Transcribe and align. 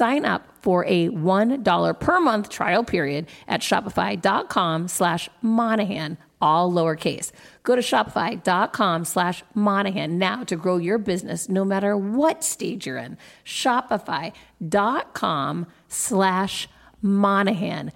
Sign 0.00 0.24
up 0.24 0.48
for 0.62 0.86
a 0.86 1.10
$1 1.10 2.00
per 2.00 2.20
month 2.20 2.48
trial 2.48 2.82
period 2.82 3.26
at 3.46 3.60
shopify.com 3.60 4.88
slash 4.88 5.28
Monahan, 5.42 6.16
all 6.40 6.72
lowercase. 6.72 7.32
Go 7.64 7.76
to 7.76 7.82
shopify.com 7.82 9.04
slash 9.04 9.44
Monahan 9.52 10.16
now 10.16 10.42
to 10.44 10.56
grow 10.56 10.78
your 10.78 10.96
business 10.96 11.50
no 11.50 11.66
matter 11.66 11.98
what 11.98 12.42
stage 12.42 12.86
you're 12.86 12.96
in. 12.96 13.18
Shopify.com 13.44 15.66
slash 15.86 16.66
Monahan. 17.02 17.92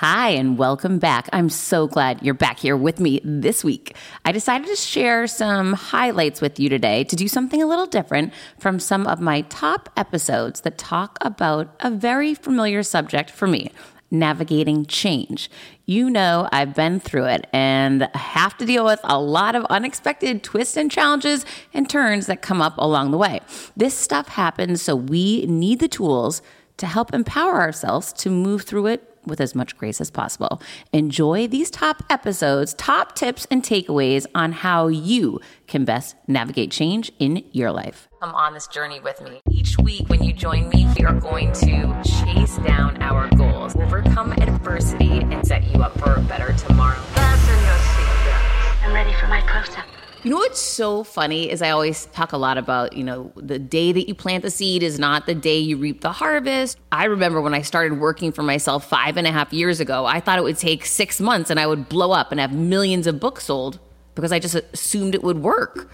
Hi, 0.00 0.28
and 0.28 0.58
welcome 0.58 0.98
back. 0.98 1.26
I'm 1.32 1.48
so 1.48 1.86
glad 1.86 2.22
you're 2.22 2.34
back 2.34 2.58
here 2.58 2.76
with 2.76 3.00
me 3.00 3.18
this 3.24 3.64
week. 3.64 3.96
I 4.26 4.32
decided 4.32 4.66
to 4.66 4.76
share 4.76 5.26
some 5.26 5.72
highlights 5.72 6.42
with 6.42 6.60
you 6.60 6.68
today 6.68 7.04
to 7.04 7.16
do 7.16 7.28
something 7.28 7.62
a 7.62 7.66
little 7.66 7.86
different 7.86 8.34
from 8.58 8.78
some 8.78 9.06
of 9.06 9.22
my 9.22 9.40
top 9.40 9.88
episodes 9.96 10.60
that 10.60 10.76
talk 10.76 11.16
about 11.22 11.74
a 11.80 11.90
very 11.90 12.34
familiar 12.34 12.82
subject 12.82 13.30
for 13.30 13.46
me 13.46 13.72
navigating 14.10 14.84
change. 14.84 15.50
You 15.86 16.10
know, 16.10 16.46
I've 16.52 16.74
been 16.74 17.00
through 17.00 17.28
it 17.28 17.46
and 17.54 18.02
have 18.14 18.54
to 18.58 18.66
deal 18.66 18.84
with 18.84 19.00
a 19.02 19.18
lot 19.18 19.54
of 19.54 19.64
unexpected 19.70 20.42
twists 20.42 20.76
and 20.76 20.90
challenges 20.90 21.46
and 21.72 21.88
turns 21.88 22.26
that 22.26 22.42
come 22.42 22.60
up 22.60 22.74
along 22.76 23.12
the 23.12 23.18
way. 23.18 23.40
This 23.74 23.94
stuff 23.94 24.28
happens, 24.28 24.82
so 24.82 24.94
we 24.94 25.46
need 25.46 25.78
the 25.78 25.88
tools 25.88 26.42
to 26.76 26.86
help 26.86 27.14
empower 27.14 27.62
ourselves 27.62 28.12
to 28.12 28.28
move 28.28 28.64
through 28.64 28.88
it 28.88 29.15
with 29.26 29.40
as 29.40 29.54
much 29.54 29.76
grace 29.76 30.00
as 30.00 30.10
possible. 30.10 30.60
Enjoy 30.92 31.46
these 31.46 31.70
top 31.70 32.02
episodes, 32.08 32.74
top 32.74 33.14
tips 33.14 33.46
and 33.50 33.62
takeaways 33.62 34.26
on 34.34 34.52
how 34.52 34.88
you 34.88 35.40
can 35.66 35.84
best 35.84 36.16
navigate 36.26 36.70
change 36.70 37.10
in 37.18 37.44
your 37.52 37.72
life. 37.72 38.08
Come 38.20 38.34
on 38.34 38.54
this 38.54 38.66
journey 38.66 39.00
with 39.00 39.20
me. 39.22 39.40
Each 39.50 39.76
week, 39.78 40.08
when 40.08 40.22
you 40.22 40.32
join 40.32 40.68
me, 40.68 40.86
we 40.98 41.04
are 41.04 41.18
going 41.18 41.52
to 41.52 42.02
chase 42.04 42.56
down 42.58 43.00
our 43.02 43.28
goals, 43.36 43.76
overcome 43.76 44.32
adversity, 44.32 45.20
and 45.20 45.46
set 45.46 45.64
you 45.72 45.82
up 45.82 45.98
for 45.98 46.14
a 46.14 46.20
better 46.22 46.52
tomorrow. 46.54 46.98
Fasten 47.14 47.54
your 47.64 47.74
seatbelts. 47.74 48.84
I'm 48.84 48.92
ready 48.92 49.12
for 49.14 49.26
my 49.26 49.40
close 49.42 49.76
up. 49.76 49.85
You 50.26 50.32
know 50.32 50.38
what's 50.38 50.60
so 50.60 51.04
funny 51.04 51.48
is 51.48 51.62
I 51.62 51.70
always 51.70 52.06
talk 52.06 52.32
a 52.32 52.36
lot 52.36 52.58
about, 52.58 52.96
you 52.96 53.04
know, 53.04 53.30
the 53.36 53.60
day 53.60 53.92
that 53.92 54.08
you 54.08 54.14
plant 54.16 54.42
the 54.42 54.50
seed 54.50 54.82
is 54.82 54.98
not 54.98 55.24
the 55.24 55.36
day 55.36 55.56
you 55.56 55.76
reap 55.76 56.00
the 56.00 56.10
harvest. 56.10 56.80
I 56.90 57.04
remember 57.04 57.40
when 57.40 57.54
I 57.54 57.62
started 57.62 58.00
working 58.00 58.32
for 58.32 58.42
myself 58.42 58.88
five 58.88 59.16
and 59.16 59.24
a 59.24 59.30
half 59.30 59.52
years 59.52 59.78
ago, 59.78 60.04
I 60.04 60.18
thought 60.18 60.40
it 60.40 60.42
would 60.42 60.58
take 60.58 60.84
six 60.84 61.20
months 61.20 61.48
and 61.48 61.60
I 61.60 61.68
would 61.68 61.88
blow 61.88 62.10
up 62.10 62.32
and 62.32 62.40
have 62.40 62.52
millions 62.52 63.06
of 63.06 63.20
books 63.20 63.44
sold 63.44 63.78
because 64.16 64.32
I 64.32 64.40
just 64.40 64.56
assumed 64.56 65.14
it 65.14 65.22
would 65.22 65.44
work. 65.44 65.92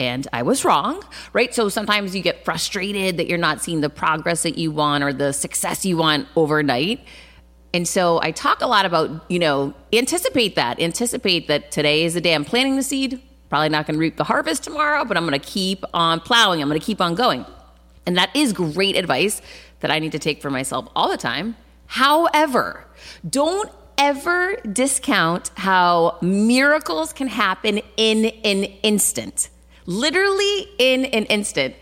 And 0.00 0.26
I 0.32 0.42
was 0.42 0.64
wrong, 0.64 1.00
right? 1.32 1.54
So 1.54 1.68
sometimes 1.68 2.16
you 2.16 2.20
get 2.20 2.44
frustrated 2.44 3.16
that 3.16 3.28
you're 3.28 3.38
not 3.38 3.62
seeing 3.62 3.80
the 3.80 3.90
progress 3.90 4.42
that 4.42 4.58
you 4.58 4.72
want 4.72 5.04
or 5.04 5.12
the 5.12 5.32
success 5.32 5.86
you 5.86 5.96
want 5.96 6.26
overnight. 6.34 7.04
And 7.72 7.86
so 7.86 8.20
I 8.24 8.32
talk 8.32 8.60
a 8.60 8.66
lot 8.66 8.86
about, 8.86 9.30
you 9.30 9.38
know, 9.38 9.72
anticipate 9.92 10.56
that. 10.56 10.80
Anticipate 10.80 11.46
that 11.46 11.70
today 11.70 12.02
is 12.02 12.14
the 12.14 12.20
day 12.20 12.34
I'm 12.34 12.44
planting 12.44 12.74
the 12.74 12.82
seed. 12.82 13.22
Probably 13.48 13.68
not 13.68 13.86
going 13.86 13.94
to 13.94 14.00
reap 14.00 14.16
the 14.16 14.24
harvest 14.24 14.62
tomorrow, 14.62 15.04
but 15.04 15.16
I'm 15.16 15.26
going 15.26 15.38
to 15.38 15.46
keep 15.46 15.84
on 15.94 16.20
plowing. 16.20 16.60
I'm 16.60 16.68
going 16.68 16.80
to 16.80 16.84
keep 16.84 17.00
on 17.00 17.14
going. 17.14 17.46
And 18.06 18.16
that 18.16 18.34
is 18.34 18.52
great 18.52 18.96
advice 18.96 19.40
that 19.80 19.90
I 19.90 19.98
need 19.98 20.12
to 20.12 20.18
take 20.18 20.42
for 20.42 20.50
myself 20.50 20.88
all 20.94 21.08
the 21.08 21.16
time. 21.16 21.56
However, 21.86 22.86
don't 23.28 23.70
ever 23.96 24.56
discount 24.72 25.50
how 25.56 26.18
miracles 26.20 27.12
can 27.12 27.28
happen 27.28 27.80
in 27.96 28.26
an 28.44 28.64
instant. 28.82 29.48
Literally 29.86 30.68
in 30.78 31.06
an 31.06 31.24
instant. 31.24 31.74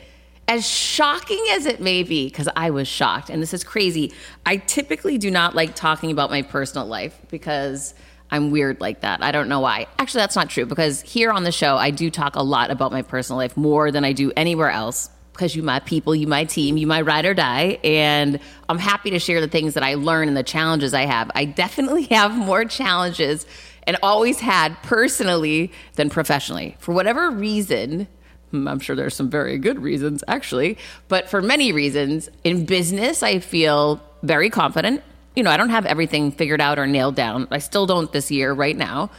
As 0.49 0.69
shocking 0.69 1.45
as 1.51 1.67
it 1.67 1.81
may 1.81 2.05
be, 2.05 2.29
because 2.29 2.49
I 2.55 2.71
was 2.71 2.87
shocked, 2.87 3.31
and 3.31 3.43
this 3.43 3.53
is 3.53 3.65
crazy, 3.65 4.13
I 4.45 4.59
typically 4.59 5.19
do 5.19 5.29
not 5.29 5.57
like 5.57 5.75
talking 5.75 6.13
about 6.13 6.31
my 6.31 6.43
personal 6.43 6.87
life 6.87 7.21
because 7.29 7.95
I'm 8.31 8.51
weird 8.51 8.81
like 8.81 9.01
that. 9.01 9.23
I 9.23 9.33
don't 9.33 9.49
know 9.49 9.61
why. 9.61 9.87
Actually, 9.99 10.23
that's 10.23 10.37
not 10.37 10.51
true 10.51 10.67
because 10.67 11.01
here 11.03 11.31
on 11.31 11.45
the 11.45 11.53
show, 11.53 11.77
I 11.77 11.91
do 11.91 12.11
talk 12.11 12.37
a 12.37 12.43
lot 12.43 12.71
about 12.71 12.93
my 12.93 13.03
personal 13.03 13.39
life 13.39 13.57
more 13.57 13.91
than 13.91 14.05
I 14.05 14.13
do 14.13 14.33
anywhere 14.37 14.71
else 14.71 15.11
because 15.33 15.55
you 15.55 15.63
my 15.63 15.81
people, 15.81 16.15
you 16.15 16.27
my 16.27 16.45
team, 16.45 16.77
you 16.77 16.87
my 16.87 17.03
ride 17.03 17.27
or 17.27 17.35
die. 17.35 17.79
And 17.85 18.41
I'm 18.69 18.79
happy 18.79 19.11
to 19.11 19.19
share 19.19 19.41
the 19.41 19.49
things 19.49 19.75
that 19.75 19.83
I 19.83 19.95
learn 19.95 20.29
and 20.29 20.37
the 20.37 20.43
challenges 20.43 20.95
I 20.95 21.03
have. 21.03 21.31
I 21.35 21.45
definitely 21.45 22.05
have 22.11 22.35
more 22.35 22.65
challenges 22.65 23.47
and 23.87 23.97
always 24.03 24.41
had 24.41 24.83
personally 24.83 25.73
than 25.95 26.11
professionally. 26.11 26.77
For 26.81 26.93
whatever 26.93 27.31
reason, 27.31 28.09
hmm, 28.51 28.67
I'm 28.67 28.81
sure 28.81 28.97
there's 28.97 29.15
some 29.15 29.31
very 29.31 29.59
good 29.59 29.81
reasons 29.81 30.25
actually, 30.27 30.79
but 31.09 31.29
for 31.29 31.41
many 31.41 31.71
reasons, 31.71 32.29
in 32.43 32.65
business, 32.65 33.23
I 33.23 33.39
feel 33.39 34.03
very 34.23 34.51
confident 34.51 35.03
you 35.37 35.43
know, 35.43 35.51
I 35.51 35.57
don't 35.57 35.71
have 35.71 35.87
everything 35.87 36.33
figured 36.33 36.61
out 36.61 36.79
or 36.79 36.87
nailed 36.87 37.15
down. 37.15 37.47
I 37.51 37.59
still 37.59 37.87
don't 37.87 38.11
this 38.11 38.31
year 38.31 38.53
right 38.53 38.77
now. 38.77 39.11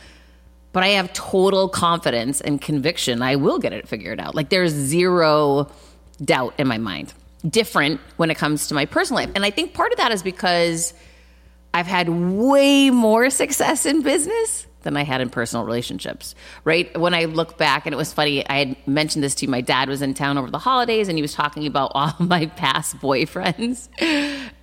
But 0.73 0.83
I 0.83 0.89
have 0.89 1.11
total 1.13 1.69
confidence 1.69 2.41
and 2.41 2.61
conviction 2.61 3.21
I 3.23 3.35
will 3.35 3.57
get 3.57 3.73
it 3.73 3.87
figured 3.87 4.19
out. 4.19 4.35
Like 4.35 4.49
there's 4.49 4.73
zero 4.73 5.71
doubt 6.23 6.53
in 6.59 6.67
my 6.67 6.77
mind. 6.77 7.13
Different 7.47 7.99
when 8.17 8.29
it 8.29 8.35
comes 8.35 8.67
to 8.67 8.75
my 8.75 8.85
personal 8.85 9.23
life. 9.23 9.31
And 9.33 9.45
I 9.45 9.49
think 9.49 9.73
part 9.73 9.91
of 9.91 9.97
that 9.97 10.11
is 10.11 10.21
because 10.21 10.93
I've 11.73 11.87
had 11.87 12.09
way 12.09 12.89
more 12.89 13.29
success 13.29 13.85
in 13.85 14.01
business 14.01 14.66
than 14.83 14.95
I 14.95 15.03
had 15.03 15.21
in 15.21 15.29
personal 15.29 15.65
relationships, 15.65 16.35
right? 16.63 16.97
When 16.97 17.13
I 17.13 17.25
look 17.25 17.57
back, 17.57 17.85
and 17.85 17.93
it 17.93 17.97
was 17.97 18.13
funny, 18.13 18.47
I 18.47 18.59
had 18.59 18.87
mentioned 18.87 19.23
this 19.23 19.35
to 19.35 19.45
you. 19.45 19.51
My 19.51 19.61
dad 19.61 19.89
was 19.89 20.01
in 20.01 20.13
town 20.13 20.37
over 20.37 20.49
the 20.49 20.59
holidays 20.59 21.07
and 21.07 21.17
he 21.17 21.21
was 21.21 21.33
talking 21.33 21.65
about 21.65 21.91
all 21.93 22.13
my 22.19 22.45
past 22.45 22.97
boyfriends. 22.97 23.89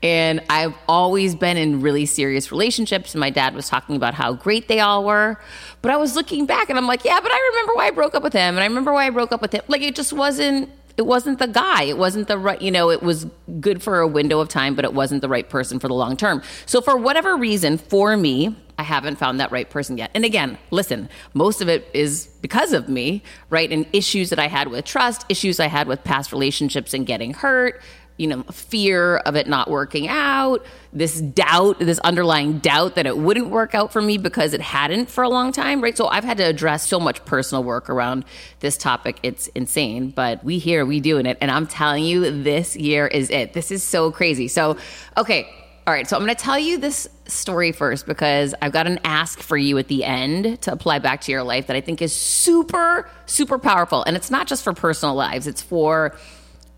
And 0.03 0.43
I've 0.49 0.75
always 0.89 1.35
been 1.35 1.57
in 1.57 1.81
really 1.81 2.07
serious 2.07 2.51
relationships. 2.51 3.15
And 3.15 3.21
my 3.21 3.31
dad 3.31 3.55
was 3.55 3.69
talking 3.69 3.97
about 3.97 4.15
how 4.15 4.33
great 4.33 4.69
they 4.69 4.81
all 4.81 5.05
were. 5.05 5.39
But 5.83 5.91
I 5.91 5.97
was 5.97 6.15
looking 6.15 6.47
back 6.47 6.69
and 6.71 6.79
I'm 6.79 6.87
like, 6.87 7.05
yeah, 7.05 7.21
but 7.21 7.33
I 7.33 7.51
remember 7.53 7.75
why 7.75 7.87
I 7.89 7.91
broke 7.91 8.15
up 8.15 8.23
with 8.23 8.33
him. 8.33 8.55
And 8.55 8.61
I 8.61 8.67
remember 8.67 8.93
why 8.93 9.07
I 9.07 9.11
broke 9.11 9.33
up 9.33 9.43
with 9.43 9.53
him. 9.53 9.63
Like, 9.69 9.83
it 9.83 9.95
just 9.95 10.13
wasn't 10.13 10.71
it 10.97 11.07
wasn't 11.07 11.39
the 11.39 11.49
guy. 11.49 11.85
It 11.85 11.99
wasn't 11.99 12.29
the 12.29 12.39
right, 12.39 12.61
you 12.61 12.71
know, 12.71 12.91
it 12.91 13.03
was 13.03 13.27
good 13.61 13.83
for 13.83 14.01
a 14.01 14.07
window 14.07 14.41
of 14.41 14.49
time, 14.49 14.75
but 14.75 14.85
it 14.85 14.95
wasn't 14.95 15.23
the 15.23 15.29
right 15.29 15.49
person 15.49 15.79
for 15.79 15.89
the 15.89 15.95
long 15.95 16.17
term. 16.17 16.43
So 16.67 16.81
for 16.81 16.97
whatever 16.97 17.37
reason, 17.37 17.79
for 17.79 18.17
me, 18.17 18.57
I 18.79 18.83
haven't 18.83 19.17
found 19.17 19.41
that 19.41 19.53
right 19.53 19.69
person 19.69 19.99
yet. 19.99 20.11
And 20.15 20.25
again, 20.25 20.59
listen, 20.71 21.09
most 21.33 21.61
of 21.61 21.69
it 21.69 21.89
is 21.95 22.29
because 22.41 22.73
of 22.73 22.89
me, 22.89 23.23
right? 23.51 23.71
And 23.71 23.87
issues 23.93 24.31
that 24.31 24.39
I 24.39 24.49
had 24.49 24.69
with 24.69 24.85
trust, 24.85 25.25
issues 25.29 25.61
I 25.61 25.69
had 25.69 25.87
with 25.87 26.03
past 26.05 26.33
relationships 26.33 26.93
and 26.95 27.07
getting 27.07 27.35
hurt, 27.35 27.81
you 28.17 28.29
know, 28.29 28.43
fear 28.45 29.17
of 29.19 29.35
it 29.35 29.49
not 29.49 29.69
working 29.69 30.07
out, 30.07 30.65
this 30.93 31.21
doubt, 31.21 31.81
this 31.81 31.99
underlying 32.01 32.59
doubt 32.59 32.95
that 32.95 33.07
it 33.07 33.19
wouldn't 33.19 33.49
work 33.49 33.75
out 33.75 33.93
for 33.93 34.01
me 34.01 34.19
because 34.19 34.55
it 34.55 34.61
hadn't 34.61 35.11
for 35.11 35.25
a 35.25 35.29
long 35.29 35.51
time, 35.51 35.83
right? 35.83 35.97
So 35.97 36.07
I've 36.07 36.23
had 36.23 36.37
to 36.37 36.45
address 36.45 36.87
so 36.87 37.01
much 37.01 37.25
personal 37.25 37.65
work 37.65 37.91
around 37.91 38.25
this 38.61 38.77
topic. 38.77 39.19
It's 39.25 39.49
insane, 39.49 40.11
but 40.11 40.45
we 40.45 40.59
here, 40.59 40.87
we 40.87 41.01
doing 41.01 41.27
it. 41.27 41.39
And 41.41 41.51
I'm 41.51 41.67
telling 41.67 42.05
you, 42.05 42.43
this 42.43 42.77
year 42.77 43.09
is 43.09 43.31
it. 43.31 43.53
This 43.53 43.73
is 43.73 43.83
so 43.83 44.13
crazy. 44.13 44.47
So, 44.47 44.77
okay. 45.17 45.49
All 45.87 45.93
right. 45.93 46.09
So 46.09 46.17
I'm 46.17 46.23
going 46.23 46.35
to 46.35 46.43
tell 46.43 46.59
you 46.59 46.79
this 46.79 47.09
story 47.27 47.73
first 47.73 48.07
because 48.07 48.55
I've 48.63 48.73
got 48.73 48.87
an 48.87 49.01
ask 49.05 49.41
for 49.41 49.57
you 49.57 49.77
at 49.77 49.89
the 49.89 50.05
end 50.05 50.63
to 50.63 50.73
apply 50.73 51.01
back 51.01 51.21
to 51.23 51.33
your 51.33 51.43
life 51.43 51.67
that 51.67 51.77
I 51.77 51.83
think 51.83 52.01
is 52.01 52.15
super, 52.15 53.11
super 53.27 53.59
powerful. 53.59 54.03
And 54.05 54.17
it's 54.17 54.31
not 54.31 54.47
just 54.47 54.63
for 54.63 54.73
personal 54.73 55.15
lives, 55.15 55.47
it's 55.47 55.61
for 55.61 56.17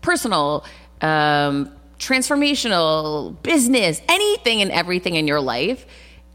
personal 0.01 0.65
um, 1.01 1.71
transformational, 1.99 3.41
business, 3.43 4.01
anything 4.07 4.61
and 4.61 4.71
everything 4.71 5.15
in 5.15 5.27
your 5.27 5.41
life. 5.41 5.85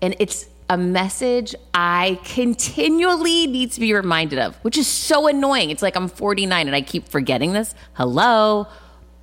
And 0.00 0.16
it's 0.18 0.48
a 0.68 0.76
message 0.76 1.54
I 1.74 2.18
continually 2.24 3.46
need 3.46 3.72
to 3.72 3.80
be 3.80 3.92
reminded 3.92 4.38
of, 4.38 4.56
which 4.56 4.78
is 4.78 4.86
so 4.86 5.28
annoying. 5.28 5.70
It's 5.70 5.82
like 5.82 5.96
I'm 5.96 6.08
49 6.08 6.66
and 6.66 6.74
I 6.74 6.80
keep 6.80 7.08
forgetting 7.08 7.52
this. 7.52 7.74
Hello. 7.94 8.66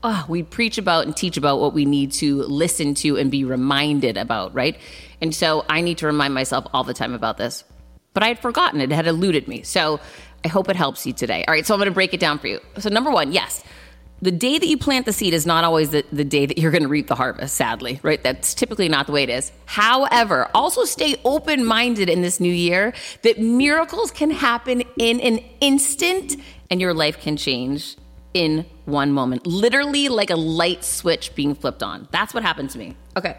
Oh, 0.01 0.25
we 0.29 0.43
preach 0.43 0.77
about 0.77 1.05
and 1.05 1.15
teach 1.15 1.35
about 1.35 1.59
what 1.59 1.73
we 1.73 1.83
need 1.85 2.13
to 2.13 2.43
listen 2.43 2.93
to 2.95 3.17
and 3.17 3.29
be 3.29 3.43
reminded 3.43 4.15
about, 4.15 4.53
right? 4.53 4.77
And 5.21 5.35
so 5.35 5.65
I 5.67 5.81
need 5.81 5.97
to 5.97 6.05
remind 6.05 6.33
myself 6.33 6.65
all 6.73 6.83
the 6.83 6.93
time 6.93 7.13
about 7.13 7.37
this. 7.37 7.63
But 8.13 8.23
I 8.23 8.29
had 8.29 8.39
forgotten 8.39 8.79
it, 8.79 8.91
it 8.91 8.95
had 8.95 9.07
eluded 9.07 9.47
me. 9.47 9.63
So 9.63 9.99
I 10.43 10.47
hope 10.47 10.69
it 10.69 10.75
helps 10.75 11.05
you 11.05 11.13
today. 11.13 11.43
All 11.47 11.53
right, 11.53 11.65
so 11.65 11.73
I'm 11.73 11.81
to 11.81 11.91
break 11.91 12.13
it 12.13 12.19
down 12.19 12.39
for 12.39 12.47
you. 12.47 12.59
So, 12.77 12.89
number 12.89 13.11
one, 13.11 13.33
yes, 13.33 13.63
the 14.21 14.31
day 14.31 14.57
that 14.57 14.67
you 14.67 14.77
plant 14.77 15.05
the 15.05 15.13
seed 15.13 15.33
is 15.33 15.45
not 15.45 15.63
always 15.63 15.91
the, 15.91 16.03
the 16.11 16.25
day 16.25 16.45
that 16.45 16.57
you're 16.57 16.71
going 16.71 16.83
to 16.83 16.89
reap 16.89 17.07
the 17.07 17.15
harvest, 17.15 17.55
sadly, 17.55 17.99
right? 18.03 18.21
That's 18.21 18.53
typically 18.53 18.89
not 18.89 19.05
the 19.05 19.13
way 19.13 19.23
it 19.23 19.29
is. 19.29 19.51
However, 19.65 20.49
also 20.53 20.83
stay 20.83 21.15
open 21.23 21.65
minded 21.65 22.09
in 22.09 22.21
this 22.21 22.39
new 22.39 22.51
year 22.51 22.93
that 23.21 23.39
miracles 23.39 24.11
can 24.11 24.31
happen 24.31 24.83
in 24.97 25.19
an 25.21 25.39
instant 25.61 26.35
and 26.69 26.81
your 26.81 26.93
life 26.93 27.19
can 27.19 27.37
change 27.37 27.95
in 28.33 28.65
one 28.85 29.11
moment. 29.11 29.47
Literally 29.47 30.09
like 30.09 30.29
a 30.29 30.35
light 30.35 30.83
switch 30.83 31.33
being 31.35 31.55
flipped 31.55 31.81
on. 31.81 32.07
That's 32.11 32.33
what 32.33 32.43
happened 32.43 32.69
to 32.71 32.77
me. 32.77 32.95
Okay. 33.17 33.37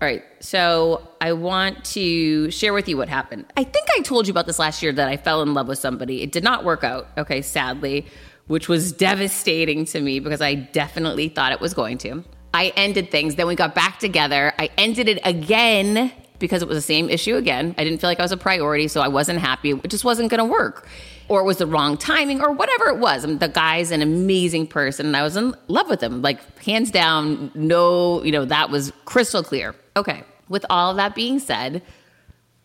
All 0.00 0.08
right. 0.08 0.24
So 0.40 1.08
I 1.20 1.32
want 1.32 1.84
to 1.86 2.50
share 2.50 2.72
with 2.72 2.88
you 2.88 2.96
what 2.96 3.08
happened. 3.08 3.46
I 3.56 3.64
think 3.64 3.86
I 3.96 4.02
told 4.02 4.26
you 4.26 4.32
about 4.32 4.46
this 4.46 4.58
last 4.58 4.82
year 4.82 4.92
that 4.92 5.08
I 5.08 5.16
fell 5.16 5.42
in 5.42 5.54
love 5.54 5.68
with 5.68 5.78
somebody. 5.78 6.22
It 6.22 6.32
did 6.32 6.44
not 6.44 6.64
work 6.64 6.84
out. 6.84 7.08
Okay. 7.16 7.40
Sadly 7.40 8.06
which 8.46 8.68
was 8.68 8.92
devastating 8.92 9.84
to 9.86 10.00
me 10.00 10.20
because 10.20 10.40
I 10.40 10.54
definitely 10.54 11.28
thought 11.28 11.52
it 11.52 11.60
was 11.60 11.74
going 11.74 11.98
to. 11.98 12.24
I 12.54 12.72
ended 12.76 13.10
things. 13.10 13.36
Then 13.36 13.46
we 13.46 13.54
got 13.54 13.74
back 13.74 13.98
together. 13.98 14.52
I 14.58 14.70
ended 14.76 15.08
it 15.08 15.20
again 15.24 16.12
because 16.38 16.60
it 16.60 16.68
was 16.68 16.76
the 16.76 16.82
same 16.82 17.08
issue 17.08 17.36
again. 17.36 17.74
I 17.78 17.84
didn't 17.84 18.00
feel 18.00 18.10
like 18.10 18.18
I 18.18 18.22
was 18.22 18.32
a 18.32 18.36
priority, 18.36 18.88
so 18.88 19.00
I 19.00 19.08
wasn't 19.08 19.38
happy. 19.38 19.70
It 19.70 19.88
just 19.88 20.04
wasn't 20.04 20.28
going 20.28 20.38
to 20.38 20.44
work. 20.44 20.88
Or 21.28 21.40
it 21.40 21.44
was 21.44 21.58
the 21.58 21.66
wrong 21.66 21.96
timing, 21.96 22.42
or 22.42 22.50
whatever 22.50 22.88
it 22.88 22.98
was. 22.98 23.24
I 23.24 23.28
mean, 23.28 23.38
the 23.38 23.48
guy's 23.48 23.90
an 23.92 24.02
amazing 24.02 24.66
person, 24.66 25.06
and 25.06 25.16
I 25.16 25.22
was 25.22 25.36
in 25.36 25.54
love 25.68 25.88
with 25.88 26.02
him. 26.02 26.20
Like, 26.20 26.58
hands 26.58 26.90
down, 26.90 27.52
no, 27.54 28.22
you 28.24 28.32
know, 28.32 28.44
that 28.44 28.70
was 28.70 28.92
crystal 29.04 29.42
clear. 29.42 29.74
Okay. 29.96 30.24
With 30.48 30.66
all 30.68 30.94
that 30.94 31.14
being 31.14 31.38
said, 31.38 31.80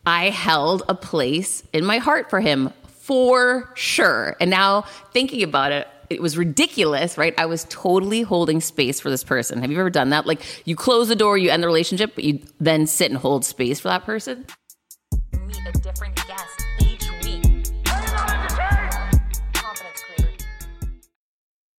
I 0.06 0.32
held 0.32 0.84
a 0.90 0.96
place 0.96 1.64
in 1.72 1.86
my 1.86 2.00
heart 2.00 2.30
for 2.30 2.40
him 2.40 2.74
for 3.08 3.72
sure. 3.74 4.36
And 4.42 4.50
now 4.50 4.82
thinking 5.14 5.42
about 5.42 5.72
it, 5.72 5.88
it 6.10 6.22
was 6.22 6.38
ridiculous, 6.38 7.18
right? 7.18 7.34
I 7.38 7.46
was 7.46 7.66
totally 7.70 8.22
holding 8.22 8.60
space 8.60 9.00
for 9.00 9.10
this 9.10 9.24
person. 9.24 9.62
Have 9.62 9.72
you 9.72 9.80
ever 9.80 9.90
done 9.90 10.10
that? 10.10 10.26
Like 10.26 10.42
you 10.68 10.76
close 10.76 11.08
the 11.08 11.16
door, 11.16 11.38
you 11.38 11.50
end 11.50 11.64
the 11.64 11.68
relationship, 11.68 12.16
but 12.16 12.26
you 12.26 12.42
then 12.60 12.86
sit 12.86 13.10
and 13.10 13.18
hold 13.18 13.46
space 13.46 13.80
for 13.80 13.88
that 13.88 14.04
person? 14.04 14.46
Meet 15.46 15.58
a 15.68 15.72
different 15.80 16.27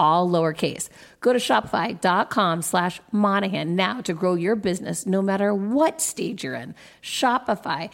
all 0.00 0.28
lowercase. 0.28 0.88
Go 1.20 1.34
to 1.34 1.38
shopify.com 1.38 2.62
slash 2.62 3.02
Monahan 3.12 3.76
now 3.76 4.00
to 4.00 4.14
grow 4.14 4.34
your 4.34 4.56
business 4.56 5.04
no 5.04 5.20
matter 5.20 5.54
what 5.54 6.00
stage 6.00 6.42
you're 6.42 6.54
in. 6.54 6.74
Shopify.com 7.02 7.92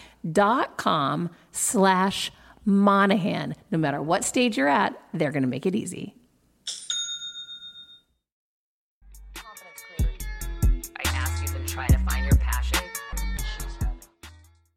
slash 1.51 2.31
Monahan. 2.65 3.57
No 3.73 3.79
matter 3.79 4.01
what 4.01 4.23
stage 4.25 4.57
you're 4.57 4.69
at, 4.69 4.97
they're 5.13 5.33
going 5.33 5.43
to 5.43 5.49
make 5.49 5.67
it 5.67 5.75
easy. 5.75 6.15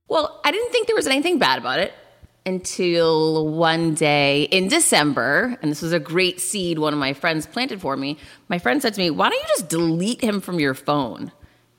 Well, 0.07 0.41
I 0.43 0.49
didn't 0.49 0.71
think 0.71 0.87
there 0.87 0.95
was 0.95 1.05
anything 1.05 1.37
bad 1.37 1.59
about 1.59 1.79
it 1.79 1.93
until 2.49 3.47
one 3.47 3.93
day 3.93 4.43
in 4.43 4.67
December, 4.67 5.57
and 5.61 5.71
this 5.71 5.81
was 5.81 5.93
a 5.93 5.99
great 5.99 6.41
seed 6.41 6.79
one 6.79 6.91
of 6.91 6.99
my 6.99 7.13
friends 7.13 7.45
planted 7.45 7.79
for 7.79 7.95
me. 7.95 8.17
My 8.49 8.59
friend 8.59 8.81
said 8.81 8.95
to 8.95 8.99
me, 8.99 9.09
Why 9.09 9.29
don't 9.29 9.39
you 9.39 9.47
just 9.47 9.69
delete 9.69 10.21
him 10.21 10.41
from 10.41 10.59
your 10.59 10.73
phone? 10.73 11.31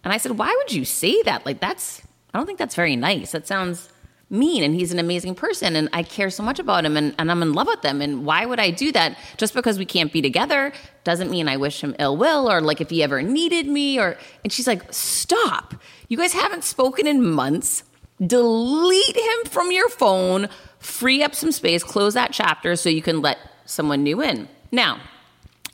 And 0.03 0.13
I 0.13 0.17
said, 0.17 0.39
Why 0.39 0.55
would 0.57 0.73
you 0.73 0.85
say 0.87 1.23
that? 1.25 1.45
Like, 1.45 1.61
that's, 1.61 2.01
I 2.33 2.39
don't 2.39 2.47
think 2.47 2.59
that's 2.59 2.75
very 2.75 2.97
nice. 2.97 3.33
That 3.33 3.47
sounds 3.47 3.91
mean. 4.31 4.63
And 4.63 4.75
he's 4.75 4.93
an 4.93 5.01
amazing 5.01 5.35
person, 5.35 5.77
and 5.77 5.89
I 5.93 6.05
care 6.05 6.31
so 6.31 6.43
much 6.43 6.59
about 6.59 6.85
him, 6.85 6.97
and, 6.97 7.15
and 7.19 7.31
I'm 7.31 7.43
in 7.43 7.53
love 7.53 7.67
with 7.67 7.85
him. 7.85 8.01
And 8.01 8.25
why 8.25 8.47
would 8.47 8.61
I 8.61 8.71
do 8.71 8.93
that? 8.93 9.19
Just 9.37 9.53
because 9.53 9.77
we 9.77 9.85
can't 9.85 10.13
be 10.13 10.23
together 10.23 10.73
doesn't 11.03 11.31
mean 11.31 11.49
I 11.49 11.57
wish 11.57 11.83
him 11.83 11.97
ill 11.99 12.17
will, 12.17 12.51
or 12.51 12.61
like 12.61 12.81
if 12.81 12.91
he 12.91 13.03
ever 13.03 13.21
needed 13.23 13.67
me, 13.67 13.99
or, 13.99 14.17
and 14.45 14.53
she's 14.53 14.67
like, 14.67 14.91
Stop. 14.93 15.75
You 16.09 16.17
guys 16.17 16.33
haven't 16.33 16.65
spoken 16.65 17.07
in 17.07 17.25
months 17.25 17.85
delete 18.25 19.17
him 19.17 19.45
from 19.47 19.73
your 19.73 19.89
phone, 19.89 20.49
free 20.79 21.23
up 21.23 21.35
some 21.35 21.53
space, 21.53 21.83
close 21.83 22.15
that 22.15 22.33
chapter 22.33 22.77
so 22.77 22.89
you 22.89 23.03
can 23.03 23.21
let 23.21 23.39
someone 23.65 24.03
new 24.03 24.23
in. 24.23 24.49
Now, 24.73 25.01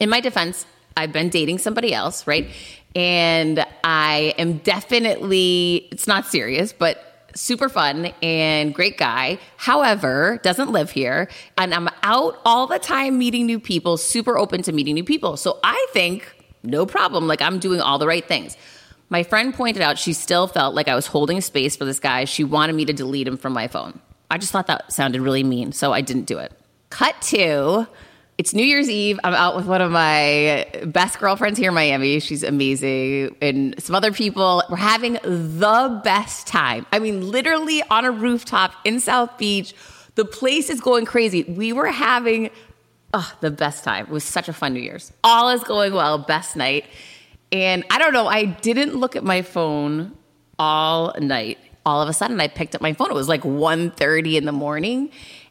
in 0.01 0.09
my 0.09 0.21
defense, 0.21 0.67
I've 0.97 1.13
been 1.13 1.29
dating 1.29 1.59
somebody 1.59 1.93
else, 1.93 2.27
right? 2.27 2.49
And 2.95 3.65
I 3.85 4.35
am 4.39 4.59
definitely, 4.59 5.89
it's 5.91 6.07
not 6.07 6.27
serious, 6.27 6.73
but 6.73 7.31
super 7.35 7.69
fun 7.69 8.07
and 8.23 8.75
great 8.75 8.97
guy. 8.97 9.39
However, 9.59 10.41
doesn't 10.43 10.73
live 10.73 10.91
here. 10.91 11.29
And 11.59 11.75
I'm 11.75 11.89
out 12.03 12.41
all 12.45 12.67
the 12.67 12.79
time 12.79 13.19
meeting 13.19 13.47
new 13.47 13.61
people, 13.61 13.99
super 13.99 14.39
open 14.39 14.63
to 14.63 14.73
meeting 14.73 14.95
new 14.95 15.05
people. 15.05 15.37
So 15.37 15.59
I 15.63 15.87
think 15.93 16.35
no 16.63 16.87
problem. 16.87 17.27
Like 17.27 17.43
I'm 17.43 17.59
doing 17.59 17.81
all 17.81 17.99
the 17.99 18.07
right 18.07 18.27
things. 18.27 18.57
My 19.09 19.23
friend 19.23 19.55
pointed 19.55 19.83
out 19.83 19.99
she 19.99 20.13
still 20.13 20.47
felt 20.47 20.75
like 20.75 20.89
I 20.89 20.95
was 20.95 21.07
holding 21.07 21.41
space 21.41 21.77
for 21.77 21.85
this 21.85 22.01
guy. 22.01 22.25
She 22.25 22.45
wanted 22.45 22.75
me 22.75 22.85
to 22.87 22.93
delete 22.93 23.29
him 23.29 23.37
from 23.37 23.53
my 23.53 23.69
phone. 23.69 24.01
I 24.31 24.39
just 24.39 24.53
thought 24.53 24.67
that 24.67 24.93
sounded 24.93 25.21
really 25.21 25.45
mean, 25.45 25.73
so 25.73 25.93
I 25.93 26.01
didn't 26.01 26.25
do 26.25 26.39
it. 26.39 26.53
Cut 26.91 27.21
to 27.23 27.87
it's 28.39 28.53
New 28.53 28.65
Year's 28.65 28.91
Eve. 28.91 29.19
I'm 29.25 29.33
out 29.33 29.57
with 29.57 29.65
one 29.65 29.81
of 29.81 29.91
my 29.91 30.67
best 30.85 31.19
girlfriends 31.19 31.59
here 31.59 31.71
in 31.71 31.75
Miami. 31.75 32.21
She's 32.21 32.43
amazing. 32.43 33.35
And 33.41 33.83
some 33.83 33.95
other 33.97 34.13
people. 34.13 34.63
We're 34.69 34.77
having 34.77 35.15
the 35.23 36.01
best 36.05 36.47
time. 36.47 36.85
I 36.93 36.99
mean, 36.99 37.31
literally 37.31 37.83
on 37.89 38.05
a 38.05 38.11
rooftop 38.11 38.75
in 38.85 39.01
South 39.01 39.39
Beach. 39.39 39.75
The 40.17 40.27
place 40.27 40.69
is 40.69 40.81
going 40.83 41.07
crazy. 41.07 41.45
We 41.45 41.73
were 41.73 41.87
having 41.91 42.51
oh, 43.15 43.33
the 43.41 43.51
best 43.51 43.85
time. 43.85 44.07
It 44.07 44.13
was 44.13 44.25
such 44.25 44.49
a 44.49 44.53
fun 44.53 44.75
New 44.75 44.81
Year's. 44.81 45.13
All 45.25 45.49
is 45.49 45.65
going 45.65 45.95
well. 45.95 46.19
Best 46.19 46.57
night. 46.57 46.85
And 47.53 47.85
I 47.91 47.99
don't 47.99 48.13
know, 48.13 48.27
I 48.27 48.45
didn't 48.45 48.97
look 48.97 49.17
at 49.17 49.25
my 49.25 49.43
phone 49.43 50.17
all 50.59 51.15
night. 51.19 51.59
All 51.85 52.03
of 52.03 52.09
a 52.09 52.13
sudden 52.13 52.41
I 52.41 52.49
picked 52.49 52.75
up 52.75 52.81
my 52.81 52.93
phone. 52.93 53.11
It 53.11 53.15
was 53.15 53.29
like 53.29 53.43
1:30 53.43 54.37
in 54.37 54.45
the 54.45 54.53
morning. 54.53 55.11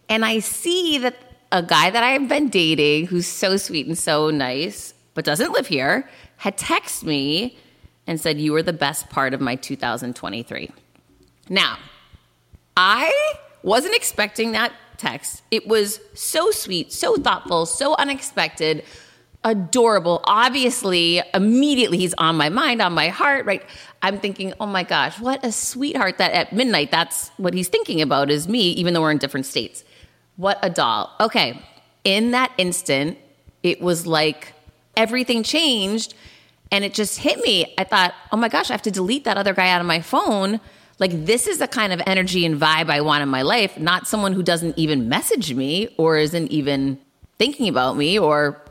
And 0.10 0.26
I 0.26 0.40
see 0.40 0.98
that 1.00 1.16
a 1.52 1.64
guy 1.64 1.90
that 1.90 2.04
I've 2.04 2.28
been 2.28 2.50
dating 2.50 3.08
who's 3.08 3.28
so 3.28 3.58
sweet 3.58 3.88
and 3.88 3.98
so 3.98 4.30
nice, 4.30 4.94
but 5.14 5.24
doesn't 5.26 5.54
live 5.54 5.68
here, 5.68 6.10
had 6.38 6.58
texted 6.58 7.04
me 7.04 7.58
and 8.08 8.20
said, 8.20 8.40
You 8.40 8.52
were 8.52 8.64
the 8.64 8.74
best 8.74 9.10
part 9.10 9.34
of 9.34 9.42
my 9.42 9.56
2023. 9.56 10.72
Now, 11.50 11.78
I 12.76 13.12
wasn't 13.64 13.96
expecting 13.96 14.52
that 14.52 14.74
text. 14.98 15.44
It 15.52 15.68
was 15.68 16.00
so 16.14 16.52
sweet, 16.52 16.92
so 16.92 17.16
thoughtful, 17.16 17.66
so 17.66 17.96
unexpected, 17.96 18.84
adorable. 19.46 20.20
Obviously, 20.26 21.22
immediately 21.34 22.00
he's 22.00 22.16
on 22.16 22.36
my 22.36 22.50
mind, 22.50 22.82
on 22.82 22.94
my 22.94 23.10
heart, 23.10 23.46
right? 23.46 23.64
I'm 24.02 24.20
thinking, 24.20 24.54
oh 24.60 24.66
my 24.66 24.84
gosh, 24.84 25.20
what 25.20 25.46
a 25.46 25.52
sweetheart 25.52 26.18
that 26.18 26.34
at 26.34 26.52
midnight, 26.52 26.92
that's 26.92 27.30
what 27.38 27.54
he's 27.54 27.70
thinking 27.70 28.02
about 28.02 28.30
is 28.30 28.48
me, 28.48 28.72
even 28.72 28.94
though 28.94 29.02
we're 29.02 29.12
in 29.12 29.20
different 29.20 29.46
states. 29.46 29.84
What 30.36 30.60
a 30.62 30.70
doll. 30.70 31.16
Okay. 31.22 31.62
In 32.04 32.32
that 32.32 32.52
instant, 32.58 33.18
it 33.64 33.82
was 33.82 34.06
like 34.06 34.54
everything 34.98 35.44
changed 35.44 36.16
and 36.72 36.84
it 36.84 36.94
just 36.94 37.20
hit 37.20 37.40
me. 37.40 37.74
I 37.78 37.84
thought, 37.84 38.16
oh 38.32 38.38
my 38.38 38.50
gosh, 38.50 38.70
I 38.70 38.74
have 38.74 38.82
to 38.84 38.92
delete 38.92 39.24
that 39.26 39.38
other 39.38 39.54
guy 39.54 39.70
out 39.70 39.80
of 39.80 39.88
my 39.88 40.02
phone. 40.02 40.60
Like, 40.98 41.26
this 41.26 41.46
is 41.46 41.60
the 41.60 41.68
kind 41.68 41.94
of 41.94 42.02
energy 42.08 42.46
and 42.46 42.60
vibe 42.60 42.90
I 42.90 43.02
want 43.02 43.22
in 43.22 43.30
my 43.30 43.44
life, 43.44 43.78
not 43.78 44.08
someone 44.08 44.34
who 44.34 44.42
doesn't 44.42 44.78
even 44.78 45.08
message 45.10 45.54
me 45.54 45.94
or 45.98 46.18
isn't 46.18 46.52
even 46.52 47.00
thinking 47.38 47.68
about 47.68 47.98
me 47.98 48.18
or 48.18 48.62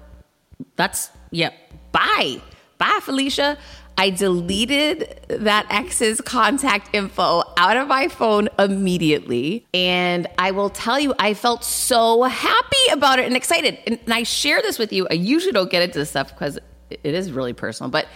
that's, 0.77 1.11
yeah, 1.31 1.51
bye. 1.93 2.41
Bye, 2.79 2.99
Felicia. 3.03 3.57
I 3.97 4.11
deleted 4.11 5.21
that 5.29 5.67
ex's 5.71 6.21
contact 6.21 6.95
info 6.95 7.45
out 7.57 7.77
of 7.77 7.87
my 7.87 8.09
phone 8.09 8.49
immediately. 8.59 9.67
And 9.73 10.27
I 10.37 10.51
will 10.51 10.71
tell 10.71 10.99
you, 10.99 11.15
I 11.19 11.35
felt 11.35 11.65
so 11.65 12.25
happy 12.25 12.89
about 12.91 13.21
it 13.21 13.27
and 13.27 13.37
excited. 13.37 13.79
And, 13.87 14.01
and 14.05 14.13
I 14.13 14.25
share 14.25 14.61
this 14.63 14.79
with 14.79 14.93
you. 14.93 15.07
I 15.11 15.15
usually 15.15 15.53
don't 15.53 15.71
get 15.71 15.83
into 15.83 15.99
this 15.99 16.11
stuff 16.11 16.31
because 16.31 16.59
it 16.91 17.01
is 17.05 17.31
really 17.31 17.53
personal, 17.53 17.91
but 17.91 18.07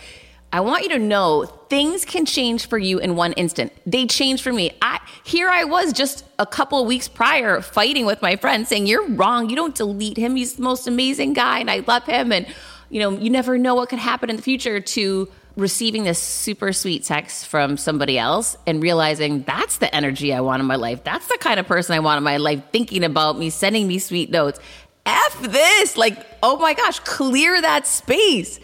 I 0.53 0.61
want 0.61 0.85
you 0.85 0.89
to 0.91 0.99
know 0.99 1.45
things 1.69 2.05
can 2.05 2.25
change 2.25 2.69
for 2.69 2.79
you 2.79 2.99
in 2.99 3.17
one 3.17 3.33
instant. 3.35 3.73
They 3.85 4.07
changed 4.07 4.43
for 4.43 4.53
me. 4.53 4.73
I 4.81 4.99
here 5.25 5.49
I 5.49 5.65
was 5.65 5.93
just 5.93 6.25
a 6.39 6.47
couple 6.47 6.85
weeks 6.87 7.07
prior 7.07 7.61
fighting 7.61 8.07
with 8.07 8.23
my 8.23 8.37
friend 8.37 8.67
saying 8.67 8.87
you're 8.87 9.07
wrong. 9.09 9.51
You 9.51 9.57
don't 9.57 9.75
delete 9.75 10.17
him. 10.17 10.37
He's 10.37 10.55
the 10.55 10.63
most 10.63 10.87
amazing 10.87 11.35
guy 11.35 11.59
and 11.59 11.71
I 11.71 11.81
love 11.81 12.05
him 12.05 12.33
and 12.33 12.47
you 12.91 13.01
know, 13.01 13.11
you 13.11 13.29
never 13.29 13.59
know 13.59 13.75
what 13.75 13.91
could 13.91 13.99
happen 13.99 14.31
in 14.31 14.37
the 14.37 14.43
future 14.43 14.81
to 14.81 15.29
receiving 15.57 16.05
this 16.05 16.19
super 16.19 16.73
sweet 16.73 17.05
text 17.05 17.47
from 17.47 17.77
somebody 17.77 18.17
else 18.17 18.57
and 18.67 18.83
realizing 18.83 19.43
that's 19.43 19.79
the 19.79 19.95
energy 19.95 20.33
I 20.33 20.41
want 20.41 20.61
in 20.61 20.67
my 20.67 20.77
life. 20.77 21.05
That's 21.05 21.27
the 21.27 21.37
kind 21.39 21.61
of 21.61 21.67
person 21.67 21.95
I 21.95 21.99
want 21.99 22.17
in 22.17 22.25
my 22.25 22.39
life 22.39 22.63
thinking 22.73 23.05
about 23.05 23.39
me, 23.39 23.51
sending 23.51 23.87
me 23.87 23.99
sweet 23.99 24.31
notes. 24.31 24.61
F 25.05 25.43
this. 25.43 25.97
Like, 25.97 26.25
oh 26.43 26.59
my 26.59 26.75
gosh, 26.75 27.01
clear 27.01 27.61
that 27.61 27.87
space. 27.87 28.61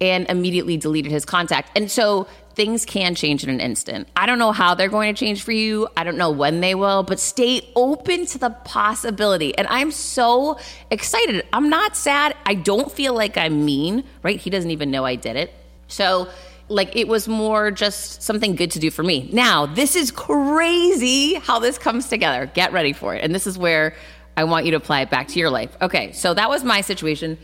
And 0.00 0.30
immediately 0.30 0.76
deleted 0.76 1.10
his 1.10 1.24
contact. 1.24 1.76
And 1.76 1.90
so 1.90 2.28
things 2.54 2.84
can 2.84 3.14
change 3.14 3.44
in 3.44 3.50
an 3.50 3.60
instant. 3.60 4.08
I 4.16 4.26
don't 4.26 4.38
know 4.38 4.52
how 4.52 4.74
they're 4.74 4.88
going 4.88 5.14
to 5.14 5.18
change 5.18 5.42
for 5.42 5.52
you. 5.52 5.88
I 5.96 6.04
don't 6.04 6.16
know 6.16 6.30
when 6.30 6.60
they 6.60 6.74
will, 6.74 7.02
but 7.02 7.20
stay 7.20 7.68
open 7.76 8.26
to 8.26 8.38
the 8.38 8.50
possibility. 8.50 9.56
And 9.56 9.66
I'm 9.68 9.90
so 9.90 10.58
excited. 10.90 11.46
I'm 11.52 11.68
not 11.68 11.96
sad. 11.96 12.36
I 12.46 12.54
don't 12.54 12.90
feel 12.90 13.14
like 13.14 13.36
I'm 13.36 13.64
mean, 13.64 14.04
right? 14.22 14.40
He 14.40 14.50
doesn't 14.50 14.70
even 14.70 14.90
know 14.90 15.04
I 15.04 15.14
did 15.14 15.36
it. 15.36 15.52
So, 15.86 16.28
like, 16.68 16.94
it 16.96 17.08
was 17.08 17.28
more 17.28 17.70
just 17.70 18.22
something 18.22 18.56
good 18.56 18.72
to 18.72 18.78
do 18.78 18.90
for 18.90 19.02
me. 19.02 19.28
Now, 19.32 19.66
this 19.66 19.96
is 19.96 20.10
crazy 20.10 21.34
how 21.34 21.60
this 21.60 21.78
comes 21.78 22.08
together. 22.08 22.46
Get 22.46 22.72
ready 22.72 22.92
for 22.92 23.14
it. 23.14 23.24
And 23.24 23.34
this 23.34 23.46
is 23.46 23.56
where 23.56 23.94
I 24.36 24.44
want 24.44 24.64
you 24.64 24.72
to 24.72 24.76
apply 24.76 25.00
it 25.02 25.10
back 25.10 25.28
to 25.28 25.38
your 25.38 25.50
life. 25.50 25.76
Okay, 25.80 26.12
so 26.12 26.34
that 26.34 26.48
was 26.48 26.62
my 26.62 26.80
situation. 26.80 27.38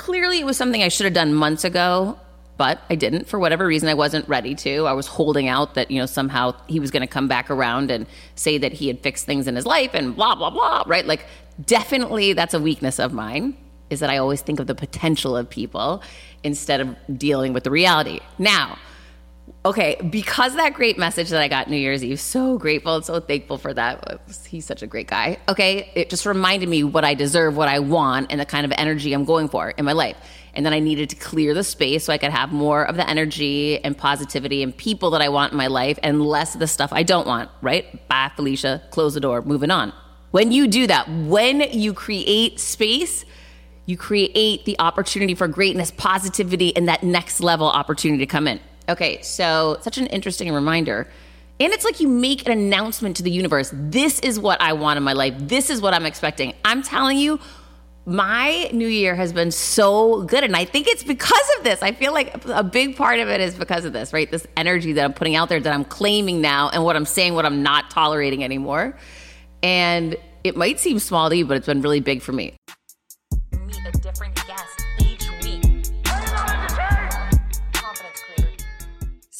Clearly, 0.00 0.40
it 0.40 0.46
was 0.46 0.56
something 0.56 0.82
I 0.82 0.88
should 0.88 1.04
have 1.04 1.12
done 1.12 1.34
months 1.34 1.62
ago, 1.62 2.18
but 2.56 2.80
I 2.88 2.94
didn't. 2.94 3.28
For 3.28 3.38
whatever 3.38 3.66
reason, 3.66 3.86
I 3.86 3.92
wasn't 3.92 4.26
ready 4.30 4.54
to. 4.54 4.86
I 4.86 4.94
was 4.94 5.06
holding 5.06 5.46
out 5.46 5.74
that, 5.74 5.90
you 5.90 5.98
know, 5.98 6.06
somehow 6.06 6.54
he 6.68 6.80
was 6.80 6.90
going 6.90 7.02
to 7.02 7.06
come 7.06 7.28
back 7.28 7.50
around 7.50 7.90
and 7.90 8.06
say 8.34 8.56
that 8.56 8.72
he 8.72 8.88
had 8.88 9.00
fixed 9.00 9.26
things 9.26 9.46
in 9.46 9.56
his 9.56 9.66
life 9.66 9.90
and 9.92 10.16
blah, 10.16 10.34
blah, 10.34 10.48
blah, 10.48 10.84
right? 10.86 11.04
Like, 11.04 11.26
definitely 11.66 12.32
that's 12.32 12.54
a 12.54 12.58
weakness 12.58 12.98
of 12.98 13.12
mine, 13.12 13.58
is 13.90 14.00
that 14.00 14.08
I 14.08 14.16
always 14.16 14.40
think 14.40 14.58
of 14.58 14.66
the 14.66 14.74
potential 14.74 15.36
of 15.36 15.50
people 15.50 16.02
instead 16.42 16.80
of 16.80 16.96
dealing 17.18 17.52
with 17.52 17.64
the 17.64 17.70
reality. 17.70 18.20
Now, 18.38 18.78
okay, 19.64 19.96
because 20.10 20.54
that 20.56 20.74
great 20.74 20.98
message 20.98 21.30
that 21.30 21.40
I 21.40 21.48
got 21.48 21.68
New 21.68 21.76
Year's 21.76 22.02
Eve, 22.02 22.20
so 22.20 22.58
grateful 22.58 22.96
and 22.96 23.04
so 23.04 23.20
thankful 23.20 23.58
for 23.58 23.72
that. 23.74 24.20
He's 24.48 24.64
such 24.64 24.82
a 24.82 24.86
great 24.86 25.06
guy. 25.06 25.38
Okay, 25.48 25.90
it 25.94 26.10
just 26.10 26.26
reminded 26.26 26.68
me 26.68 26.84
what 26.84 27.04
I 27.04 27.14
deserve, 27.14 27.56
what 27.56 27.68
I 27.68 27.78
want, 27.78 28.30
and 28.30 28.40
the 28.40 28.46
kind 28.46 28.64
of 28.64 28.72
energy 28.76 29.12
I'm 29.12 29.24
going 29.24 29.48
for 29.48 29.70
in 29.70 29.84
my 29.84 29.92
life. 29.92 30.16
And 30.54 30.66
then 30.66 30.72
I 30.72 30.80
needed 30.80 31.10
to 31.10 31.16
clear 31.16 31.54
the 31.54 31.62
space 31.62 32.04
so 32.04 32.12
I 32.12 32.18
could 32.18 32.32
have 32.32 32.52
more 32.52 32.84
of 32.84 32.96
the 32.96 33.08
energy 33.08 33.82
and 33.84 33.96
positivity 33.96 34.62
and 34.62 34.76
people 34.76 35.10
that 35.10 35.22
I 35.22 35.28
want 35.28 35.52
in 35.52 35.58
my 35.58 35.68
life 35.68 35.98
and 36.02 36.20
less 36.22 36.54
of 36.54 36.60
the 36.60 36.66
stuff 36.66 36.92
I 36.92 37.02
don't 37.02 37.26
want, 37.26 37.50
right? 37.62 38.08
Bye, 38.08 38.32
Felicia, 38.34 38.82
close 38.90 39.14
the 39.14 39.20
door, 39.20 39.42
moving 39.42 39.70
on. 39.70 39.92
When 40.32 40.52
you 40.52 40.66
do 40.66 40.86
that, 40.86 41.08
when 41.08 41.60
you 41.60 41.92
create 41.92 42.60
space, 42.60 43.24
you 43.86 43.96
create 43.96 44.64
the 44.64 44.78
opportunity 44.78 45.34
for 45.34 45.48
greatness, 45.48 45.90
positivity, 45.90 46.74
and 46.76 46.88
that 46.88 47.02
next 47.02 47.40
level 47.40 47.68
opportunity 47.68 48.24
to 48.24 48.30
come 48.30 48.46
in. 48.46 48.60
Okay, 48.90 49.22
so 49.22 49.78
such 49.82 49.98
an 49.98 50.06
interesting 50.08 50.52
reminder. 50.52 51.08
And 51.60 51.72
it's 51.72 51.84
like 51.84 52.00
you 52.00 52.08
make 52.08 52.44
an 52.44 52.52
announcement 52.52 53.16
to 53.18 53.22
the 53.22 53.30
universe 53.30 53.70
this 53.72 54.18
is 54.20 54.40
what 54.40 54.60
I 54.60 54.72
want 54.72 54.96
in 54.96 55.04
my 55.04 55.12
life, 55.12 55.34
this 55.38 55.70
is 55.70 55.80
what 55.80 55.94
I'm 55.94 56.06
expecting. 56.06 56.54
I'm 56.64 56.82
telling 56.82 57.16
you, 57.16 57.38
my 58.04 58.68
new 58.72 58.88
year 58.88 59.14
has 59.14 59.32
been 59.32 59.52
so 59.52 60.22
good. 60.22 60.42
And 60.42 60.56
I 60.56 60.64
think 60.64 60.88
it's 60.88 61.04
because 61.04 61.50
of 61.58 61.64
this. 61.64 61.82
I 61.82 61.92
feel 61.92 62.12
like 62.12 62.44
a 62.46 62.64
big 62.64 62.96
part 62.96 63.20
of 63.20 63.28
it 63.28 63.40
is 63.40 63.54
because 63.54 63.84
of 63.84 63.92
this, 63.92 64.12
right? 64.12 64.28
This 64.28 64.46
energy 64.56 64.94
that 64.94 65.04
I'm 65.04 65.12
putting 65.12 65.36
out 65.36 65.48
there 65.48 65.60
that 65.60 65.72
I'm 65.72 65.84
claiming 65.84 66.40
now 66.40 66.70
and 66.70 66.82
what 66.82 66.96
I'm 66.96 67.04
saying, 67.04 67.34
what 67.34 67.46
I'm 67.46 67.62
not 67.62 67.90
tolerating 67.90 68.42
anymore. 68.42 68.96
And 69.62 70.16
it 70.42 70.56
might 70.56 70.80
seem 70.80 70.98
small 70.98 71.28
to 71.28 71.36
you, 71.36 71.46
but 71.46 71.58
it's 71.58 71.66
been 71.66 71.82
really 71.82 72.00
big 72.00 72.22
for 72.22 72.32
me. 72.32 72.56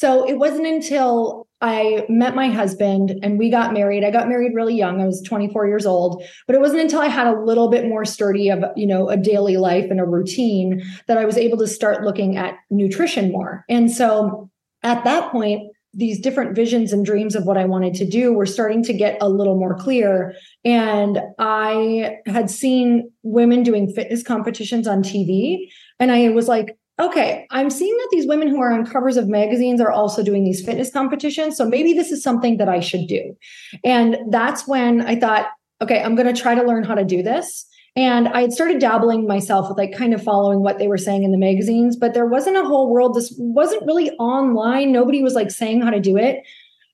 So 0.01 0.27
it 0.27 0.39
wasn't 0.39 0.65
until 0.65 1.47
I 1.61 2.07
met 2.09 2.33
my 2.33 2.49
husband 2.49 3.19
and 3.21 3.37
we 3.37 3.51
got 3.51 3.71
married. 3.71 4.03
I 4.03 4.09
got 4.09 4.27
married 4.27 4.55
really 4.55 4.73
young. 4.73 4.99
I 4.99 5.05
was 5.05 5.21
24 5.21 5.67
years 5.67 5.85
old, 5.85 6.23
but 6.47 6.55
it 6.55 6.59
wasn't 6.59 6.81
until 6.81 7.01
I 7.01 7.05
had 7.05 7.27
a 7.27 7.39
little 7.39 7.69
bit 7.69 7.87
more 7.87 8.03
sturdy 8.03 8.49
of, 8.49 8.63
you 8.75 8.87
know, 8.87 9.09
a 9.09 9.15
daily 9.15 9.57
life 9.57 9.91
and 9.91 9.99
a 9.99 10.03
routine 10.03 10.81
that 11.07 11.19
I 11.19 11.25
was 11.25 11.37
able 11.37 11.59
to 11.59 11.67
start 11.67 12.03
looking 12.03 12.35
at 12.35 12.55
nutrition 12.71 13.31
more. 13.31 13.63
And 13.69 13.91
so 13.91 14.49
at 14.81 15.03
that 15.03 15.31
point, 15.31 15.71
these 15.93 16.19
different 16.19 16.55
visions 16.55 16.91
and 16.91 17.05
dreams 17.05 17.35
of 17.35 17.45
what 17.45 17.57
I 17.57 17.65
wanted 17.65 17.93
to 17.95 18.05
do 18.09 18.33
were 18.33 18.47
starting 18.47 18.81
to 18.85 18.93
get 18.93 19.19
a 19.21 19.29
little 19.29 19.55
more 19.55 19.75
clear. 19.75 20.33
And 20.65 21.21
I 21.37 22.15
had 22.25 22.49
seen 22.49 23.11
women 23.21 23.61
doing 23.61 23.93
fitness 23.93 24.23
competitions 24.23 24.87
on 24.87 25.03
TV. 25.03 25.67
And 25.99 26.11
I 26.11 26.29
was 26.29 26.47
like, 26.47 26.75
okay, 27.01 27.47
I'm 27.49 27.69
seeing 27.69 27.95
that 27.97 28.09
these 28.11 28.27
women 28.27 28.47
who 28.47 28.61
are 28.61 28.71
on 28.71 28.85
covers 28.85 29.17
of 29.17 29.27
magazines 29.27 29.81
are 29.81 29.91
also 29.91 30.23
doing 30.23 30.43
these 30.43 30.63
fitness 30.63 30.91
competitions. 30.91 31.57
So 31.57 31.65
maybe 31.65 31.93
this 31.93 32.11
is 32.11 32.23
something 32.23 32.57
that 32.57 32.69
I 32.69 32.79
should 32.79 33.07
do. 33.07 33.35
And 33.83 34.17
that's 34.29 34.67
when 34.67 35.01
I 35.01 35.19
thought, 35.19 35.47
okay, 35.81 36.01
I'm 36.01 36.15
going 36.15 36.33
to 36.33 36.39
try 36.39 36.53
to 36.55 36.63
learn 36.63 36.83
how 36.83 36.95
to 36.95 37.03
do 37.03 37.23
this. 37.23 37.65
And 37.95 38.29
I 38.29 38.41
had 38.41 38.53
started 38.53 38.79
dabbling 38.79 39.27
myself 39.27 39.67
with 39.67 39.77
like 39.77 39.93
kind 39.93 40.13
of 40.13 40.23
following 40.23 40.61
what 40.61 40.77
they 40.77 40.87
were 40.87 40.97
saying 40.97 41.23
in 41.23 41.31
the 41.31 41.37
magazines, 41.37 41.97
but 41.97 42.13
there 42.13 42.25
wasn't 42.25 42.55
a 42.55 42.63
whole 42.63 42.89
world. 42.89 43.15
This 43.15 43.33
wasn't 43.37 43.85
really 43.85 44.11
online. 44.11 44.93
Nobody 44.93 45.21
was 45.21 45.33
like 45.33 45.51
saying 45.51 45.81
how 45.81 45.89
to 45.89 45.99
do 45.99 46.15
it. 46.15 46.43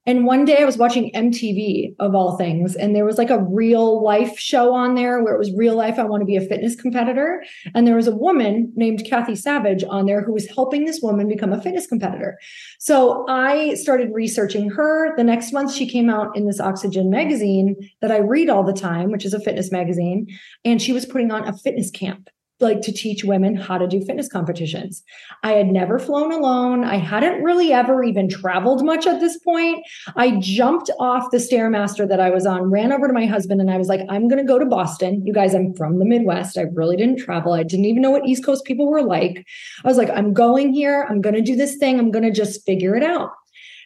And 0.08 0.26
one 0.26 0.46
day 0.46 0.60
I 0.62 0.66
was 0.66 0.78
watching 0.78 1.12
MTV 1.12 1.96
of 2.00 2.16
all 2.16 2.38
things, 2.38 2.78
and 2.78 2.96
there 2.96 3.04
was 3.04 3.18
like 3.18 3.30
a 3.30 3.44
real 3.44 4.02
life 4.02 4.40
show 4.40 4.74
on 4.74 4.96
there 4.96 5.22
where 5.22 5.36
it 5.36 5.38
was 5.38 5.52
real 5.52 5.76
life. 5.76 6.00
I 6.00 6.06
want 6.06 6.22
to 6.22 6.26
be 6.26 6.38
a 6.38 6.42
fitness 6.42 6.76
competitor. 6.76 7.44
And 7.76 7.86
there 7.86 7.98
was 7.98 8.08
a 8.08 8.16
woman 8.16 8.72
named 8.76 9.04
Kathy 9.06 9.36
Savage 9.36 9.84
on 9.84 10.06
there 10.06 10.22
who 10.22 10.32
was 10.32 10.48
helping 10.48 10.86
this 10.86 11.02
woman 11.02 11.28
become 11.28 11.52
a 11.52 11.62
fitness 11.62 11.88
competitor. 11.88 12.40
So 12.80 13.26
I 13.28 13.74
started 13.74 14.14
researching 14.14 14.70
her. 14.70 15.14
The 15.18 15.26
next 15.26 15.52
month, 15.52 15.74
she 15.74 15.88
came 15.88 16.10
out 16.10 16.36
in 16.38 16.48
this 16.48 16.62
Oxygen 16.62 17.10
magazine 17.10 17.76
that 18.02 18.12
I 18.12 18.20
read 18.20 18.50
all 18.50 18.64
the 18.64 18.72
time, 18.72 19.12
which 19.12 19.26
is 19.26 19.34
a 19.34 19.42
fitness 19.42 19.74
magazine. 19.74 20.28
And 20.64 20.82
she 20.82 20.94
was 20.94 21.06
putting 21.06 21.32
on 21.32 21.46
a 21.46 21.54
fitness 21.54 21.92
camp 21.92 22.30
like 22.60 22.82
to 22.82 22.92
teach 22.92 23.24
women 23.24 23.56
how 23.56 23.78
to 23.78 23.88
do 23.88 24.04
fitness 24.04 24.28
competitions. 24.28 25.04
I 25.44 25.54
had 25.54 25.68
never 25.68 26.00
flown 26.00 26.32
alone. 26.32 26.84
I 26.84 26.98
hadn't 26.98 27.44
really 27.44 27.72
ever 27.72 28.04
even 28.04 28.30
traveled 28.30 28.84
much 28.84 29.06
at 29.06 29.20
this 29.20 29.38
point. 29.38 29.86
I 30.16 30.38
jumped 30.40 30.90
off 31.00 31.32
the 31.32 31.38
Stairmaster 31.38 32.08
that 32.08 32.20
I 32.20 32.30
was 32.30 32.46
on, 32.46 32.72
ran 32.72 32.92
over 32.92 33.08
to 33.08 33.14
my 33.14 33.26
husband, 33.26 33.62
and 33.62 33.70
I 33.70 33.78
was 33.78 33.88
like, 33.88 34.02
I'm 34.10 34.28
going 34.28 34.42
to 34.42 34.48
go 34.48 34.60
to 34.60 34.66
Boston. 34.66 35.26
You 35.26 35.34
guys, 35.34 35.54
I'm 35.54 35.74
from 35.76 36.00
the 36.00 36.06
Midwest. 36.06 36.58
I 36.58 36.64
really 36.74 36.98
didn't 36.98 37.20
travel. 37.20 37.54
I 37.54 37.64
didn't 37.64 37.86
even 37.86 38.02
know 38.02 38.12
what 38.12 38.26
East 38.26 38.44
Coast 38.44 38.66
people 38.66 38.88
were 38.88 39.04
like. 39.04 39.46
I 39.84 39.88
was 39.88 39.98
like, 39.98 40.10
I'm 40.10 40.34
going 40.34 40.74
here. 40.74 41.06
I'm 41.10 41.22
going 41.22 41.36
to 41.36 41.42
do 41.42 41.56
this 41.56 41.76
thing. 41.76 42.00
I'm 42.00 42.12
going 42.12 42.26
to 42.26 42.32
just 42.32 42.66
figure 42.66 42.96
it 42.96 43.04
out. 43.04 43.32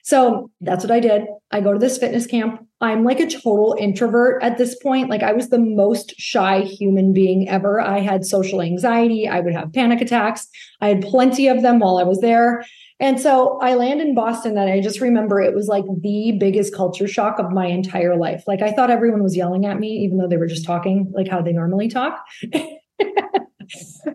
So 0.03 0.49
that's 0.61 0.83
what 0.83 0.91
I 0.91 0.99
did. 0.99 1.23
I 1.51 1.61
go 1.61 1.73
to 1.73 1.79
this 1.79 1.97
fitness 1.97 2.25
camp. 2.25 2.65
I'm 2.81 3.03
like 3.03 3.19
a 3.19 3.29
total 3.29 3.75
introvert 3.79 4.41
at 4.41 4.57
this 4.57 4.75
point. 4.75 5.09
Like 5.09 5.21
I 5.23 5.33
was 5.33 5.49
the 5.49 5.59
most 5.59 6.13
shy 6.17 6.61
human 6.61 7.13
being 7.13 7.47
ever. 7.47 7.79
I 7.79 7.99
had 7.99 8.25
social 8.25 8.61
anxiety. 8.61 9.27
I 9.27 9.39
would 9.39 9.53
have 9.53 9.73
panic 9.73 10.01
attacks. 10.01 10.47
I 10.81 10.89
had 10.89 11.01
plenty 11.01 11.47
of 11.47 11.61
them 11.61 11.79
while 11.79 11.97
I 11.97 12.03
was 12.03 12.19
there. 12.21 12.63
And 12.99 13.19
so 13.19 13.59
I 13.61 13.73
land 13.73 13.99
in 13.99 14.13
Boston 14.13 14.57
and 14.57 14.69
I 14.69 14.79
just 14.79 15.01
remember 15.01 15.41
it 15.41 15.55
was 15.55 15.67
like 15.67 15.85
the 16.01 16.37
biggest 16.39 16.75
culture 16.75 17.07
shock 17.07 17.39
of 17.39 17.51
my 17.51 17.65
entire 17.65 18.15
life. 18.15 18.43
Like 18.47 18.61
I 18.61 18.71
thought 18.71 18.91
everyone 18.91 19.23
was 19.23 19.35
yelling 19.35 19.65
at 19.65 19.79
me, 19.79 19.89
even 20.03 20.17
though 20.17 20.27
they 20.27 20.37
were 20.37 20.47
just 20.47 20.65
talking 20.65 21.11
like 21.13 21.27
how 21.27 21.41
they 21.41 21.51
normally 21.51 21.87
talk. 21.87 22.23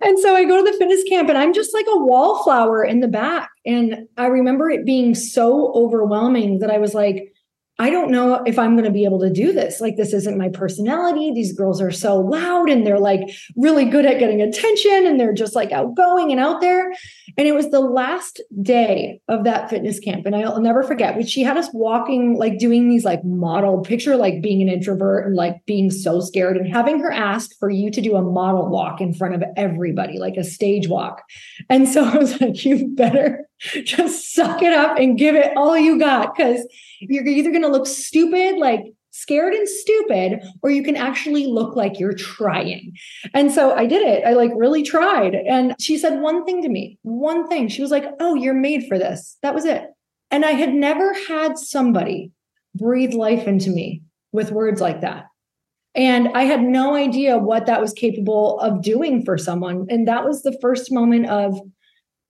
and 0.03 0.19
so 0.19 0.35
I 0.35 0.45
go 0.45 0.57
to 0.63 0.71
the 0.71 0.77
fitness 0.77 1.03
camp 1.09 1.29
and 1.29 1.39
I'm 1.39 1.53
just 1.53 1.75
like 1.75 1.87
a 1.89 1.99
wallflower 1.99 2.85
in 2.85 3.01
the 3.01 3.09
back. 3.09 3.51
And 3.65 4.09
I 4.17 4.27
remember 4.27 4.71
it 4.71 4.85
being 4.85 5.15
so 5.15 5.73
overwhelming 5.75 6.59
that 6.61 6.71
I 6.71 6.79
was 6.79 6.95
like, 6.95 7.33
I 7.79 7.91
don't 7.91 8.11
know 8.11 8.43
if 8.47 8.59
I'm 8.59 8.73
going 8.73 8.85
to 8.85 8.91
be 8.91 9.05
able 9.05 9.21
to 9.21 9.31
do 9.31 9.53
this. 9.53 9.81
Like, 9.81 9.97
this 9.97 10.15
isn't 10.15 10.39
my 10.39 10.49
personality. 10.49 11.33
These 11.33 11.53
girls 11.53 11.81
are 11.83 11.91
so 11.91 12.19
loud 12.19 12.71
and 12.71 12.87
they're 12.87 12.99
like 12.99 13.21
really 13.55 13.85
good 13.85 14.07
at 14.07 14.19
getting 14.19 14.41
attention 14.41 15.07
and 15.07 15.21
they're 15.21 15.35
just 15.35 15.55
like 15.55 15.73
outgoing 15.73 16.31
and 16.31 16.41
out 16.41 16.63
there. 16.63 16.91
And 17.37 17.47
it 17.47 17.55
was 17.55 17.71
the 17.71 17.81
last 17.81 18.41
day 18.63 19.21
of 19.29 19.45
that 19.45 19.69
fitness 19.69 20.01
camp. 20.01 20.25
And 20.25 20.35
I'll 20.35 20.61
never 20.61 20.83
forget, 20.83 21.19
which 21.19 21.29
she 21.29 21.43
had 21.43 21.59
us 21.59 21.69
walking, 21.75 22.39
like 22.39 22.59
doing 22.59 22.89
these 22.89 23.05
like 23.05 23.23
model 23.25 23.81
picture, 23.81 24.17
like 24.17 24.41
being 24.41 24.63
an 24.63 24.69
introvert 24.69 25.27
and 25.27 25.37
like 25.37 25.65
being 25.67 25.91
so 25.91 26.21
scared 26.21 26.57
and 26.57 26.67
having 26.67 26.99
her 27.01 27.13
ask 27.13 27.51
for 27.59 27.69
you 27.69 27.91
to 27.91 28.01
do 28.01 28.17
a 28.17 28.23
model 28.23 28.71
walk 28.71 29.03
in 29.03 29.13
front 29.13 29.35
of 29.35 29.45
everybody, 29.57 30.19
like 30.19 30.37
a 30.37 30.45
stage 30.45 30.89
walk. 30.89 31.23
And 31.69 31.87
so 31.87 32.05
I 32.09 32.17
was 32.17 32.41
like, 32.41 32.65
you 32.65 32.89
better 32.95 33.47
just 33.59 34.35
suck 34.35 34.63
it 34.63 34.73
up 34.73 34.99
and 34.99 35.19
give 35.19 35.35
it 35.35 35.57
all 35.57 35.77
you 35.77 35.99
got 35.99 36.35
because 36.37 36.67
you're 37.01 37.27
either 37.27 37.51
going 37.51 37.63
to 37.63 37.69
look 37.69 37.87
stupid, 37.87 38.59
like 38.59 38.85
scared 39.11 39.55
and 39.55 39.69
stupid, 39.69 40.43
or 40.63 40.71
you 40.71 40.83
can 40.83 40.97
actually 40.97 41.47
look 41.47 41.75
like 41.75 41.99
you're 41.99 42.13
trying. 42.13 42.93
And 43.33 43.51
so 43.51 43.75
I 43.75 43.87
did 43.87 44.03
it. 44.03 44.25
I 44.27 44.35
like 44.35 44.51
really 44.55 44.83
tried. 44.83 45.35
And 45.35 45.75
she 45.81 45.97
said 45.97 46.21
one 46.21 46.45
thing 46.45 46.63
to 46.63 46.69
me, 46.69 46.99
one 47.03 47.49
thing. 47.49 47.69
She 47.69 47.83
was 47.83 47.91
like, 47.91 48.05
Oh, 48.21 48.35
you're 48.35 48.55
made 48.55 48.87
for 48.87 48.99
this. 48.99 49.39
That 49.43 49.55
was 49.55 49.65
it. 49.65 49.87
And 50.31 50.45
I 50.45 50.53
had 50.53 50.75
never 50.75 51.15
had 51.29 51.57
somebody 51.57 52.33
breathe 52.75 53.15
life 53.15 53.47
into 53.47 53.71
me 53.71 54.03
with 54.33 54.53
words 54.53 54.81
like 54.81 55.01
that. 55.01 55.27
And 55.95 56.29
I 56.35 56.43
had 56.43 56.63
no 56.63 56.95
idea 56.95 57.39
what 57.39 57.65
that 57.67 57.81
was 57.81 57.95
capable 57.95 58.61
of 58.61 58.83
doing 58.83 59.25
for 59.25 59.39
someone. 59.39 59.87
And 59.89 60.07
that 60.07 60.27
was 60.27 60.43
the 60.43 60.57
first 60.61 60.93
moment 60.93 61.27
of, 61.27 61.59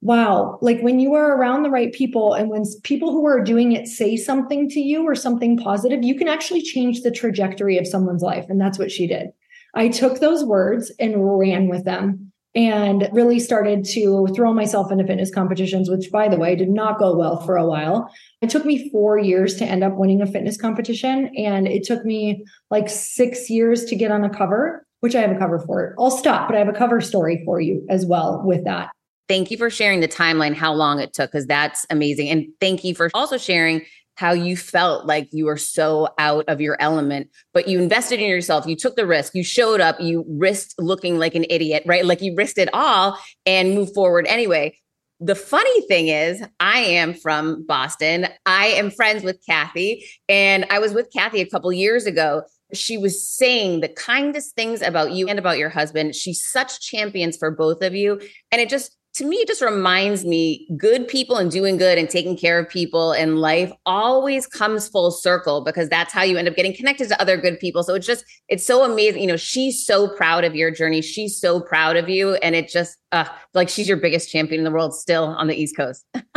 wow, 0.06 0.56
like 0.62 0.80
when 0.82 1.00
you 1.00 1.14
are 1.14 1.36
around 1.36 1.64
the 1.64 1.70
right 1.70 1.92
people 1.92 2.32
and 2.32 2.48
when 2.48 2.62
people 2.84 3.10
who 3.10 3.26
are 3.26 3.42
doing 3.42 3.72
it 3.72 3.88
say 3.88 4.16
something 4.16 4.68
to 4.68 4.78
you 4.78 5.02
or 5.02 5.16
something 5.16 5.56
positive, 5.56 6.04
you 6.04 6.14
can 6.14 6.28
actually 6.28 6.62
change 6.62 7.00
the 7.02 7.10
trajectory 7.10 7.76
of 7.76 7.88
someone's 7.88 8.22
life. 8.22 8.46
And 8.48 8.60
that's 8.60 8.78
what 8.78 8.92
she 8.92 9.08
did. 9.08 9.30
I 9.74 9.88
took 9.88 10.20
those 10.20 10.44
words 10.44 10.92
and 11.00 11.38
ran 11.38 11.68
with 11.68 11.84
them 11.84 12.30
and 12.54 13.08
really 13.12 13.40
started 13.40 13.84
to 13.84 14.28
throw 14.32 14.54
myself 14.54 14.92
into 14.92 15.04
fitness 15.04 15.34
competitions, 15.34 15.90
which, 15.90 16.10
by 16.12 16.28
the 16.28 16.38
way, 16.38 16.54
did 16.54 16.70
not 16.70 17.00
go 17.00 17.16
well 17.16 17.40
for 17.44 17.56
a 17.56 17.66
while. 17.66 18.08
It 18.40 18.48
took 18.48 18.64
me 18.64 18.88
four 18.90 19.18
years 19.18 19.56
to 19.56 19.64
end 19.64 19.82
up 19.82 19.96
winning 19.96 20.22
a 20.22 20.26
fitness 20.26 20.56
competition. 20.56 21.32
And 21.36 21.66
it 21.66 21.82
took 21.82 22.04
me 22.04 22.44
like 22.70 22.88
six 22.88 23.50
years 23.50 23.84
to 23.86 23.96
get 23.96 24.12
on 24.12 24.22
a 24.22 24.30
cover, 24.30 24.86
which 25.00 25.16
I 25.16 25.20
have 25.20 25.32
a 25.32 25.38
cover 25.38 25.58
for. 25.58 25.96
I'll 25.98 26.12
stop, 26.12 26.48
but 26.48 26.54
I 26.54 26.60
have 26.60 26.68
a 26.68 26.78
cover 26.78 27.00
story 27.00 27.42
for 27.44 27.60
you 27.60 27.84
as 27.90 28.06
well 28.06 28.40
with 28.44 28.64
that. 28.64 28.90
Thank 29.28 29.50
you 29.50 29.56
for 29.56 29.70
sharing 29.70 30.00
the 30.00 30.08
timeline, 30.08 30.54
how 30.54 30.72
long 30.72 31.00
it 31.00 31.12
took, 31.12 31.32
because 31.32 31.46
that's 31.46 31.84
amazing. 31.90 32.28
And 32.28 32.46
thank 32.60 32.84
you 32.84 32.94
for 32.94 33.10
also 33.12 33.38
sharing 33.38 33.82
how 34.14 34.32
you 34.32 34.56
felt 34.56 35.04
like 35.04 35.28
you 35.32 35.44
were 35.44 35.58
so 35.58 36.08
out 36.18 36.44
of 36.48 36.60
your 36.60 36.76
element, 36.80 37.28
but 37.52 37.68
you 37.68 37.78
invested 37.78 38.18
in 38.18 38.30
yourself. 38.30 38.66
You 38.66 38.74
took 38.74 38.96
the 38.96 39.06
risk. 39.06 39.34
You 39.34 39.44
showed 39.44 39.80
up. 39.80 40.00
You 40.00 40.24
risked 40.26 40.74
looking 40.78 41.18
like 41.18 41.34
an 41.34 41.44
idiot, 41.50 41.82
right? 41.86 42.04
Like 42.04 42.22
you 42.22 42.34
risked 42.34 42.58
it 42.58 42.70
all 42.72 43.18
and 43.44 43.74
moved 43.74 43.94
forward 43.94 44.26
anyway. 44.26 44.78
The 45.20 45.34
funny 45.34 45.86
thing 45.86 46.08
is, 46.08 46.42
I 46.60 46.80
am 46.80 47.14
from 47.14 47.66
Boston. 47.66 48.26
I 48.44 48.66
am 48.66 48.90
friends 48.90 49.22
with 49.22 49.38
Kathy, 49.46 50.06
and 50.28 50.66
I 50.70 50.78
was 50.78 50.92
with 50.92 51.10
Kathy 51.10 51.40
a 51.40 51.48
couple 51.48 51.72
years 51.72 52.06
ago. 52.06 52.42
She 52.74 52.98
was 52.98 53.26
saying 53.26 53.80
the 53.80 53.88
kindest 53.88 54.54
things 54.54 54.82
about 54.82 55.12
you 55.12 55.28
and 55.28 55.38
about 55.38 55.58
your 55.58 55.70
husband. 55.70 56.14
She's 56.14 56.44
such 56.44 56.80
champions 56.80 57.36
for 57.36 57.50
both 57.50 57.82
of 57.82 57.94
you. 57.94 58.20
And 58.50 58.60
it 58.60 58.68
just 58.68 58.96
to 59.16 59.24
me, 59.24 59.36
it 59.36 59.48
just 59.48 59.62
reminds 59.62 60.26
me 60.26 60.68
good 60.76 61.08
people 61.08 61.38
and 61.38 61.50
doing 61.50 61.78
good 61.78 61.96
and 61.96 62.10
taking 62.10 62.36
care 62.36 62.58
of 62.58 62.68
people 62.68 63.12
in 63.12 63.36
life 63.36 63.72
always 63.86 64.46
comes 64.46 64.88
full 64.88 65.10
circle 65.10 65.64
because 65.64 65.88
that's 65.88 66.12
how 66.12 66.22
you 66.22 66.36
end 66.36 66.46
up 66.46 66.54
getting 66.54 66.76
connected 66.76 67.08
to 67.08 67.18
other 67.18 67.38
good 67.38 67.58
people. 67.58 67.82
So 67.82 67.94
it's 67.94 68.06
just, 68.06 68.26
it's 68.48 68.66
so 68.66 68.84
amazing. 68.84 69.22
You 69.22 69.28
know, 69.28 69.38
she's 69.38 69.82
so 69.82 70.06
proud 70.06 70.44
of 70.44 70.54
your 70.54 70.70
journey. 70.70 71.00
She's 71.00 71.40
so 71.40 71.60
proud 71.60 71.96
of 71.96 72.10
you. 72.10 72.34
And 72.36 72.54
it 72.54 72.68
just, 72.68 72.98
uh, 73.10 73.24
like 73.54 73.70
she's 73.70 73.88
your 73.88 73.96
biggest 73.96 74.30
champion 74.30 74.60
in 74.60 74.64
the 74.64 74.70
world 74.70 74.94
still 74.94 75.24
on 75.24 75.46
the 75.46 75.54
East 75.54 75.78
Coast. 75.78 76.04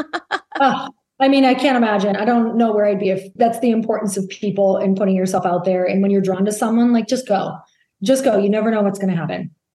oh, 0.61 0.87
I 1.19 1.27
mean, 1.27 1.43
I 1.43 1.55
can't 1.55 1.75
imagine. 1.75 2.15
I 2.15 2.23
don't 2.23 2.55
know 2.55 2.71
where 2.71 2.85
I'd 2.85 2.99
be 2.99 3.09
if 3.09 3.33
that's 3.35 3.59
the 3.59 3.71
importance 3.71 4.15
of 4.15 4.25
people 4.29 4.77
and 4.77 4.95
putting 4.95 5.17
yourself 5.17 5.45
out 5.45 5.65
there. 5.65 5.83
And 5.83 6.01
when 6.01 6.11
you're 6.11 6.21
drawn 6.21 6.45
to 6.45 6.51
someone, 6.53 6.93
like 6.93 7.07
just 7.09 7.27
go, 7.27 7.57
just 8.03 8.23
go. 8.23 8.37
You 8.37 8.49
never 8.49 8.71
know 8.71 8.81
what's 8.83 8.99
going 8.99 9.11
to 9.11 9.17
happen. 9.17 9.51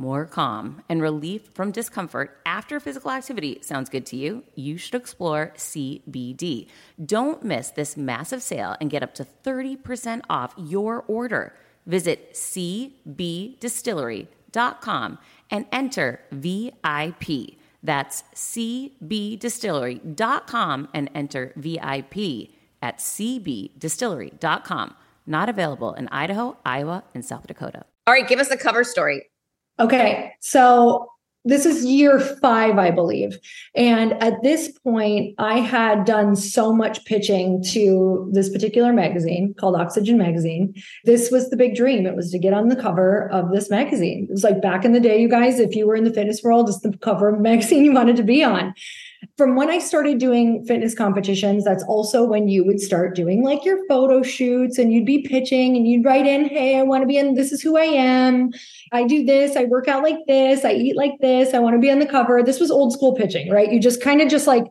more 0.00 0.24
calm, 0.24 0.82
and 0.88 1.02
relief 1.02 1.50
from 1.52 1.70
discomfort 1.70 2.40
after 2.46 2.80
physical 2.80 3.10
activity 3.10 3.58
sounds 3.60 3.90
good 3.90 4.06
to 4.06 4.16
you, 4.16 4.42
you 4.54 4.78
should 4.78 4.94
explore 4.94 5.52
CBD. 5.56 6.68
Don't 7.04 7.44
miss 7.44 7.68
this 7.70 7.98
massive 7.98 8.42
sale 8.42 8.76
and 8.80 8.90
get 8.90 9.02
up 9.02 9.12
to 9.14 9.26
30% 9.44 10.22
off 10.30 10.54
your 10.56 11.04
order. 11.06 11.54
Visit 11.86 12.32
cbdistillery.com 12.32 15.18
and 15.50 15.66
enter 15.70 16.20
VIP. 16.32 17.58
That's 17.82 18.22
cbdistillery.com 18.34 20.88
and 20.94 21.10
enter 21.14 21.52
VIP 21.56 22.48
at 22.82 22.98
cbdistillery.com. 22.98 24.94
Not 25.26 25.50
available 25.50 25.92
in 25.94 26.08
Idaho, 26.08 26.56
Iowa, 26.64 27.04
and 27.14 27.22
South 27.24 27.46
Dakota. 27.46 27.84
All 28.06 28.14
right, 28.14 28.26
give 28.26 28.40
us 28.40 28.50
a 28.50 28.56
cover 28.56 28.82
story. 28.82 29.29
Okay. 29.80 30.32
So 30.40 31.10
this 31.46 31.64
is 31.64 31.86
year 31.86 32.20
five, 32.20 32.76
I 32.76 32.90
believe. 32.90 33.38
And 33.74 34.12
at 34.22 34.42
this 34.42 34.70
point, 34.80 35.34
I 35.38 35.60
had 35.60 36.04
done 36.04 36.36
so 36.36 36.70
much 36.70 37.06
pitching 37.06 37.62
to 37.70 38.28
this 38.30 38.50
particular 38.50 38.92
magazine 38.92 39.54
called 39.58 39.74
Oxygen 39.74 40.18
Magazine. 40.18 40.74
This 41.04 41.30
was 41.30 41.48
the 41.48 41.56
big 41.56 41.74
dream. 41.74 42.06
It 42.06 42.14
was 42.14 42.30
to 42.32 42.38
get 42.38 42.52
on 42.52 42.68
the 42.68 42.76
cover 42.76 43.30
of 43.30 43.52
this 43.52 43.70
magazine. 43.70 44.26
It 44.28 44.32
was 44.32 44.44
like 44.44 44.60
back 44.60 44.84
in 44.84 44.92
the 44.92 45.00
day, 45.00 45.20
you 45.20 45.30
guys, 45.30 45.58
if 45.58 45.74
you 45.74 45.86
were 45.86 45.96
in 45.96 46.04
the 46.04 46.12
fitness 46.12 46.42
world, 46.42 46.68
it's 46.68 46.80
the 46.80 46.94
cover 46.98 47.32
magazine 47.38 47.84
you 47.86 47.92
wanted 47.94 48.16
to 48.16 48.22
be 48.22 48.44
on. 48.44 48.74
From 49.40 49.56
when 49.56 49.70
I 49.70 49.78
started 49.78 50.18
doing 50.18 50.62
fitness 50.66 50.94
competitions, 50.94 51.64
that's 51.64 51.82
also 51.84 52.24
when 52.24 52.48
you 52.48 52.62
would 52.62 52.78
start 52.78 53.14
doing 53.14 53.42
like 53.42 53.64
your 53.64 53.78
photo 53.88 54.22
shoots 54.22 54.76
and 54.76 54.92
you'd 54.92 55.06
be 55.06 55.22
pitching 55.22 55.76
and 55.76 55.88
you'd 55.88 56.04
write 56.04 56.26
in, 56.26 56.44
Hey, 56.44 56.78
I 56.78 56.82
want 56.82 57.00
to 57.00 57.06
be 57.06 57.16
in, 57.16 57.36
this 57.36 57.50
is 57.50 57.62
who 57.62 57.78
I 57.78 57.84
am. 57.84 58.50
I 58.92 59.04
do 59.04 59.24
this, 59.24 59.56
I 59.56 59.64
work 59.64 59.88
out 59.88 60.02
like 60.02 60.18
this, 60.28 60.62
I 60.62 60.72
eat 60.72 60.94
like 60.94 61.14
this, 61.22 61.54
I 61.54 61.58
want 61.58 61.74
to 61.74 61.80
be 61.80 61.90
on 61.90 62.00
the 62.00 62.06
cover. 62.06 62.42
This 62.42 62.60
was 62.60 62.70
old 62.70 62.92
school 62.92 63.14
pitching, 63.14 63.48
right? 63.50 63.72
You 63.72 63.80
just 63.80 64.02
kind 64.02 64.20
of 64.20 64.28
just 64.28 64.46
like, 64.46 64.64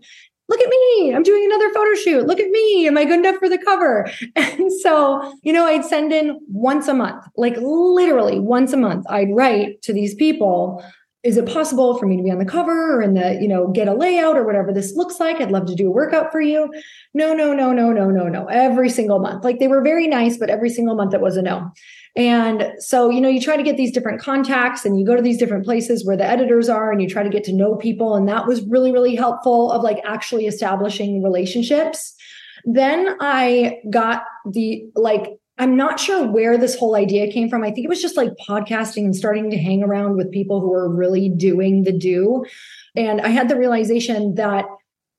look 0.49 0.61
at 0.61 0.69
me, 0.69 1.15
I'm 1.15 1.23
doing 1.23 1.45
another 1.45 1.73
photo 1.73 1.95
shoot. 1.95 2.27
Look 2.27 2.39
at 2.39 2.51
me, 2.51 2.85
am 2.85 2.95
I 2.95 3.05
good 3.05 3.21
enough 3.21 3.37
for 3.37 3.49
the 3.49 3.57
cover? 3.57 4.11
And 4.35 4.71
so, 4.71 5.33
you 5.41 5.51
know, 5.51 5.65
I'd 5.65 5.83
send 5.83 6.13
in 6.13 6.39
once 6.47 6.87
a 6.87 6.93
month, 6.93 7.25
like 7.37 7.57
literally 7.57 8.39
once 8.39 8.71
a 8.71 8.77
month, 8.77 9.07
I'd 9.09 9.33
write 9.33 9.81
to 9.81 9.93
these 9.93 10.13
people 10.13 10.85
is 11.21 11.35
it 11.35 11.45
possible 11.47 11.97
for 11.97 12.05
me 12.05 12.15
to 12.15 12.23
be 12.23 12.31
on 12.31 12.39
the 12.39 12.45
cover 12.45 12.95
or 12.95 13.01
in 13.01 13.13
the 13.13 13.37
you 13.41 13.47
know 13.47 13.67
get 13.67 13.89
a 13.89 13.93
layout 13.93 14.37
or 14.37 14.45
whatever 14.45 14.71
this 14.71 14.95
looks 14.95 15.19
like? 15.19 15.41
I'd 15.41 15.51
love 15.51 15.65
to 15.65 15.75
do 15.75 15.87
a 15.87 15.91
workout 15.91 16.31
for 16.31 16.39
you. 16.39 16.71
No 17.13 17.33
no 17.33 17.53
no 17.53 17.73
no 17.73 17.91
no 17.91 18.09
no 18.09 18.29
no. 18.29 18.45
Every 18.45 18.89
single 18.89 19.19
month. 19.19 19.43
Like 19.43 19.59
they 19.59 19.67
were 19.67 19.83
very 19.83 20.07
nice 20.07 20.37
but 20.37 20.49
every 20.49 20.69
single 20.69 20.95
month 20.95 21.13
it 21.13 21.21
was 21.21 21.35
a 21.35 21.41
no. 21.41 21.71
And 22.15 22.71
so 22.77 23.09
you 23.09 23.19
know 23.19 23.27
you 23.27 23.41
try 23.41 23.57
to 23.57 23.63
get 23.63 23.75
these 23.75 23.91
different 23.91 24.21
contacts 24.21 24.85
and 24.85 24.97
you 24.97 25.05
go 25.05 25.15
to 25.15 25.21
these 25.21 25.37
different 25.37 25.65
places 25.65 26.05
where 26.05 26.17
the 26.17 26.25
editors 26.25 26.69
are 26.69 26.91
and 26.91 27.01
you 27.01 27.09
try 27.09 27.23
to 27.23 27.29
get 27.29 27.43
to 27.45 27.53
know 27.53 27.75
people. 27.75 28.15
And 28.15 28.27
that 28.29 28.47
was 28.47 28.65
really 28.67 28.93
really 28.93 29.15
helpful 29.15 29.71
of 29.71 29.83
like 29.83 30.01
actually 30.05 30.47
establishing 30.47 31.21
relationships. 31.21 32.15
Then 32.65 33.15
i 33.19 33.79
got 33.89 34.23
the 34.45 34.85
like 34.95 35.39
I'm 35.59 35.75
not 35.75 35.99
sure 35.99 36.25
where 36.25 36.57
this 36.57 36.77
whole 36.77 36.95
idea 36.95 37.31
came 37.31 37.49
from. 37.49 37.63
I 37.63 37.71
think 37.71 37.85
it 37.85 37.89
was 37.89 38.01
just 38.01 38.17
like 38.17 38.31
podcasting 38.47 39.03
and 39.03 39.15
starting 39.15 39.51
to 39.51 39.57
hang 39.57 39.83
around 39.83 40.15
with 40.15 40.31
people 40.31 40.61
who 40.61 40.73
are 40.73 40.89
really 40.89 41.29
doing 41.29 41.83
the 41.83 41.91
do. 41.91 42.45
And 42.95 43.19
I 43.21 43.27
had 43.27 43.49
the 43.49 43.57
realization 43.57 44.35
that 44.35 44.65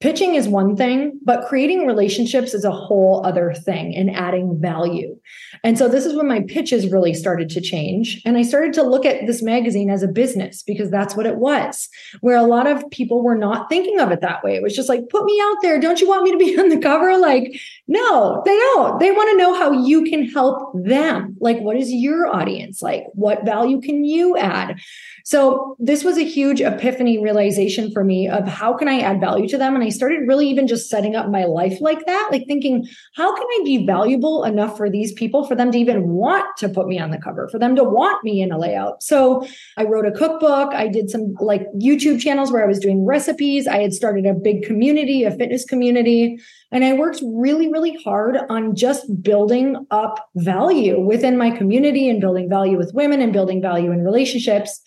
pitching 0.00 0.35
is 0.35 0.48
one 0.48 0.76
thing, 0.76 1.20
but 1.22 1.46
creating 1.46 1.87
relationships 1.87 2.55
is 2.55 2.64
a 2.64 2.70
whole 2.70 3.24
other 3.24 3.53
thing 3.53 3.94
and 3.94 4.11
adding 4.11 4.59
value. 4.59 5.14
And 5.62 5.76
so 5.76 5.88
this 5.88 6.07
is 6.07 6.16
when 6.16 6.26
my 6.26 6.40
pitches 6.40 6.90
really 6.90 7.12
started 7.12 7.50
to 7.50 7.61
change. 7.61 8.22
And 8.24 8.38
I 8.38 8.42
started 8.42 8.72
to 8.74 8.83
look 8.83 9.05
at 9.05 9.26
this 9.26 9.42
magazine 9.42 9.90
as 9.90 10.03
a 10.03 10.09
business 10.09 10.62
because 10.62 10.90
that's 10.90 11.14
what 11.14 11.26
it 11.26 11.37
was, 11.37 11.87
where 12.22 12.38
a 12.38 12.44
lot 12.44 12.66
of 12.66 12.90
people 12.90 13.22
were 13.22 13.37
not 13.37 13.68
thinking 13.68 14.00
of 14.00 14.11
it 14.11 14.22
that 14.22 14.42
way. 14.42 14.57
It 14.57 14.62
was 14.62 14.74
just 14.74 14.88
like, 14.88 15.07
put 15.11 15.24
me 15.24 15.38
out 15.42 15.57
there. 15.61 15.79
Don't 15.79 16.00
you 16.00 16.09
want 16.09 16.24
me 16.24 16.33
to 16.33 16.38
be 16.38 16.59
on 16.59 16.70
the 16.70 16.79
cover? 16.79 17.18
Like, 17.18 17.61
no, 17.90 18.40
they 18.44 18.57
don't. 18.57 19.00
They 19.00 19.11
want 19.11 19.31
to 19.31 19.37
know 19.37 19.53
how 19.53 19.72
you 19.72 20.05
can 20.05 20.24
help 20.24 20.72
them. 20.74 21.37
Like, 21.40 21.59
what 21.59 21.76
is 21.76 21.92
your 21.92 22.29
audience 22.29 22.81
like? 22.81 23.07
What 23.14 23.44
value 23.44 23.81
can 23.81 24.05
you 24.05 24.37
add? 24.38 24.79
So 25.24 25.76
this 25.81 26.05
was 26.05 26.16
a 26.16 26.24
huge 26.24 26.61
epiphany 26.61 27.18
realization 27.18 27.90
for 27.90 28.05
me 28.05 28.29
of 28.29 28.46
how 28.46 28.74
can 28.74 28.87
I 28.87 29.00
add 29.00 29.20
value 29.20 29.48
to 29.48 29.59
them? 29.59 29.74
And 29.74 29.83
I 29.83 29.88
started 29.88 30.29
really 30.29 30.48
even 30.48 30.68
just 30.68 30.88
setting 30.88 31.16
up 31.16 31.31
my 31.31 31.46
life 31.46 31.81
like 31.81 32.07
that, 32.07 32.29
like 32.31 32.46
thinking, 32.46 32.87
how 33.16 33.35
can 33.35 33.44
I 33.44 33.61
be 33.64 33.85
valuable 33.85 34.44
enough 34.44 34.76
for 34.76 34.88
these 34.88 35.12
people 35.12 35.44
for 35.44 35.57
them 35.57 35.72
to 35.72 35.79
even 35.79 36.11
want 36.11 36.46
to 36.59 36.68
put 36.68 36.87
me 36.87 37.00
on 37.00 37.11
the 37.11 37.18
cover, 37.18 37.48
for 37.48 37.59
them 37.59 37.74
to 37.74 37.83
want 37.83 38.22
me 38.22 38.40
in 38.40 38.53
a 38.53 38.59
layout? 38.59 39.03
So 39.03 39.44
I 39.76 39.83
wrote 39.83 40.07
a 40.07 40.12
cookbook. 40.12 40.72
I 40.74 40.87
did 40.87 41.11
some 41.11 41.35
like 41.40 41.66
YouTube 41.74 42.20
channels 42.20 42.53
where 42.53 42.62
I 42.62 42.68
was 42.68 42.79
doing 42.79 43.05
recipes. 43.05 43.66
I 43.66 43.79
had 43.79 43.92
started 43.92 44.26
a 44.26 44.35
big 44.35 44.62
community, 44.62 45.24
a 45.24 45.33
fitness 45.33 45.64
community. 45.64 46.38
And 46.73 46.85
I 46.85 46.93
worked 46.93 47.21
really, 47.25 47.71
really 47.71 47.97
hard 48.05 48.37
on 48.49 48.77
just 48.77 49.23
building 49.23 49.87
up 49.91 50.31
value 50.37 51.01
within 51.01 51.37
my 51.37 51.51
community 51.51 52.09
and 52.09 52.21
building 52.21 52.49
value 52.49 52.77
with 52.77 52.95
women 52.95 53.21
and 53.21 53.33
building 53.33 53.61
value 53.61 53.91
in 53.91 54.05
relationships. 54.05 54.81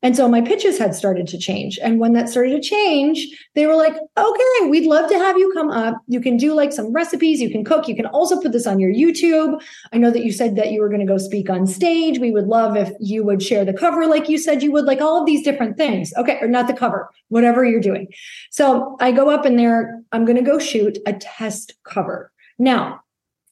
And 0.00 0.16
so 0.16 0.28
my 0.28 0.40
pitches 0.40 0.78
had 0.78 0.94
started 0.94 1.26
to 1.28 1.38
change. 1.38 1.78
And 1.82 1.98
when 1.98 2.12
that 2.12 2.28
started 2.28 2.50
to 2.50 2.60
change, 2.60 3.26
they 3.54 3.66
were 3.66 3.74
like, 3.74 3.94
okay, 4.16 4.68
we'd 4.68 4.86
love 4.86 5.10
to 5.10 5.18
have 5.18 5.36
you 5.36 5.52
come 5.52 5.70
up. 5.70 5.96
You 6.06 6.20
can 6.20 6.36
do 6.36 6.54
like 6.54 6.72
some 6.72 6.92
recipes, 6.92 7.40
you 7.40 7.50
can 7.50 7.64
cook, 7.64 7.88
you 7.88 7.96
can 7.96 8.06
also 8.06 8.40
put 8.40 8.52
this 8.52 8.66
on 8.66 8.78
your 8.78 8.92
YouTube. 8.92 9.60
I 9.92 9.98
know 9.98 10.12
that 10.12 10.24
you 10.24 10.30
said 10.30 10.54
that 10.54 10.70
you 10.70 10.80
were 10.80 10.88
going 10.88 11.00
to 11.00 11.06
go 11.06 11.18
speak 11.18 11.50
on 11.50 11.66
stage. 11.66 12.20
We 12.20 12.30
would 12.30 12.46
love 12.46 12.76
if 12.76 12.92
you 13.00 13.24
would 13.24 13.42
share 13.42 13.64
the 13.64 13.72
cover 13.72 14.06
like 14.06 14.28
you 14.28 14.38
said 14.38 14.62
you 14.62 14.70
would, 14.72 14.84
like 14.84 15.00
all 15.00 15.18
of 15.18 15.26
these 15.26 15.42
different 15.42 15.76
things. 15.76 16.12
Okay, 16.16 16.38
or 16.40 16.48
not 16.48 16.68
the 16.68 16.74
cover, 16.74 17.10
whatever 17.28 17.64
you're 17.64 17.80
doing. 17.80 18.08
So 18.50 18.96
I 19.00 19.10
go 19.10 19.30
up 19.30 19.44
in 19.46 19.56
there, 19.56 20.00
I'm 20.12 20.24
going 20.24 20.36
to 20.38 20.42
go 20.42 20.60
shoot 20.60 20.98
a 21.06 21.12
test 21.12 21.74
cover. 21.82 22.30
Now, 22.58 23.00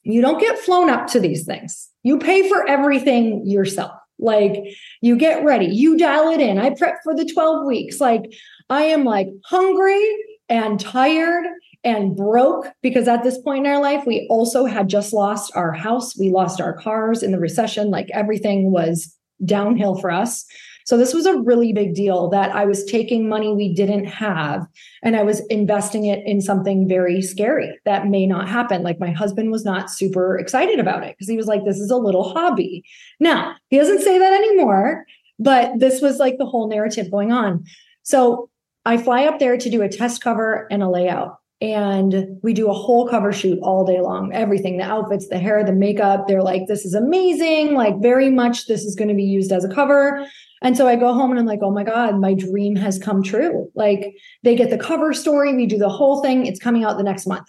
you 0.03 0.21
don't 0.21 0.39
get 0.39 0.57
flown 0.57 0.89
up 0.89 1.07
to 1.07 1.19
these 1.19 1.45
things. 1.45 1.89
You 2.03 2.17
pay 2.19 2.47
for 2.47 2.65
everything 2.67 3.45
yourself. 3.45 3.91
Like 4.19 4.63
you 5.01 5.15
get 5.17 5.43
ready, 5.43 5.67
you 5.67 5.97
dial 5.97 6.29
it 6.29 6.41
in. 6.41 6.57
I 6.57 6.71
prep 6.71 6.95
for 7.03 7.15
the 7.15 7.25
12 7.25 7.65
weeks. 7.65 7.99
Like 7.99 8.33
I 8.69 8.83
am 8.83 9.03
like 9.03 9.27
hungry 9.45 10.17
and 10.49 10.79
tired 10.79 11.45
and 11.83 12.15
broke 12.15 12.67
because 12.81 13.07
at 13.07 13.23
this 13.23 13.37
point 13.39 13.65
in 13.65 13.71
our 13.71 13.81
life, 13.81 14.03
we 14.05 14.27
also 14.29 14.65
had 14.65 14.89
just 14.89 15.13
lost 15.13 15.51
our 15.55 15.71
house. 15.71 16.17
We 16.17 16.29
lost 16.29 16.59
our 16.59 16.73
cars 16.73 17.23
in 17.23 17.31
the 17.31 17.39
recession. 17.39 17.89
Like 17.89 18.09
everything 18.13 18.71
was 18.71 19.15
downhill 19.45 19.95
for 19.95 20.11
us. 20.11 20.45
So 20.87 20.95
this 20.95 21.13
was 21.13 21.25
a 21.25 21.37
really 21.37 21.73
big 21.73 21.95
deal 21.95 22.29
that 22.29 22.55
I 22.55 22.63
was 22.63 22.85
taking 22.85 23.27
money 23.27 23.53
we 23.53 23.73
didn't 23.73 24.05
have 24.05 24.65
and 25.03 25.17
I 25.17 25.23
was 25.23 25.45
investing 25.47 26.05
it 26.05 26.25
in 26.25 26.39
something 26.39 26.87
very 26.87 27.21
scary 27.21 27.77
that 27.83 28.07
may 28.07 28.25
not 28.25 28.47
happen. 28.47 28.83
Like 28.83 28.97
my 28.97 29.11
husband 29.11 29.51
was 29.51 29.65
not 29.65 29.91
super 29.91 30.37
excited 30.37 30.79
about 30.79 31.03
it 31.03 31.17
because 31.17 31.27
he 31.27 31.35
was 31.35 31.45
like, 31.45 31.65
this 31.65 31.77
is 31.77 31.91
a 31.91 31.97
little 31.97 32.31
hobby. 32.31 32.85
Now, 33.19 33.53
he 33.67 33.77
doesn't 33.77 34.01
say 34.01 34.17
that 34.17 34.31
anymore, 34.31 35.05
but 35.37 35.77
this 35.77 36.01
was 36.01 36.19
like 36.19 36.37
the 36.37 36.45
whole 36.45 36.69
narrative 36.69 37.11
going 37.11 37.33
on. 37.33 37.65
So 38.03 38.49
I 38.85 38.95
fly 38.95 39.25
up 39.25 39.39
there 39.39 39.57
to 39.57 39.69
do 39.69 39.81
a 39.81 39.89
test 39.89 40.23
cover 40.23 40.67
and 40.71 40.81
a 40.81 40.89
layout 40.89 41.35
and 41.59 42.39
we 42.43 42.53
do 42.53 42.69
a 42.69 42.73
whole 42.73 43.09
cover 43.09 43.33
shoot 43.33 43.57
all 43.63 43.83
day 43.83 43.99
long 43.99 44.31
everything 44.31 44.77
the 44.77 44.83
outfits 44.83 45.27
the 45.29 45.39
hair 45.39 45.63
the 45.63 45.73
makeup 45.73 46.27
they're 46.27 46.43
like 46.43 46.67
this 46.67 46.85
is 46.85 46.93
amazing 46.93 47.73
like 47.73 47.99
very 47.99 48.29
much 48.29 48.67
this 48.67 48.83
is 48.83 48.93
going 48.93 49.07
to 49.07 49.15
be 49.15 49.23
used 49.23 49.51
as 49.51 49.65
a 49.65 49.73
cover 49.73 50.23
and 50.61 50.75
so 50.75 50.87
I 50.87 50.95
go 50.95 51.13
home 51.13 51.31
and 51.31 51.39
I'm 51.39 51.45
like, 51.45 51.59
oh 51.61 51.71
my 51.71 51.83
God, 51.83 52.19
my 52.19 52.33
dream 52.33 52.75
has 52.75 52.97
come 52.97 53.21
true. 53.21 53.69
Like 53.75 54.15
they 54.43 54.55
get 54.55 54.69
the 54.69 54.77
cover 54.77 55.13
story, 55.13 55.55
we 55.55 55.67
do 55.67 55.77
the 55.77 55.89
whole 55.89 56.21
thing, 56.21 56.45
it's 56.45 56.59
coming 56.59 56.83
out 56.83 56.97
the 56.97 57.03
next 57.03 57.27
month. 57.27 57.47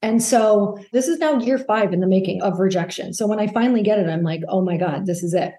And 0.00 0.22
so 0.22 0.78
this 0.92 1.08
is 1.08 1.18
now 1.18 1.38
year 1.38 1.58
five 1.58 1.92
in 1.92 2.00
the 2.00 2.06
making 2.06 2.40
of 2.42 2.58
rejection. 2.58 3.12
So 3.12 3.26
when 3.26 3.40
I 3.40 3.48
finally 3.48 3.82
get 3.82 3.98
it, 3.98 4.08
I'm 4.08 4.22
like, 4.22 4.42
oh 4.48 4.62
my 4.62 4.76
God, 4.76 5.06
this 5.06 5.22
is 5.22 5.34
it. 5.34 5.52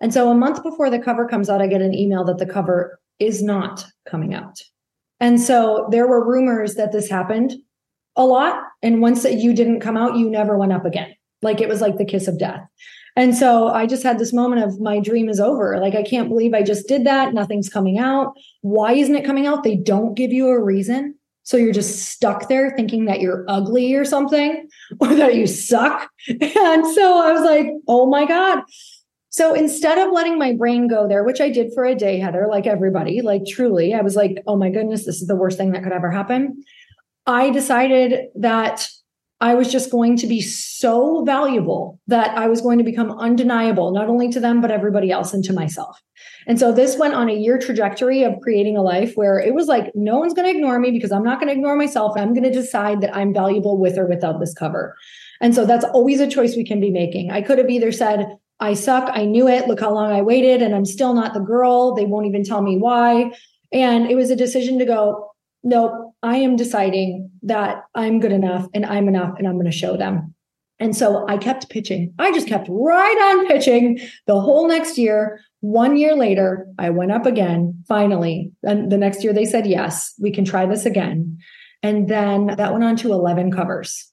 And 0.00 0.12
so 0.12 0.30
a 0.30 0.34
month 0.34 0.62
before 0.62 0.90
the 0.90 0.98
cover 0.98 1.26
comes 1.26 1.50
out, 1.50 1.62
I 1.62 1.66
get 1.66 1.82
an 1.82 1.94
email 1.94 2.24
that 2.24 2.38
the 2.38 2.46
cover 2.46 3.00
is 3.18 3.42
not 3.42 3.84
coming 4.06 4.34
out. 4.34 4.60
And 5.20 5.40
so 5.40 5.88
there 5.90 6.06
were 6.06 6.26
rumors 6.26 6.74
that 6.74 6.92
this 6.92 7.08
happened 7.08 7.54
a 8.14 8.24
lot. 8.24 8.62
And 8.82 9.00
once 9.00 9.22
that 9.22 9.34
you 9.34 9.54
didn't 9.54 9.80
come 9.80 9.96
out, 9.96 10.16
you 10.16 10.30
never 10.30 10.56
went 10.56 10.72
up 10.72 10.84
again. 10.84 11.14
Like 11.42 11.60
it 11.60 11.68
was 11.68 11.80
like 11.80 11.96
the 11.96 12.04
kiss 12.04 12.28
of 12.28 12.38
death. 12.38 12.60
And 13.16 13.34
so 13.34 13.68
I 13.68 13.86
just 13.86 14.02
had 14.02 14.18
this 14.18 14.34
moment 14.34 14.62
of 14.62 14.78
my 14.78 15.00
dream 15.00 15.30
is 15.30 15.40
over. 15.40 15.78
Like, 15.80 15.94
I 15.94 16.02
can't 16.02 16.28
believe 16.28 16.52
I 16.52 16.62
just 16.62 16.86
did 16.86 17.06
that. 17.06 17.32
Nothing's 17.32 17.70
coming 17.70 17.98
out. 17.98 18.34
Why 18.60 18.92
isn't 18.92 19.14
it 19.14 19.24
coming 19.24 19.46
out? 19.46 19.64
They 19.64 19.76
don't 19.76 20.14
give 20.14 20.32
you 20.32 20.48
a 20.48 20.62
reason. 20.62 21.14
So 21.42 21.56
you're 21.56 21.72
just 21.72 22.10
stuck 22.10 22.48
there 22.48 22.74
thinking 22.76 23.06
that 23.06 23.20
you're 23.20 23.44
ugly 23.48 23.94
or 23.94 24.04
something 24.04 24.68
or 25.00 25.14
that 25.14 25.34
you 25.34 25.46
suck. 25.46 26.10
And 26.28 26.86
so 26.94 27.26
I 27.26 27.32
was 27.32 27.42
like, 27.42 27.68
oh 27.88 28.06
my 28.06 28.26
God. 28.26 28.62
So 29.30 29.54
instead 29.54 29.98
of 29.98 30.12
letting 30.12 30.38
my 30.38 30.52
brain 30.52 30.88
go 30.88 31.06
there, 31.06 31.22
which 31.22 31.40
I 31.40 31.50
did 31.50 31.72
for 31.72 31.84
a 31.84 31.94
day, 31.94 32.18
Heather, 32.18 32.46
like 32.50 32.66
everybody, 32.66 33.22
like 33.22 33.42
truly, 33.46 33.94
I 33.94 34.00
was 34.00 34.16
like, 34.16 34.42
oh 34.46 34.56
my 34.56 34.70
goodness, 34.70 35.04
this 35.06 35.20
is 35.20 35.28
the 35.28 35.36
worst 35.36 35.56
thing 35.56 35.72
that 35.72 35.84
could 35.84 35.92
ever 35.92 36.10
happen. 36.10 36.64
I 37.26 37.50
decided 37.50 38.28
that 38.36 38.88
I 39.40 39.54
was 39.54 39.70
just 39.70 39.90
going 39.90 40.16
to 40.16 40.26
be 40.26 40.40
so 40.40 41.22
valuable 41.24 42.00
that 42.06 42.36
I 42.38 42.48
was 42.48 42.62
going 42.62 42.78
to 42.78 42.84
become 42.84 43.10
undeniable, 43.10 43.90
not 43.90 44.08
only 44.08 44.30
to 44.30 44.40
them, 44.40 44.62
but 44.62 44.70
everybody 44.70 45.10
else 45.10 45.34
and 45.34 45.44
to 45.44 45.52
myself. 45.52 46.00
And 46.46 46.58
so 46.58 46.72
this 46.72 46.96
went 46.96 47.12
on 47.12 47.28
a 47.28 47.34
year 47.34 47.58
trajectory 47.58 48.22
of 48.22 48.40
creating 48.40 48.78
a 48.78 48.82
life 48.82 49.12
where 49.14 49.38
it 49.38 49.54
was 49.54 49.66
like, 49.66 49.92
no 49.94 50.18
one's 50.18 50.32
going 50.32 50.50
to 50.50 50.56
ignore 50.56 50.78
me 50.78 50.90
because 50.90 51.12
I'm 51.12 51.22
not 51.22 51.38
going 51.38 51.48
to 51.48 51.54
ignore 51.54 51.76
myself. 51.76 52.14
I'm 52.16 52.32
going 52.32 52.44
to 52.44 52.50
decide 52.50 53.02
that 53.02 53.14
I'm 53.14 53.34
valuable 53.34 53.76
with 53.78 53.98
or 53.98 54.06
without 54.06 54.40
this 54.40 54.54
cover. 54.54 54.96
And 55.42 55.54
so 55.54 55.66
that's 55.66 55.84
always 55.84 56.20
a 56.20 56.30
choice 56.30 56.56
we 56.56 56.64
can 56.64 56.80
be 56.80 56.90
making. 56.90 57.30
I 57.30 57.42
could 57.42 57.58
have 57.58 57.68
either 57.68 57.92
said, 57.92 58.38
I 58.58 58.72
suck. 58.72 59.10
I 59.12 59.26
knew 59.26 59.48
it. 59.48 59.68
Look 59.68 59.80
how 59.80 59.92
long 59.92 60.12
I 60.12 60.22
waited 60.22 60.62
and 60.62 60.74
I'm 60.74 60.86
still 60.86 61.12
not 61.12 61.34
the 61.34 61.40
girl. 61.40 61.94
They 61.94 62.06
won't 62.06 62.26
even 62.26 62.42
tell 62.42 62.62
me 62.62 62.78
why. 62.78 63.32
And 63.70 64.10
it 64.10 64.14
was 64.14 64.30
a 64.30 64.36
decision 64.36 64.78
to 64.78 64.86
go, 64.86 65.30
nope, 65.62 66.05
I 66.26 66.38
am 66.38 66.56
deciding 66.56 67.30
that 67.42 67.84
I'm 67.94 68.18
good 68.18 68.32
enough 68.32 68.66
and 68.74 68.84
I'm 68.84 69.06
enough 69.06 69.38
and 69.38 69.46
I'm 69.46 69.54
going 69.54 69.66
to 69.66 69.70
show 69.70 69.96
them. 69.96 70.34
And 70.80 70.94
so 70.94 71.24
I 71.28 71.38
kept 71.38 71.70
pitching. 71.70 72.12
I 72.18 72.32
just 72.32 72.48
kept 72.48 72.66
right 72.68 73.36
on 73.38 73.46
pitching 73.46 74.00
the 74.26 74.40
whole 74.40 74.66
next 74.66 74.98
year. 74.98 75.40
One 75.60 75.96
year 75.96 76.16
later, 76.16 76.66
I 76.80 76.90
went 76.90 77.12
up 77.12 77.26
again, 77.26 77.84
finally. 77.86 78.50
And 78.64 78.90
the 78.90 78.98
next 78.98 79.22
year 79.22 79.32
they 79.32 79.44
said, 79.44 79.68
yes, 79.68 80.14
we 80.20 80.32
can 80.32 80.44
try 80.44 80.66
this 80.66 80.84
again. 80.84 81.38
And 81.84 82.08
then 82.08 82.48
that 82.48 82.72
went 82.72 82.82
on 82.82 82.96
to 82.96 83.12
11 83.12 83.52
covers. 83.52 84.12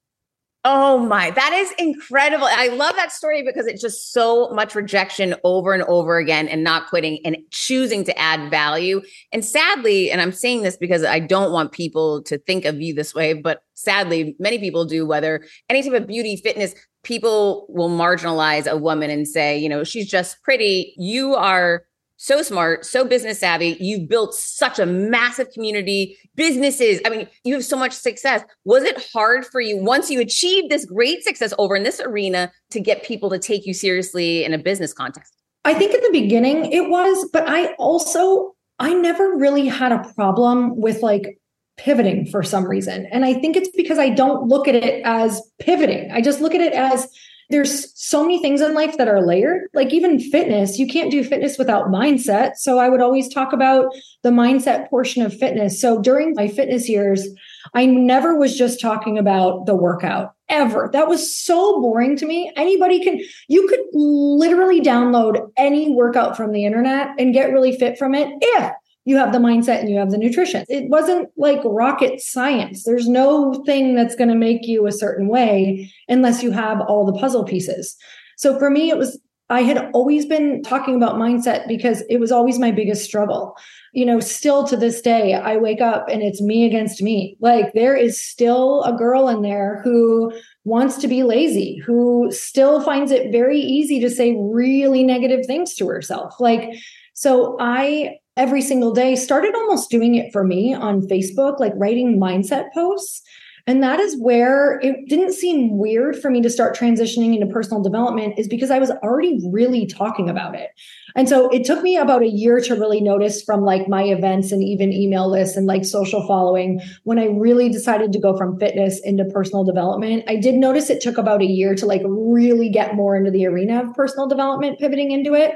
Oh 0.65 0.97
my, 0.97 1.29
that 1.31 1.51
is 1.51 1.73
incredible. 1.77 2.47
I 2.49 2.69
love 2.69 2.95
that 2.95 3.11
story 3.11 3.43
because 3.43 3.67
it's 3.67 3.81
just 3.81 4.13
so 4.13 4.49
much 4.51 4.75
rejection 4.75 5.35
over 5.43 5.73
and 5.73 5.83
over 5.83 6.17
again 6.17 6.47
and 6.47 6.63
not 6.63 6.87
quitting 6.87 7.19
and 7.25 7.35
choosing 7.51 8.05
to 8.05 8.17
add 8.17 8.49
value. 8.49 9.01
And 9.33 9.43
sadly, 9.43 10.09
and 10.09 10.21
I'm 10.21 10.31
saying 10.31 10.61
this 10.61 10.77
because 10.77 11.03
I 11.03 11.19
don't 11.19 11.51
want 11.51 11.73
people 11.73 12.23
to 12.23 12.37
think 12.37 12.63
of 12.63 12.79
you 12.79 12.93
this 12.93 13.13
way, 13.13 13.33
but 13.33 13.61
sadly, 13.73 14.37
many 14.39 14.57
people 14.57 14.85
do, 14.85 15.05
whether 15.05 15.43
any 15.67 15.83
type 15.83 16.01
of 16.01 16.07
beauty, 16.07 16.37
fitness, 16.37 16.73
people 17.03 17.65
will 17.67 17.89
marginalize 17.89 18.65
a 18.65 18.77
woman 18.77 19.09
and 19.09 19.27
say, 19.27 19.57
you 19.57 19.67
know, 19.67 19.83
she's 19.83 20.09
just 20.09 20.41
pretty. 20.43 20.93
You 20.97 21.35
are 21.35 21.83
so 22.23 22.41
smart, 22.41 22.85
so 22.85 23.03
business 23.03 23.39
savvy. 23.39 23.75
You've 23.81 24.07
built 24.07 24.33
such 24.33 24.79
a 24.79 24.85
massive 24.85 25.49
community, 25.51 26.17
businesses. 26.35 27.01
I 27.05 27.09
mean, 27.09 27.27
you 27.43 27.53
have 27.53 27.65
so 27.65 27.75
much 27.75 27.91
success. 27.91 28.41
Was 28.63 28.83
it 28.83 29.09
hard 29.11 29.45
for 29.45 29.59
you 29.59 29.83
once 29.83 30.09
you 30.09 30.21
achieved 30.21 30.69
this 30.69 30.85
great 30.85 31.21
success 31.25 31.53
over 31.57 31.75
in 31.75 31.83
this 31.83 31.99
arena 31.99 32.49
to 32.69 32.79
get 32.79 33.03
people 33.03 33.29
to 33.29 33.37
take 33.37 33.65
you 33.65 33.73
seriously 33.73 34.45
in 34.45 34.53
a 34.53 34.57
business 34.57 34.93
context? 34.93 35.33
I 35.65 35.73
think 35.73 35.93
at 35.93 36.01
the 36.01 36.11
beginning 36.13 36.71
it 36.71 36.89
was, 36.89 37.29
but 37.33 37.43
I 37.45 37.73
also, 37.73 38.55
I 38.79 38.93
never 38.93 39.35
really 39.35 39.67
had 39.67 39.91
a 39.91 40.09
problem 40.15 40.79
with 40.79 41.01
like 41.01 41.37
pivoting 41.75 42.25
for 42.27 42.41
some 42.41 42.63
reason. 42.63 43.05
And 43.11 43.25
I 43.25 43.33
think 43.33 43.57
it's 43.57 43.69
because 43.75 43.99
I 43.99 44.07
don't 44.07 44.47
look 44.47 44.69
at 44.69 44.75
it 44.75 45.01
as 45.03 45.41
pivoting. 45.59 46.09
I 46.11 46.21
just 46.21 46.39
look 46.39 46.55
at 46.55 46.61
it 46.61 46.71
as 46.71 47.05
there's 47.49 47.91
so 47.99 48.21
many 48.21 48.41
things 48.41 48.61
in 48.61 48.73
life 48.73 48.97
that 48.97 49.07
are 49.07 49.25
layered. 49.25 49.67
Like 49.73 49.93
even 49.93 50.19
fitness, 50.19 50.79
you 50.79 50.87
can't 50.87 51.11
do 51.11 51.23
fitness 51.23 51.57
without 51.57 51.87
mindset. 51.87 52.55
So 52.55 52.79
I 52.79 52.89
would 52.89 53.01
always 53.01 53.31
talk 53.33 53.53
about 53.53 53.93
the 54.23 54.29
mindset 54.29 54.89
portion 54.89 55.21
of 55.21 55.37
fitness. 55.37 55.79
So 55.79 56.01
during 56.01 56.33
my 56.35 56.47
fitness 56.47 56.89
years, 56.89 57.27
I 57.73 57.85
never 57.85 58.37
was 58.37 58.57
just 58.57 58.81
talking 58.81 59.17
about 59.17 59.65
the 59.65 59.75
workout 59.75 60.33
ever. 60.49 60.89
That 60.93 61.07
was 61.07 61.35
so 61.35 61.81
boring 61.81 62.17
to 62.17 62.25
me. 62.25 62.51
Anybody 62.55 63.03
can, 63.03 63.19
you 63.47 63.67
could 63.67 63.81
literally 63.93 64.81
download 64.81 65.49
any 65.57 65.93
workout 65.93 66.35
from 66.37 66.51
the 66.51 66.65
internet 66.65 67.09
and 67.17 67.33
get 67.33 67.51
really 67.51 67.77
fit 67.77 67.97
from 67.97 68.13
it 68.13 68.29
if 68.41 68.73
you 69.05 69.17
have 69.17 69.33
the 69.33 69.39
mindset 69.39 69.79
and 69.79 69.89
you 69.89 69.97
have 69.97 70.11
the 70.11 70.17
nutrition. 70.17 70.65
It 70.69 70.89
wasn't 70.89 71.29
like 71.35 71.59
rocket 71.63 72.21
science. 72.21 72.83
There's 72.83 73.07
no 73.07 73.53
thing 73.65 73.95
that's 73.95 74.15
going 74.15 74.29
to 74.29 74.35
make 74.35 74.65
you 74.65 74.87
a 74.87 74.91
certain 74.91 75.27
way 75.27 75.91
unless 76.07 76.41
you 76.41 76.51
have 76.51 76.81
all 76.81 77.05
the 77.05 77.19
puzzle 77.19 77.43
pieces. 77.43 77.95
So 78.37 78.57
for 78.57 78.69
me, 78.69 78.89
it 78.89 78.97
was, 78.97 79.19
I 79.49 79.61
had 79.61 79.91
always 79.93 80.25
been 80.25 80.63
talking 80.63 80.95
about 80.95 81.15
mindset 81.15 81.67
because 81.67 82.01
it 82.09 82.19
was 82.19 82.31
always 82.31 82.59
my 82.59 82.71
biggest 82.71 83.03
struggle. 83.03 83.55
You 83.91 84.05
know, 84.05 84.19
still 84.19 84.65
to 84.67 84.77
this 84.77 85.01
day, 85.01 85.33
I 85.33 85.57
wake 85.57 85.81
up 85.81 86.07
and 86.09 86.23
it's 86.23 86.41
me 86.41 86.65
against 86.65 87.01
me. 87.01 87.37
Like 87.41 87.73
there 87.73 87.95
is 87.95 88.19
still 88.19 88.83
a 88.83 88.93
girl 88.93 89.27
in 89.27 89.41
there 89.41 89.81
who 89.83 90.33
wants 90.63 90.97
to 90.99 91.07
be 91.09 91.23
lazy, 91.23 91.75
who 91.85 92.31
still 92.31 92.81
finds 92.81 93.11
it 93.11 93.31
very 93.31 93.59
easy 93.59 93.99
to 93.99 94.09
say 94.09 94.35
really 94.39 95.03
negative 95.03 95.45
things 95.45 95.75
to 95.75 95.87
herself. 95.87 96.39
Like, 96.39 96.69
so 97.13 97.57
I 97.59 98.17
every 98.35 98.61
single 98.61 98.91
day, 98.91 99.15
started 99.15 99.55
almost 99.55 99.89
doing 99.89 100.15
it 100.15 100.31
for 100.31 100.43
me 100.43 100.73
on 100.73 101.01
Facebook, 101.01 101.59
like 101.59 101.73
writing 101.75 102.19
mindset 102.19 102.71
posts. 102.73 103.21
And 103.65 103.81
that 103.81 104.01
is 104.01 104.19
where 104.19 104.77
it 104.81 105.07
didn't 105.07 105.31
seem 105.31 105.77
weird 105.77 106.17
for 106.17 106.29
me 106.29 106.41
to 106.41 106.49
start 106.49 106.75
transitioning 106.75 107.33
into 107.33 107.47
personal 107.47 107.81
development, 107.81 108.37
is 108.37 108.49
because 108.49 108.69
I 108.69 108.79
was 108.79 108.91
already 108.91 109.39
really 109.51 109.85
talking 109.85 110.29
about 110.29 110.53
it. 110.53 110.71
And 111.15 111.29
so 111.29 111.49
it 111.49 111.63
took 111.63 111.81
me 111.81 111.95
about 111.95 112.23
a 112.23 112.27
year 112.27 112.59
to 112.59 112.75
really 112.75 112.99
notice 112.99 113.41
from 113.41 113.61
like 113.63 113.87
my 113.87 114.03
events 114.03 114.51
and 114.51 114.61
even 114.61 114.91
email 114.91 115.31
lists 115.31 115.55
and 115.55 115.65
like 115.65 115.85
social 115.85 116.27
following 116.27 116.81
when 117.03 117.19
I 117.19 117.27
really 117.27 117.69
decided 117.69 118.11
to 118.11 118.19
go 118.19 118.35
from 118.35 118.59
fitness 118.59 118.99
into 119.05 119.23
personal 119.23 119.63
development. 119.63 120.25
I 120.27 120.35
did 120.35 120.55
notice 120.55 120.89
it 120.89 121.01
took 121.01 121.17
about 121.17 121.41
a 121.41 121.45
year 121.45 121.73
to 121.75 121.85
like 121.85 122.01
really 122.03 122.67
get 122.67 122.95
more 122.95 123.15
into 123.15 123.31
the 123.31 123.45
arena 123.45 123.83
of 123.83 123.93
personal 123.93 124.27
development, 124.27 124.79
pivoting 124.79 125.11
into 125.11 125.35
it. 125.35 125.53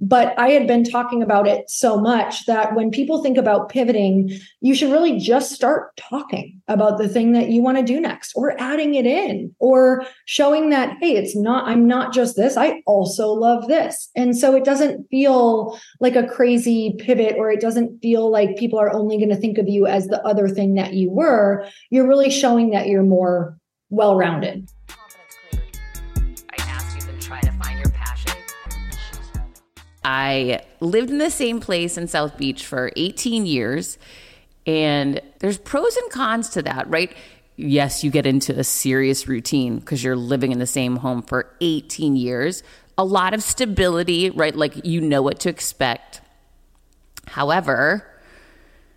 But 0.00 0.38
I 0.38 0.50
had 0.50 0.66
been 0.66 0.84
talking 0.84 1.22
about 1.22 1.46
it 1.46 1.70
so 1.70 1.98
much 1.98 2.46
that 2.46 2.74
when 2.74 2.90
people 2.90 3.22
think 3.22 3.38
about 3.38 3.68
pivoting, 3.68 4.30
you 4.60 4.74
should 4.74 4.90
really 4.90 5.18
just 5.18 5.52
start 5.52 5.96
talking 5.96 6.60
about 6.68 6.98
the 6.98 7.08
thing 7.08 7.32
that 7.32 7.50
you 7.50 7.62
want 7.62 7.78
to 7.78 7.84
do 7.84 8.00
next 8.00 8.32
or 8.34 8.60
adding 8.60 8.94
it 8.94 9.06
in 9.06 9.54
or 9.58 10.04
showing 10.26 10.70
that, 10.70 10.96
hey, 11.00 11.16
it's 11.16 11.36
not, 11.36 11.68
I'm 11.68 11.86
not 11.86 12.12
just 12.12 12.36
this, 12.36 12.56
I 12.56 12.82
also 12.86 13.28
love 13.28 13.68
this. 13.68 14.10
And 14.16 14.36
so 14.36 14.54
it 14.56 14.64
doesn't 14.64 15.06
feel 15.10 15.78
like 16.00 16.16
a 16.16 16.26
crazy 16.26 16.96
pivot 16.98 17.36
or 17.38 17.50
it 17.50 17.60
doesn't 17.60 18.00
feel 18.00 18.30
like 18.30 18.56
people 18.56 18.78
are 18.78 18.92
only 18.92 19.16
going 19.16 19.30
to 19.30 19.36
think 19.36 19.58
of 19.58 19.68
you 19.68 19.86
as 19.86 20.06
the 20.08 20.22
other 20.26 20.48
thing 20.48 20.74
that 20.74 20.94
you 20.94 21.10
were. 21.10 21.66
You're 21.90 22.08
really 22.08 22.30
showing 22.30 22.70
that 22.70 22.88
you're 22.88 23.02
more 23.02 23.56
well 23.90 24.16
rounded. 24.16 24.70
I 30.04 30.60
lived 30.80 31.10
in 31.10 31.18
the 31.18 31.30
same 31.30 31.60
place 31.60 31.96
in 31.96 32.08
South 32.08 32.36
Beach 32.36 32.66
for 32.66 32.92
18 32.96 33.46
years. 33.46 33.98
And 34.66 35.20
there's 35.40 35.58
pros 35.58 35.96
and 35.96 36.10
cons 36.10 36.50
to 36.50 36.62
that, 36.62 36.88
right? 36.88 37.14
Yes, 37.56 38.02
you 38.02 38.10
get 38.10 38.26
into 38.26 38.58
a 38.58 38.64
serious 38.64 39.28
routine 39.28 39.78
because 39.78 40.02
you're 40.02 40.16
living 40.16 40.52
in 40.52 40.58
the 40.58 40.66
same 40.66 40.96
home 40.96 41.22
for 41.22 41.54
18 41.60 42.16
years. 42.16 42.62
A 42.98 43.04
lot 43.04 43.34
of 43.34 43.42
stability, 43.42 44.30
right? 44.30 44.54
Like 44.54 44.84
you 44.84 45.00
know 45.00 45.22
what 45.22 45.40
to 45.40 45.48
expect. 45.48 46.20
However, 47.26 48.06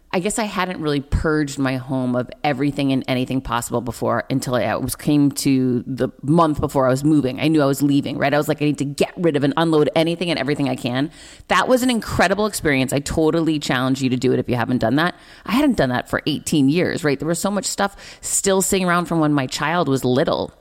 I 0.10 0.20
guess 0.20 0.40
I 0.40 0.46
hadn't 0.46 0.82
really 0.82 1.02
purged 1.02 1.60
my 1.60 1.76
home 1.76 2.16
of 2.16 2.30
everything 2.42 2.94
and 2.94 3.04
anything 3.10 3.42
possible 3.42 3.82
before 3.82 4.24
until 4.30 4.56
I 4.56 4.74
was 4.78 4.96
came 4.96 5.32
to 5.34 5.84
the 5.86 6.10
month 6.24 6.62
before 6.62 6.88
I 6.88 6.90
was 6.90 7.04
moving. 7.04 7.42
I 7.42 7.50
knew 7.50 7.62
I 7.62 7.66
was 7.66 7.82
leaving, 7.82 8.18
right? 8.18 8.34
I 8.34 8.38
was 8.38 8.48
like, 8.48 8.62
I 8.62 8.66
need 8.66 8.78
to 8.78 8.86
get 8.86 9.12
rid 9.18 9.36
of 9.36 9.44
and 9.44 9.54
unload 9.58 9.90
anything 9.96 10.30
and 10.30 10.40
everything 10.40 10.70
I 10.70 10.78
can. 10.78 11.12
That 11.50 11.68
was 11.68 11.84
an 11.84 11.90
incredible 11.90 12.46
experience. 12.46 12.94
I 12.94 13.00
totally 13.00 13.60
challenge 13.60 14.02
you 14.02 14.10
to 14.10 14.16
do 14.16 14.32
it 14.32 14.40
if 14.40 14.48
you 14.48 14.56
haven't 14.56 14.78
done 14.78 14.96
that. 14.96 15.14
I 15.46 15.52
hadn't 15.52 15.76
done 15.76 15.90
that 15.90 16.10
for 16.10 16.22
18 16.26 16.70
years, 16.70 17.04
right? 17.04 17.20
There 17.20 17.28
was 17.28 17.40
so 17.40 17.52
much 17.52 17.66
stuff 17.66 18.18
still 18.22 18.62
sitting 18.62 18.88
around 18.88 19.06
from 19.06 19.20
when 19.20 19.34
my 19.34 19.46
child 19.46 19.90
was 19.90 20.06
little 20.06 20.54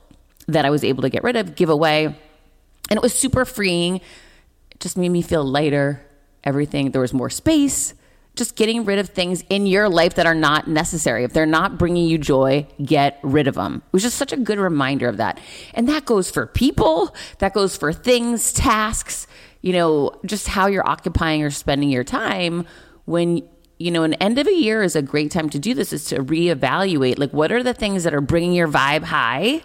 that 0.49 0.65
I 0.65 0.71
was 0.71 0.83
able 0.83 1.03
to 1.03 1.09
get 1.09 1.23
rid 1.23 1.37
of, 1.37 1.55
give 1.55 1.71
away. 1.71 2.07
And 2.07 2.97
it 2.97 3.03
was 3.03 3.15
super 3.15 3.45
freeing. 3.45 3.97
It 4.73 4.81
just 4.81 4.99
made 4.99 5.11
me 5.11 5.23
feel 5.23 5.45
lighter. 5.45 6.05
Everything, 6.43 6.91
there 6.91 7.01
was 7.01 7.15
more 7.15 7.31
space 7.31 7.95
just 8.37 8.55
getting 8.55 8.85
rid 8.85 8.99
of 8.99 9.09
things 9.09 9.43
in 9.49 9.67
your 9.67 9.89
life 9.89 10.15
that 10.15 10.27
are 10.27 10.35
not 10.35 10.69
necessary. 10.69 11.25
If 11.25 11.33
they're 11.33 11.47
not 11.47 11.79
bringing 11.79 12.07
you 12.07 12.19
joy, 12.19 12.67
get 12.85 13.19
rid 13.23 13.49
of 13.49 13.55
them. 13.55 13.83
It 13.87 13.93
was 13.93 14.03
just 14.03 14.19
such 14.19 14.33
a 14.33 14.37
good 14.37 14.59
reminder 14.59 15.09
of 15.09 15.17
that. 15.17 15.41
And 15.75 15.89
that 15.89 16.05
goes 16.05 16.31
for 16.31 16.47
people, 16.47 17.15
that 17.39 17.55
goes 17.55 17.77
for 17.77 17.93
things, 17.93 18.53
tasks, 18.53 19.27
you 19.63 19.73
know, 19.73 20.21
just 20.25 20.49
how 20.49 20.67
you're 20.67 20.89
occupying 20.89 21.43
or 21.43 21.51
spending 21.51 21.89
your 21.89 22.05
time 22.05 22.67
when 23.07 23.43
you 23.79 23.91
know, 23.91 24.05
an 24.05 24.15
end 24.15 24.39
of 24.39 24.47
a 24.47 24.55
year 24.55 24.83
is 24.83 24.97
a 24.97 25.03
great 25.03 25.31
time 25.31 25.51
to 25.51 25.59
do 25.59 25.75
this 25.75 25.93
is 25.93 26.07
to 26.07 26.23
reevaluate 26.23 27.19
like 27.19 27.31
what 27.33 27.53
are 27.53 27.63
the 27.63 27.75
things 27.75 28.05
that 28.05 28.15
are 28.15 28.23
bringing 28.23 28.55
your 28.55 28.69
vibe 28.69 29.05
high 29.05 29.63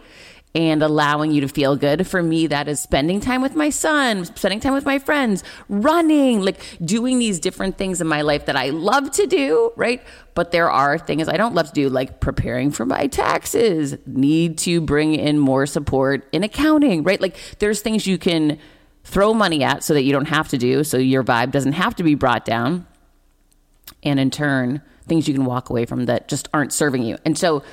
and 0.54 0.84
allowing 0.84 1.32
you 1.32 1.42
to 1.42 1.48
feel 1.48 1.76
good. 1.76 2.06
For 2.06 2.22
me, 2.22 2.48
that 2.48 2.68
is 2.68 2.80
spending 2.80 3.22
time 3.22 3.42
with 3.42 3.56
my 3.56 3.70
son, 3.70 4.26
spending 4.26 4.60
time 4.60 4.74
with 4.74 4.86
my 4.86 5.00
friends, 5.00 5.44
running, 5.70 6.42
like 6.42 6.60
doing 6.84 7.20
these 7.20 7.40
different 7.40 7.78
things 7.78 8.02
in 8.02 8.08
my 8.08 8.22
life 8.22 8.46
that 8.48 8.58
I 8.58 8.70
love 8.70 9.12
to 9.12 9.28
do, 9.28 9.72
right? 9.76 10.04
But 10.34 10.52
there 10.52 10.70
are 10.70 10.98
things 10.98 11.30
I 11.30 11.38
don't 11.38 11.56
love 11.56 11.68
to 11.68 11.74
do, 11.74 11.90
like 11.90 12.20
preparing 12.20 12.72
for 12.72 12.86
my 12.86 13.08
taxes, 13.08 13.96
need 14.06 14.58
to 14.60 14.82
bring 14.82 15.16
in 15.16 15.40
more 15.40 15.66
support 15.66 16.28
in 16.32 16.44
accounting, 16.44 17.04
right? 17.04 17.22
Like 17.22 17.38
there's 17.60 17.82
things 17.82 18.06
you 18.06 18.18
can 18.18 18.60
throw 19.04 19.34
money 19.34 19.64
at 19.64 19.84
so 19.84 19.94
that 19.94 20.04
you 20.04 20.12
don't 20.12 20.28
have 20.28 20.50
to 20.50 20.58
do, 20.58 20.84
so 20.84 20.98
your 20.98 21.24
vibe 21.24 21.52
doesn't 21.52 21.74
have 21.74 21.96
to 21.96 22.04
be 22.04 22.16
brought 22.16 22.46
down. 22.46 22.86
And 24.04 24.20
in 24.20 24.32
turn, 24.32 24.82
things 25.08 25.28
you 25.28 25.34
can 25.34 25.46
walk 25.46 25.70
away 25.70 25.86
from 25.86 26.06
that 26.06 26.28
just 26.28 26.48
aren't 26.54 26.74
serving 26.74 27.04
you. 27.04 27.18
And 27.26 27.38
so, 27.38 27.64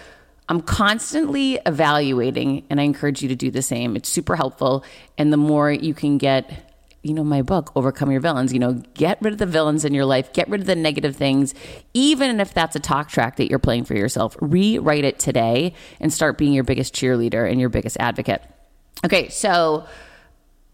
I'm 0.49 0.63
constantly 0.63 1.59
evaluating, 1.67 2.65
and 2.71 2.81
I 2.81 2.85
encourage 2.85 3.23
you 3.23 3.29
to 3.29 3.37
do 3.37 3.51
the 3.51 3.63
same. 3.63 3.97
It's 3.97 4.09
super 4.09 4.35
helpful. 4.35 4.83
And 5.19 5.33
the 5.33 5.37
more 5.37 5.71
you 5.71 5.93
can 5.93 6.17
get, 6.17 6.75
you 7.03 7.13
know, 7.13 7.23
my 7.23 7.43
book, 7.43 7.71
Overcome 7.77 8.11
Your 8.11 8.21
Villains, 8.21 8.53
you 8.53 8.59
know, 8.59 8.83
get 8.95 9.19
rid 9.21 9.35
of 9.35 9.39
the 9.39 9.47
villains 9.47 9.85
in 9.85 9.93
your 9.93 10.07
life, 10.07 10.33
get 10.33 10.49
rid 10.49 10.63
of 10.63 10.67
the 10.67 10.75
negative 10.75 11.17
things, 11.17 11.55
even 11.93 12.41
if 12.41 12.55
that's 12.55 12.75
a 12.75 12.81
talk 12.81 13.11
track 13.11 13.37
that 13.37 13.51
you're 13.51 13.59
playing 13.59 13.85
for 13.85 13.95
yourself. 13.95 14.37
Rewrite 14.41 15.05
it 15.05 15.19
today 15.19 15.75
and 16.01 16.13
start 16.13 16.39
being 16.39 16.55
your 16.55 16.65
biggest 16.65 16.95
cheerleader 16.95 17.51
and 17.51 17.61
your 17.61 17.69
biggest 17.69 17.99
advocate. 18.01 18.43
Okay, 19.05 19.29
so 19.29 19.87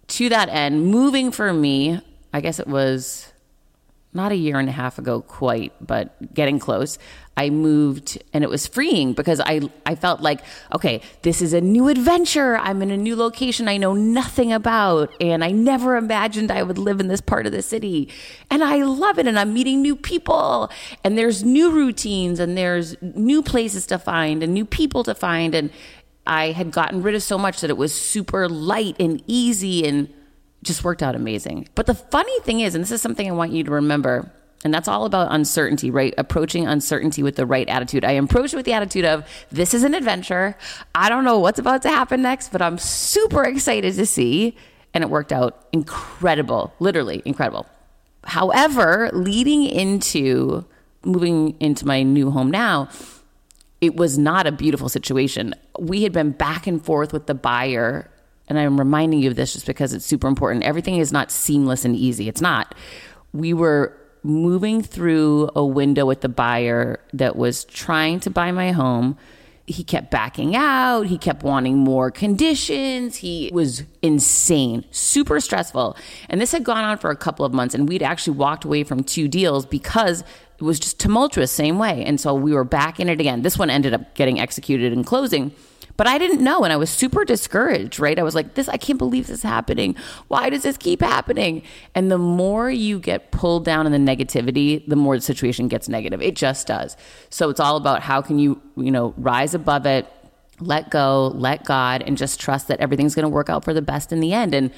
to 0.06 0.28
that 0.28 0.48
end, 0.48 0.87
moving 0.87 1.32
for 1.32 1.52
me, 1.52 2.00
I 2.32 2.40
guess 2.40 2.60
it 2.60 2.68
was 2.68 3.32
not 4.14 4.31
a 4.31 4.37
year 4.37 4.59
and 4.59 4.68
a 4.68 4.72
half 4.72 4.98
ago 4.98 5.20
quite, 5.20 5.72
but 5.85 6.33
getting 6.33 6.61
close. 6.61 6.98
I 7.37 7.50
moved 7.50 8.22
and 8.33 8.44
it 8.44 8.50
was 8.50 8.66
freeing 8.66 9.12
because 9.12 9.40
I 9.40 9.62
I 9.85 9.96
felt 9.96 10.20
like, 10.20 10.40
okay, 10.72 11.00
this 11.22 11.42
is 11.42 11.53
a 11.53 11.61
new 11.61 11.88
adventure. 11.88 12.57
I'm 12.57 12.81
in 12.81 12.92
a 12.92 12.96
new 12.96 13.16
location 13.16 13.66
I 13.66 13.77
know 13.77 13.92
nothing 13.92 14.53
about 14.53 15.12
and 15.20 15.42
I 15.42 15.50
never 15.50 15.96
imagined 15.96 16.53
I 16.53 16.62
would 16.62 16.79
live 16.79 17.00
in 17.00 17.09
this 17.09 17.20
part 17.20 17.46
of 17.46 17.53
the 17.53 17.62
city. 17.62 18.09
And 18.50 18.62
I 18.62 18.85
love 18.85 19.18
it 19.18 19.27
and 19.27 19.37
I'm 19.38 19.53
meeting 19.53 19.83
new 19.83 19.96
people 19.96 20.70
and 21.03 21.18
there's 21.18 21.42
new 21.42 21.72
routines 21.72 22.38
and 22.38 22.57
there's 22.57 22.96
new 23.03 23.42
places 23.42 23.85
to 23.87 23.98
find 23.98 24.42
and 24.42 24.55
new 24.55 24.64
people 24.64 25.03
to 25.05 25.14
find 25.14 25.55
and 25.57 25.70
I 26.27 26.53
had 26.53 26.70
gotten 26.70 27.03
rid 27.03 27.14
of 27.14 27.22
so 27.22 27.37
much 27.37 27.61
that 27.61 27.68
it 27.68 27.77
was 27.77 27.92
super 27.92 28.48
light 28.48 28.96
and 28.98 29.22
easy 29.27 29.87
and 29.87 30.09
just 30.64 30.83
worked 30.83 31.03
out 31.03 31.14
amazing. 31.14 31.68
But 31.74 31.87
the 31.87 31.94
funny 31.94 32.38
thing 32.40 32.61
is, 32.61 32.74
and 32.74 32.83
this 32.83 32.90
is 32.90 33.00
something 33.00 33.29
I 33.29 33.33
want 33.33 33.53
you 33.53 33.62
to 33.64 33.70
remember, 33.70 34.33
and 34.64 34.72
that's 34.72 34.88
all 34.88 35.05
about 35.05 35.29
uncertainty, 35.31 35.90
right? 35.90 36.14
Approaching 36.16 36.66
uncertainty 36.66 37.22
with 37.22 37.37
the 37.37 37.46
right 37.46 37.68
attitude. 37.68 38.05
I 38.05 38.12
approach 38.12 38.53
it 38.53 38.57
with 38.57 38.64
the 38.64 38.72
attitude 38.72 39.05
of 39.05 39.29
this 39.53 39.74
is 39.74 39.85
an 39.85 39.94
adventure. 39.94 40.57
I 40.94 41.09
don't 41.09 41.24
know 41.24 41.38
what's 41.38 41.59
about 41.59 41.83
to 41.83 41.90
happen 41.90 42.22
next, 42.22 42.50
but 42.50 42.62
I'm 42.62 42.79
super 42.79 43.44
excited 43.44 43.94
to 43.94 44.07
see. 44.07 44.57
And 44.94 45.05
it 45.05 45.11
worked 45.11 45.33
out 45.33 45.66
incredible, 45.72 46.72
literally 46.79 47.20
incredible. 47.24 47.66
However, 48.24 49.11
leading 49.12 49.64
into 49.64 50.64
moving 51.05 51.57
into 51.61 51.87
my 51.87 52.03
new 52.03 52.31
home 52.31 52.50
now, 52.50 52.88
it 53.81 53.96
was 53.96 54.16
not 54.16 54.46
a 54.46 54.53
beautiful 54.53 54.88
situation. 54.88 55.55
We 55.79 56.05
had 56.05 56.12
been 56.12 56.31
back 56.31 56.66
and 56.66 56.83
forth 56.83 57.12
with 57.12 57.27
the 57.27 57.35
buyer, 57.35 58.11
and 58.48 58.59
I'm 58.59 58.78
reminding 58.78 59.20
you 59.20 59.30
of 59.30 59.37
this 59.37 59.54
just 59.54 59.66
because 59.66 59.92
it's 59.92 60.04
super 60.04 60.28
important. 60.28 60.64
Everything 60.64 60.96
is 60.96 61.12
not 61.12 61.30
seamless 61.30 61.85
and 61.85 61.96
easy. 61.96 62.28
It's 62.28 62.40
not. 62.40 62.74
We 63.33 63.54
were 63.54 63.96
moving 64.22 64.83
through 64.83 65.50
a 65.54 65.64
window 65.64 66.07
with 66.07 66.22
the 66.22 66.28
buyer 66.28 67.00
that 67.12 67.37
was 67.37 67.64
trying 67.64 68.20
to 68.20 68.30
buy 68.30 68.50
my 68.52 68.72
home. 68.72 69.16
He 69.66 69.83
kept 69.83 70.11
backing 70.11 70.54
out. 70.54 71.07
He 71.07 71.16
kept 71.16 71.42
wanting 71.42 71.78
more 71.78 72.11
conditions. 72.11 73.16
He 73.16 73.50
was 73.52 73.85
insane, 74.02 74.85
super 74.90 75.40
stressful. 75.40 75.96
And 76.28 76.38
this 76.38 76.52
had 76.52 76.64
gone 76.64 76.85
on 76.85 76.98
for 76.98 77.11
a 77.11 77.16
couple 77.16 77.46
of 77.46 77.54
months, 77.54 77.74
and 77.74 77.88
we'd 77.88 78.02
actually 78.02 78.37
walked 78.37 78.64
away 78.64 78.85
from 78.85 79.02
two 79.02 79.26
deals 79.26 79.64
because 79.64 80.20
it 80.20 80.62
was 80.62 80.78
just 80.78 81.00
tumultuous, 81.00 81.50
same 81.50 81.78
way. 81.78 82.04
And 82.04 82.20
so 82.20 82.35
we 82.35 82.52
were 82.52 82.64
back 82.64 83.00
in 83.00 83.09
it 83.09 83.20
again. 83.20 83.40
This 83.40 83.59
one 83.59 83.70
ended 83.70 83.94
up 83.94 84.14
getting 84.14 84.38
executed 84.38 84.92
and 84.92 85.04
closing. 85.04 85.52
But 85.96 86.09
I 86.09 86.18
didn't 86.18 86.42
know, 86.42 86.64
and 86.64 86.72
I 86.72 86.76
was 86.76 86.90
super 86.90 87.24
discouraged, 87.24 88.00
right? 88.00 88.18
I 88.18 88.24
was 88.24 88.35
like, 88.35 88.54
this, 88.54 88.68
I 88.68 88.76
can't 88.76 88.98
believe 88.98 89.28
this 89.28 89.38
is 89.38 89.42
happening. 89.44 89.94
Why 90.26 90.50
does 90.50 90.62
this 90.62 90.76
keep 90.76 91.00
happening? 91.00 91.62
And 91.94 92.11
the 92.11 92.18
more 92.18 92.68
you 92.68 92.98
get 92.98 93.30
pulled 93.30 93.64
down 93.64 93.87
in 93.87 93.92
the 93.92 94.16
negativity, 94.16 94.85
the 94.88 94.96
more 94.96 95.16
the 95.16 95.22
situation 95.22 95.68
gets 95.68 95.88
negative. 95.88 96.20
It 96.20 96.35
just 96.35 96.66
does. 96.66 96.96
So 97.30 97.48
it's 97.48 97.61
all 97.61 97.76
about 97.76 98.02
how 98.02 98.22
can 98.22 98.40
you, 98.40 98.61
you 98.76 98.90
know, 98.90 99.14
rise 99.16 99.54
above 99.54 99.87
it, 99.87 100.11
let 100.59 100.90
go, 100.90 101.28
let 101.35 101.64
God, 101.64 102.02
and 102.02 102.16
just 102.16 102.40
trust 102.40 102.68
that 102.68 102.80
everything's 102.80 103.14
going 103.14 103.24
to 103.24 103.28
work 103.28 103.48
out 103.48 103.64
for 103.64 103.72
the 103.72 103.83
best 103.83 104.12
in 104.12 104.18
the 104.18 104.33
end. 104.33 104.52
And 104.52 104.72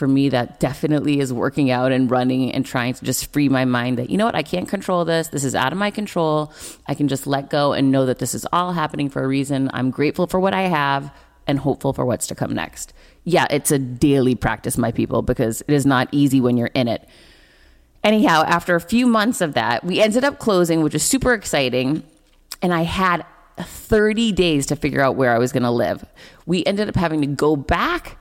for 0.00 0.08
me, 0.08 0.30
that 0.30 0.58
definitely 0.58 1.20
is 1.20 1.30
working 1.30 1.70
out 1.70 1.92
and 1.92 2.10
running 2.10 2.50
and 2.52 2.64
trying 2.64 2.94
to 2.94 3.04
just 3.04 3.30
free 3.34 3.50
my 3.50 3.66
mind 3.66 3.98
that, 3.98 4.08
you 4.08 4.16
know 4.16 4.24
what, 4.24 4.34
I 4.34 4.42
can't 4.42 4.66
control 4.66 5.04
this. 5.04 5.28
This 5.28 5.44
is 5.44 5.54
out 5.54 5.72
of 5.72 5.78
my 5.78 5.90
control. 5.90 6.52
I 6.88 6.94
can 6.94 7.06
just 7.06 7.26
let 7.26 7.50
go 7.50 7.74
and 7.74 7.92
know 7.92 8.06
that 8.06 8.18
this 8.18 8.34
is 8.34 8.46
all 8.50 8.72
happening 8.72 9.10
for 9.10 9.22
a 9.22 9.28
reason. 9.28 9.70
I'm 9.74 9.90
grateful 9.90 10.26
for 10.26 10.40
what 10.40 10.54
I 10.54 10.62
have 10.62 11.14
and 11.46 11.58
hopeful 11.58 11.92
for 11.92 12.06
what's 12.06 12.26
to 12.28 12.34
come 12.34 12.54
next. 12.54 12.94
Yeah, 13.24 13.46
it's 13.50 13.70
a 13.70 13.78
daily 13.78 14.34
practice, 14.34 14.78
my 14.78 14.90
people, 14.90 15.20
because 15.20 15.60
it 15.60 15.74
is 15.74 15.84
not 15.84 16.08
easy 16.12 16.40
when 16.40 16.56
you're 16.56 16.68
in 16.68 16.88
it. 16.88 17.06
Anyhow, 18.02 18.44
after 18.46 18.74
a 18.74 18.80
few 18.80 19.06
months 19.06 19.42
of 19.42 19.52
that, 19.52 19.84
we 19.84 20.00
ended 20.00 20.24
up 20.24 20.38
closing, 20.38 20.82
which 20.82 20.94
was 20.94 21.02
super 21.02 21.34
exciting. 21.34 22.04
And 22.62 22.72
I 22.72 22.82
had 22.82 23.26
30 23.58 24.32
days 24.32 24.64
to 24.66 24.76
figure 24.76 25.02
out 25.02 25.16
where 25.16 25.34
I 25.34 25.38
was 25.38 25.52
going 25.52 25.64
to 25.64 25.70
live. 25.70 26.06
We 26.46 26.64
ended 26.64 26.88
up 26.88 26.96
having 26.96 27.20
to 27.20 27.26
go 27.26 27.54
back 27.54 28.16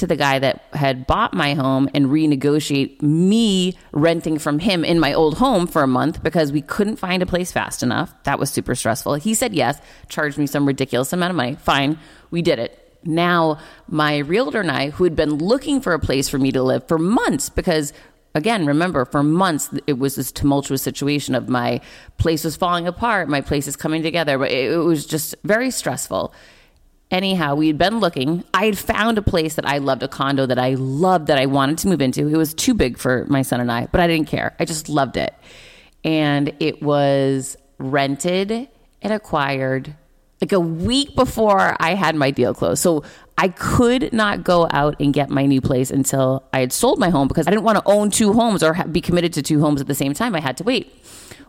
to 0.00 0.06
the 0.06 0.16
guy 0.16 0.38
that 0.38 0.64
had 0.72 1.06
bought 1.06 1.32
my 1.32 1.54
home 1.54 1.88
and 1.94 2.06
renegotiate 2.06 3.00
me 3.00 3.78
renting 3.92 4.38
from 4.38 4.58
him 4.58 4.84
in 4.84 4.98
my 4.98 5.12
old 5.12 5.38
home 5.38 5.66
for 5.66 5.82
a 5.82 5.86
month 5.86 6.22
because 6.22 6.50
we 6.50 6.62
couldn't 6.62 6.96
find 6.96 7.22
a 7.22 7.26
place 7.26 7.52
fast 7.52 7.82
enough. 7.82 8.12
That 8.24 8.38
was 8.38 8.50
super 8.50 8.74
stressful. 8.74 9.14
He 9.14 9.34
said 9.34 9.54
yes, 9.54 9.80
charged 10.08 10.38
me 10.38 10.46
some 10.46 10.66
ridiculous 10.66 11.12
amount 11.12 11.30
of 11.30 11.36
money. 11.36 11.56
Fine, 11.56 11.98
we 12.30 12.42
did 12.42 12.58
it. 12.58 12.76
Now, 13.04 13.58
my 13.88 14.18
realtor 14.18 14.60
and 14.60 14.70
I, 14.70 14.90
who 14.90 15.04
had 15.04 15.16
been 15.16 15.36
looking 15.36 15.80
for 15.80 15.94
a 15.94 15.98
place 15.98 16.28
for 16.28 16.38
me 16.38 16.52
to 16.52 16.62
live 16.62 16.86
for 16.86 16.98
months 16.98 17.48
because 17.48 17.92
again, 18.34 18.66
remember, 18.66 19.04
for 19.04 19.22
months 19.22 19.70
it 19.86 19.98
was 19.98 20.16
this 20.16 20.32
tumultuous 20.32 20.82
situation 20.82 21.34
of 21.34 21.48
my 21.48 21.80
place 22.18 22.44
was 22.44 22.56
falling 22.56 22.86
apart, 22.86 23.28
my 23.28 23.40
place 23.40 23.66
is 23.66 23.76
coming 23.76 24.02
together, 24.02 24.38
but 24.38 24.50
it, 24.50 24.76
was 24.78 25.06
just 25.06 25.34
very 25.44 25.70
stressful. 25.70 26.32
Anyhow, 27.10 27.56
we 27.56 27.66
had 27.66 27.76
been 27.76 27.98
looking. 27.98 28.44
I 28.54 28.66
had 28.66 28.78
found 28.78 29.18
a 29.18 29.22
place 29.22 29.54
that 29.56 29.66
I 29.66 29.78
loved, 29.78 30.02
a 30.02 30.08
condo 30.08 30.46
that 30.46 30.58
I 30.58 30.74
loved, 30.74 31.26
that 31.26 31.38
I 31.38 31.46
wanted 31.46 31.78
to 31.78 31.88
move 31.88 32.00
into. 32.00 32.28
It 32.28 32.36
was 32.36 32.54
too 32.54 32.72
big 32.72 32.98
for 32.98 33.26
my 33.28 33.42
son 33.42 33.60
and 33.60 33.70
I, 33.70 33.86
but 33.86 34.00
I 34.00 34.06
didn't 34.06 34.28
care. 34.28 34.54
I 34.60 34.64
just 34.64 34.88
loved 34.88 35.16
it. 35.16 35.34
And 36.04 36.54
it 36.60 36.82
was 36.82 37.56
rented 37.78 38.68
and 39.02 39.12
acquired 39.12 39.96
like 40.40 40.52
a 40.52 40.60
week 40.60 41.14
before 41.16 41.76
I 41.80 41.94
had 41.94 42.14
my 42.14 42.30
deal 42.30 42.54
closed. 42.54 42.80
So 42.80 43.02
I 43.36 43.48
could 43.48 44.12
not 44.12 44.44
go 44.44 44.68
out 44.70 44.96
and 45.00 45.12
get 45.12 45.30
my 45.30 45.46
new 45.46 45.60
place 45.60 45.90
until 45.90 46.44
I 46.52 46.60
had 46.60 46.72
sold 46.72 46.98
my 46.98 47.10
home 47.10 47.26
because 47.26 47.46
I 47.46 47.50
didn't 47.50 47.64
want 47.64 47.78
to 47.78 47.82
own 47.86 48.10
two 48.10 48.32
homes 48.32 48.62
or 48.62 48.74
be 48.84 49.00
committed 49.00 49.32
to 49.34 49.42
two 49.42 49.60
homes 49.60 49.80
at 49.80 49.86
the 49.86 49.94
same 49.94 50.14
time. 50.14 50.34
I 50.34 50.40
had 50.40 50.56
to 50.58 50.64
wait. 50.64 51.04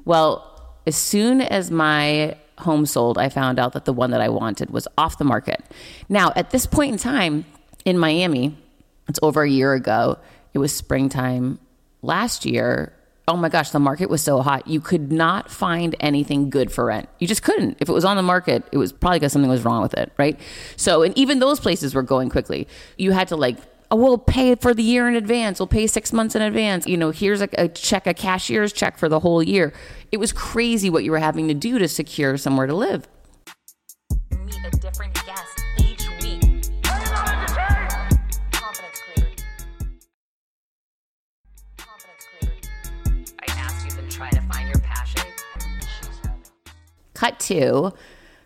Well, 0.05 0.47
as 0.87 0.95
soon 0.95 1.41
as 1.41 1.69
my 1.69 2.37
home 2.61 2.85
sold, 2.85 3.17
I 3.17 3.29
found 3.29 3.59
out 3.59 3.73
that 3.73 3.85
the 3.85 3.93
one 3.93 4.11
that 4.11 4.21
I 4.21 4.29
wanted 4.29 4.69
was 4.69 4.87
off 4.97 5.17
the 5.17 5.23
market. 5.23 5.63
Now, 6.09 6.31
at 6.35 6.51
this 6.51 6.65
point 6.65 6.91
in 6.93 6.97
time 6.97 7.45
in 7.85 7.97
Miami, 7.97 8.57
it's 9.07 9.19
over 9.21 9.43
a 9.43 9.49
year 9.49 9.73
ago, 9.73 10.17
it 10.53 10.59
was 10.59 10.73
springtime 10.73 11.59
last 12.01 12.45
year. 12.45 12.93
Oh 13.27 13.37
my 13.37 13.49
gosh, 13.49 13.69
the 13.69 13.79
market 13.79 14.09
was 14.09 14.21
so 14.21 14.41
hot. 14.41 14.67
You 14.67 14.81
could 14.81 15.11
not 15.11 15.49
find 15.49 15.95
anything 15.99 16.49
good 16.49 16.71
for 16.71 16.85
rent. 16.85 17.07
You 17.19 17.27
just 17.27 17.43
couldn't. 17.43 17.77
If 17.79 17.87
it 17.87 17.93
was 17.93 18.03
on 18.03 18.17
the 18.17 18.23
market, 18.23 18.63
it 18.71 18.77
was 18.77 18.91
probably 18.91 19.19
because 19.19 19.31
something 19.31 19.49
was 19.49 19.63
wrong 19.63 19.81
with 19.81 19.93
it, 19.93 20.11
right? 20.17 20.39
So, 20.75 21.03
and 21.03 21.17
even 21.17 21.39
those 21.39 21.59
places 21.59 21.93
were 21.93 22.03
going 22.03 22.29
quickly. 22.29 22.67
You 22.97 23.11
had 23.11 23.27
to 23.29 23.35
like 23.35 23.57
oh, 23.91 23.95
we'll 23.97 24.17
pay 24.17 24.55
for 24.55 24.73
the 24.73 24.81
year 24.81 25.07
in 25.07 25.15
advance. 25.15 25.59
We'll 25.59 25.67
pay 25.67 25.85
six 25.85 26.13
months 26.13 26.35
in 26.35 26.41
advance. 26.41 26.87
You 26.87 26.97
know, 26.97 27.11
here's 27.11 27.41
a, 27.41 27.49
a, 27.57 27.67
check, 27.67 28.07
a 28.07 28.13
cashier's 28.13 28.73
check 28.73 28.97
for 28.97 29.09
the 29.09 29.19
whole 29.19 29.43
year. 29.43 29.73
It 30.11 30.17
was 30.17 30.31
crazy 30.31 30.89
what 30.89 31.03
you 31.03 31.11
were 31.11 31.19
having 31.19 31.47
to 31.49 31.53
do 31.53 31.77
to 31.77 31.87
secure 31.87 32.37
somewhere 32.37 32.67
to 32.67 32.73
live. 32.73 33.07
Meet 34.45 34.65
a 34.65 34.71
different 34.77 35.13
guest 35.25 35.63
each 35.77 36.07
week. 36.21 36.71
Confidence 36.83 37.51
Creator. 37.51 38.09
Confidence 41.77 42.27
Creator. 42.39 42.69
I 43.39 43.45
asked 43.59 43.85
you 43.85 44.01
to 44.01 44.07
try 44.09 44.29
to 44.29 44.41
find 44.41 44.69
your 44.69 44.79
passion. 44.79 45.21
Cut 47.13 47.39
to 47.41 47.93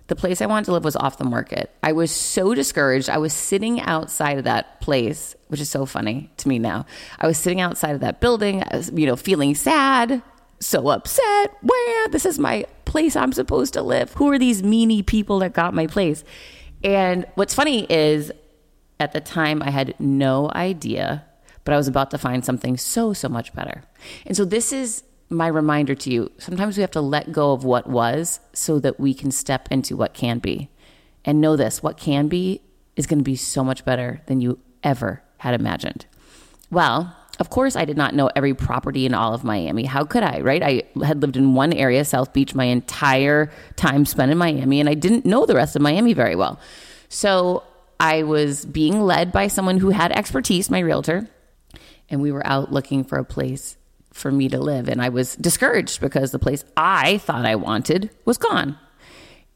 the 0.08 0.16
place 0.16 0.42
I 0.42 0.46
wanted 0.46 0.66
to 0.66 0.74
live 0.74 0.84
was 0.84 0.96
off 0.96 1.18
the 1.18 1.24
market. 1.24 1.72
I 1.82 1.92
was 1.92 2.12
so 2.12 2.54
discouraged. 2.54 3.10
I 3.10 3.18
was 3.18 3.34
sitting 3.34 3.82
outside 3.82 4.38
of 4.38 4.44
that 4.44 4.80
place, 4.82 5.36
which 5.48 5.60
is 5.60 5.70
so 5.70 5.86
funny 5.86 6.30
to 6.38 6.48
me 6.48 6.60
now. 6.60 6.86
I 7.20 7.28
was 7.28 7.38
sitting 7.38 7.60
outside 7.60 7.96
of 7.96 8.02
that 8.02 8.22
building, 8.22 8.64
you 8.94 9.08
know, 9.08 9.16
feeling 9.16 9.56
sad, 9.56 10.22
so 10.60 10.90
upset. 10.90 11.58
Where 11.62 12.08
this 12.10 12.26
is 12.26 12.38
my 12.38 12.66
place 12.86 13.16
I'm 13.16 13.34
supposed 13.34 13.74
to 13.74 13.82
live. 13.82 14.14
Who 14.14 14.30
are 14.32 14.38
these 14.38 14.62
meanie 14.62 15.06
people 15.06 15.40
that 15.40 15.54
got 15.54 15.74
my 15.74 15.88
place? 15.88 16.24
And 16.84 17.26
what's 17.34 17.56
funny 17.56 17.88
is 17.90 18.32
at 19.00 19.12
the 19.12 19.22
time 19.22 19.64
I 19.64 19.72
had 19.72 19.96
no 20.00 20.52
idea, 20.54 21.26
but 21.64 21.74
I 21.74 21.78
was 21.78 21.88
about 21.88 22.12
to 22.12 22.20
find 22.20 22.46
something 22.46 22.78
so, 22.78 23.12
so 23.12 23.28
much 23.28 23.54
better. 23.54 23.84
And 24.26 24.38
so 24.38 24.46
this 24.46 24.72
is 24.72 25.04
my 25.30 25.48
reminder 25.48 25.96
to 25.96 26.12
you 26.12 26.32
sometimes 26.38 26.78
we 26.78 26.82
have 26.82 26.92
to 26.92 27.02
let 27.02 27.32
go 27.32 27.52
of 27.52 27.64
what 27.64 27.88
was 27.88 28.40
so 28.54 28.80
that 28.80 29.00
we 29.00 29.14
can 29.14 29.32
step 29.32 29.68
into 29.72 29.96
what 29.98 30.14
can 30.14 30.40
be. 30.40 30.70
And 31.24 31.42
know 31.42 31.56
this 31.56 31.82
what 31.82 31.98
can 31.98 32.28
be 32.28 32.62
is 32.96 33.08
going 33.08 33.20
to 33.20 33.24
be 33.24 33.36
so 33.36 33.64
much 33.64 33.84
better 33.84 34.22
than 34.28 34.42
you 34.42 34.60
ever 34.84 35.24
had 35.38 35.54
imagined. 35.60 36.06
Well, 36.70 37.16
of 37.40 37.50
course, 37.50 37.76
I 37.76 37.84
did 37.86 37.98
not 37.98 38.14
know 38.14 38.30
every 38.36 38.54
property 38.54 39.06
in 39.06 39.14
all 39.14 39.34
of 39.34 39.44
Miami. 39.44 39.86
How 39.86 40.06
could 40.06 40.24
I, 40.24 40.40
right? 40.40 40.64
I 40.64 40.84
had 41.04 41.22
lived 41.22 41.36
in 41.36 41.54
one 41.54 41.74
area, 41.74 42.06
South 42.06 42.32
Beach, 42.32 42.56
my 42.56 42.66
entire 42.66 43.52
time 43.76 44.06
spent 44.06 44.32
in 44.32 44.38
Miami, 44.38 44.80
and 44.80 44.88
I 44.88 44.94
didn't 44.94 45.26
know 45.26 45.46
the 45.46 45.56
rest 45.56 45.76
of 45.76 45.82
Miami 45.82 46.14
very 46.14 46.36
well. 46.36 46.60
So 47.10 47.64
I 48.00 48.24
was 48.24 48.66
being 48.66 49.02
led 49.02 49.32
by 49.32 49.48
someone 49.48 49.80
who 49.80 49.90
had 49.90 50.12
expertise, 50.12 50.70
my 50.70 50.80
realtor, 50.80 51.28
and 52.10 52.22
we 52.22 52.32
were 52.32 52.46
out 52.46 52.72
looking 52.72 53.04
for 53.04 53.18
a 53.18 53.26
place 53.26 53.78
for 54.16 54.32
me 54.32 54.48
to 54.48 54.58
live. 54.58 54.88
And 54.88 55.02
I 55.02 55.10
was 55.10 55.36
discouraged 55.36 56.00
because 56.00 56.32
the 56.32 56.40
place 56.40 56.64
I 56.78 57.18
thought 57.18 57.46
I 57.46 57.56
wanted 57.56 58.10
was 58.24 58.38
gone. 58.38 58.80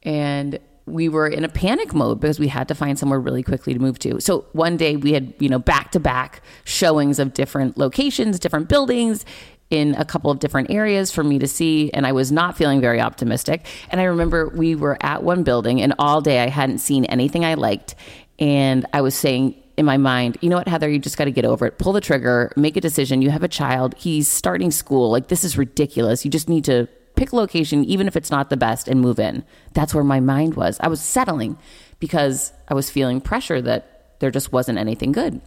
And 0.04 0.60
we 0.86 1.08
were 1.08 1.28
in 1.28 1.46
a 1.46 1.50
panic 1.50 1.94
mode 1.94 2.20
because 2.20 2.40
we 2.40 2.50
had 2.50 2.68
to 2.68 2.76
find 2.76 3.00
somewhere 3.00 3.22
really 3.22 3.42
quickly 3.42 3.74
to 3.74 3.80
move 3.80 4.00
to. 4.00 4.20
So 4.20 4.48
one 4.52 4.76
day 4.76 4.98
we 4.98 5.14
had, 5.14 5.34
you 5.40 5.48
know, 5.48 5.60
back 5.60 5.92
to 5.92 6.00
back 6.00 6.42
showings 6.66 7.20
of 7.20 7.34
different 7.34 7.78
locations, 7.78 8.38
different 8.38 8.68
buildings 8.68 9.24
in 9.70 9.96
a 9.96 10.04
couple 10.04 10.30
of 10.30 10.40
different 10.40 10.72
areas 10.72 11.10
for 11.10 11.24
me 11.24 11.40
to 11.40 11.48
see. 11.48 11.90
And 11.94 12.06
I 12.06 12.12
was 12.12 12.30
not 12.30 12.58
feeling 12.58 12.82
very 12.82 13.00
optimistic. 13.00 13.66
And 13.90 14.02
I 14.02 14.06
remember 14.06 14.50
we 14.50 14.76
were 14.76 14.98
at 15.00 15.24
one 15.24 15.44
building 15.44 15.82
and 15.82 15.94
all 16.00 16.20
day 16.20 16.44
I 16.44 16.50
hadn't 16.50 16.80
seen 16.80 17.06
anything 17.06 17.46
I 17.46 17.54
liked. 17.54 17.96
And 18.40 18.86
I 18.92 19.00
was 19.00 19.16
saying, 19.16 19.56
in 19.80 19.86
my 19.86 19.96
mind, 19.96 20.38
you 20.42 20.50
know 20.50 20.58
what, 20.58 20.68
Heather, 20.68 20.90
you 20.90 21.00
just 21.00 21.18
got 21.18 21.24
to 21.24 21.32
get 21.32 21.46
over 21.46 21.66
it. 21.66 21.78
Pull 21.78 21.94
the 21.94 22.02
trigger, 22.02 22.52
make 22.58 22.76
a 22.76 22.82
decision. 22.82 23.22
You 23.22 23.30
have 23.30 23.44
a 23.44 23.48
child. 23.48 23.96
He's 23.98 24.28
starting 24.28 24.72
school. 24.72 25.10
Like, 25.10 25.30
this 25.30 25.46
is 25.46 25.58
ridiculous. 25.58 26.26
You 26.26 26.30
just 26.30 26.50
need 26.50 26.66
to 26.66 26.90
pick 27.16 27.32
a 27.32 27.38
location, 27.38 27.86
even 27.86 28.06
if 28.06 28.18
it's 28.18 28.30
not 28.30 28.50
the 28.50 28.58
best, 28.58 28.90
and 28.90 29.00
move 29.00 29.20
in. 29.20 29.46
That's 29.74 29.96
where 29.96 30.04
my 30.04 30.20
mind 30.20 30.56
was. 30.56 30.82
I 30.82 30.90
was 30.90 31.00
settling 31.00 31.58
because 32.00 32.52
I 32.68 32.74
was 32.74 32.90
feeling 32.90 33.22
pressure 33.22 33.62
that 33.62 34.20
there 34.20 34.32
just 34.32 34.52
wasn't 34.52 34.80
anything 34.80 35.14
good. 35.14 35.40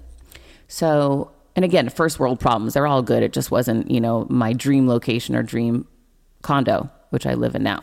So, 0.66 1.30
and 1.54 1.62
again, 1.62 1.90
first 1.90 2.18
world 2.18 2.40
problems, 2.40 2.72
they're 2.72 2.86
all 2.86 3.02
good. 3.02 3.22
It 3.22 3.34
just 3.34 3.50
wasn't, 3.50 3.90
you 3.90 4.00
know, 4.00 4.26
my 4.30 4.54
dream 4.54 4.88
location 4.88 5.36
or 5.36 5.42
dream 5.42 5.86
condo, 6.40 6.90
which 7.10 7.26
I 7.26 7.34
live 7.34 7.54
in 7.54 7.62
now. 7.62 7.82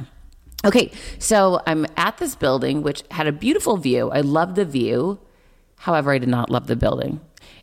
Okay, 0.65 0.91
so 1.19 1.61
I'm 1.67 1.85
at 1.95 2.17
this 2.17 2.33
building, 2.33 2.81
which 2.81 3.03
had 3.11 3.27
a 3.27 3.31
beautiful 3.31 3.77
view. 3.77 4.09
I 4.09 4.21
love 4.21 4.55
the 4.55 4.65
view. 4.65 5.19
However, 5.80 6.11
I 6.11 6.17
did 6.17 6.30
not 6.30 6.49
love 6.49 6.67
the 6.67 6.75
building. 6.75 7.21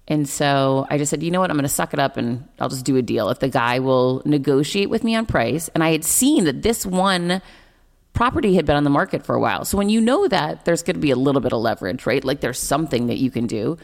And 0.08 0.26
so 0.26 0.86
I 0.88 0.96
just 0.96 1.10
said, 1.10 1.22
you 1.22 1.30
know 1.30 1.40
what? 1.40 1.50
I'm 1.50 1.56
going 1.56 1.64
to 1.64 1.68
suck 1.68 1.92
it 1.92 2.00
up 2.00 2.16
and 2.16 2.48
I'll 2.58 2.70
just 2.70 2.86
do 2.86 2.96
a 2.96 3.02
deal. 3.02 3.28
If 3.28 3.40
the 3.40 3.48
guy 3.48 3.78
will 3.78 4.22
negotiate 4.24 4.88
with 4.88 5.04
me 5.04 5.14
on 5.14 5.26
price, 5.26 5.68
and 5.74 5.84
I 5.84 5.90
had 5.90 6.02
seen 6.04 6.44
that 6.44 6.62
this 6.62 6.86
one 6.86 7.42
property 8.14 8.54
had 8.54 8.64
been 8.64 8.76
on 8.76 8.84
the 8.84 8.90
market 8.90 9.26
for 9.26 9.34
a 9.34 9.40
while. 9.40 9.66
So 9.66 9.76
when 9.76 9.90
you 9.90 10.00
know 10.00 10.28
that, 10.28 10.64
there's 10.64 10.82
going 10.82 10.94
to 10.94 11.00
be 11.00 11.10
a 11.10 11.16
little 11.16 11.42
bit 11.42 11.52
of 11.52 11.60
leverage, 11.60 12.06
right? 12.06 12.24
Like 12.24 12.40
there's 12.40 12.58
something 12.58 13.08
that 13.08 13.18
you 13.18 13.30
can 13.30 13.46
do. 13.46 13.76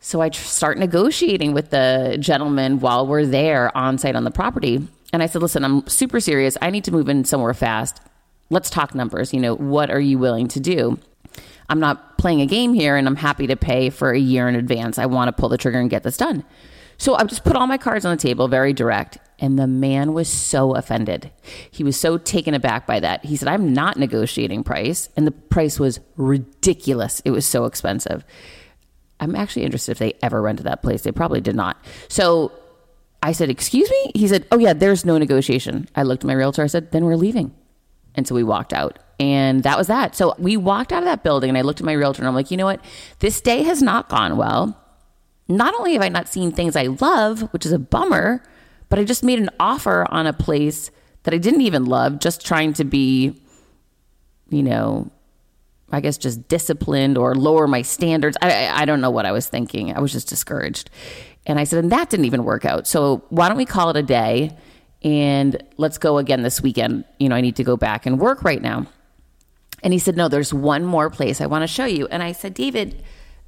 So 0.00 0.20
I 0.20 0.28
start 0.30 0.76
negotiating 0.76 1.54
with 1.54 1.70
the 1.70 2.18
gentleman 2.20 2.80
while 2.80 3.06
we're 3.06 3.24
there 3.24 3.74
on 3.74 3.96
site 3.96 4.16
on 4.16 4.24
the 4.24 4.30
property. 4.30 4.86
And 5.12 5.22
I 5.22 5.26
said, 5.26 5.40
listen, 5.40 5.64
I'm 5.64 5.86
super 5.88 6.20
serious. 6.20 6.58
I 6.60 6.68
need 6.68 6.84
to 6.84 6.92
move 6.92 7.08
in 7.08 7.24
somewhere 7.24 7.54
fast. 7.54 8.00
Let's 8.50 8.68
talk 8.68 8.94
numbers. 8.94 9.32
You 9.32 9.40
know, 9.40 9.54
what 9.54 9.90
are 9.90 10.00
you 10.00 10.18
willing 10.18 10.48
to 10.48 10.60
do? 10.60 10.98
I'm 11.68 11.80
not 11.80 12.18
playing 12.18 12.40
a 12.40 12.46
game 12.46 12.74
here 12.74 12.96
and 12.96 13.06
I'm 13.06 13.16
happy 13.16 13.46
to 13.48 13.56
pay 13.56 13.90
for 13.90 14.10
a 14.10 14.18
year 14.18 14.48
in 14.48 14.54
advance. 14.54 14.98
I 14.98 15.06
want 15.06 15.28
to 15.28 15.32
pull 15.32 15.48
the 15.48 15.58
trigger 15.58 15.80
and 15.80 15.90
get 15.90 16.02
this 16.02 16.16
done. 16.16 16.44
So 16.98 17.14
I 17.14 17.24
just 17.24 17.44
put 17.44 17.56
all 17.56 17.66
my 17.66 17.78
cards 17.78 18.04
on 18.04 18.16
the 18.16 18.22
table, 18.22 18.46
very 18.48 18.72
direct. 18.72 19.18
And 19.38 19.58
the 19.58 19.66
man 19.66 20.12
was 20.12 20.28
so 20.28 20.76
offended. 20.76 21.32
He 21.70 21.82
was 21.82 21.98
so 21.98 22.16
taken 22.16 22.54
aback 22.54 22.86
by 22.86 23.00
that. 23.00 23.24
He 23.24 23.36
said, 23.36 23.48
I'm 23.48 23.72
not 23.72 23.96
negotiating 23.96 24.62
price. 24.62 25.08
And 25.16 25.26
the 25.26 25.32
price 25.32 25.80
was 25.80 25.98
ridiculous. 26.16 27.20
It 27.24 27.32
was 27.32 27.44
so 27.44 27.64
expensive. 27.64 28.24
I'm 29.18 29.34
actually 29.34 29.64
interested 29.64 29.92
if 29.92 29.98
they 29.98 30.14
ever 30.22 30.40
rented 30.40 30.66
that 30.66 30.82
place. 30.82 31.02
They 31.02 31.10
probably 31.10 31.40
did 31.40 31.56
not. 31.56 31.82
So 32.08 32.52
I 33.20 33.32
said, 33.32 33.50
Excuse 33.50 33.90
me? 33.90 34.12
He 34.14 34.28
said, 34.28 34.46
Oh, 34.52 34.58
yeah, 34.58 34.72
there's 34.72 35.04
no 35.04 35.18
negotiation. 35.18 35.88
I 35.96 36.04
looked 36.04 36.22
at 36.22 36.28
my 36.28 36.34
realtor. 36.34 36.62
I 36.62 36.68
said, 36.68 36.92
Then 36.92 37.04
we're 37.04 37.16
leaving. 37.16 37.52
And 38.14 38.28
so 38.28 38.34
we 38.34 38.44
walked 38.44 38.72
out. 38.72 38.98
And 39.20 39.62
that 39.62 39.78
was 39.78 39.86
that. 39.86 40.16
So 40.16 40.34
we 40.38 40.56
walked 40.56 40.92
out 40.92 41.00
of 41.00 41.04
that 41.04 41.22
building 41.22 41.48
and 41.48 41.58
I 41.58 41.62
looked 41.62 41.80
at 41.80 41.86
my 41.86 41.92
realtor 41.92 42.22
and 42.22 42.28
I'm 42.28 42.34
like, 42.34 42.50
You 42.50 42.56
know 42.56 42.64
what? 42.64 42.84
This 43.20 43.40
day 43.40 43.62
has 43.62 43.82
not 43.82 44.08
gone 44.08 44.36
well. 44.36 44.78
Not 45.48 45.74
only 45.74 45.92
have 45.94 46.02
I 46.02 46.08
not 46.08 46.28
seen 46.28 46.52
things 46.52 46.76
I 46.76 46.84
love, 46.84 47.42
which 47.52 47.66
is 47.66 47.72
a 47.72 47.78
bummer, 47.78 48.42
but 48.88 48.98
I 48.98 49.04
just 49.04 49.22
made 49.22 49.38
an 49.38 49.50
offer 49.58 50.06
on 50.10 50.26
a 50.26 50.32
place 50.32 50.90
that 51.24 51.34
I 51.34 51.38
didn't 51.38 51.62
even 51.62 51.84
love, 51.84 52.18
just 52.18 52.44
trying 52.44 52.72
to 52.74 52.84
be, 52.84 53.40
you 54.50 54.62
know, 54.62 55.10
I 55.90 56.00
guess 56.00 56.16
just 56.16 56.48
disciplined 56.48 57.18
or 57.18 57.34
lower 57.34 57.68
my 57.68 57.82
standards. 57.82 58.36
I, 58.40 58.66
I, 58.66 58.82
I 58.82 58.84
don't 58.86 59.00
know 59.00 59.10
what 59.10 59.26
I 59.26 59.32
was 59.32 59.46
thinking. 59.46 59.94
I 59.94 60.00
was 60.00 60.10
just 60.10 60.28
discouraged. 60.28 60.90
And 61.46 61.58
I 61.58 61.64
said, 61.64 61.82
and 61.82 61.92
that 61.92 62.08
didn't 62.08 62.24
even 62.24 62.44
work 62.44 62.64
out. 62.64 62.86
So 62.86 63.24
why 63.28 63.48
don't 63.48 63.56
we 63.58 63.66
call 63.66 63.90
it 63.90 63.96
a 63.96 64.02
day 64.02 64.56
and 65.02 65.62
let's 65.76 65.98
go 65.98 66.18
again 66.18 66.42
this 66.42 66.60
weekend? 66.60 67.04
You 67.18 67.28
know, 67.28 67.34
I 67.36 67.40
need 67.40 67.56
to 67.56 67.64
go 67.64 67.76
back 67.76 68.06
and 68.06 68.18
work 68.18 68.42
right 68.42 68.62
now. 68.62 68.86
And 69.82 69.92
he 69.92 69.98
said, 69.98 70.16
no, 70.16 70.28
there's 70.28 70.54
one 70.54 70.84
more 70.84 71.10
place 71.10 71.40
I 71.40 71.46
want 71.46 71.62
to 71.62 71.66
show 71.66 71.84
you. 71.84 72.06
And 72.06 72.22
I 72.22 72.32
said, 72.32 72.54
David, 72.54 73.02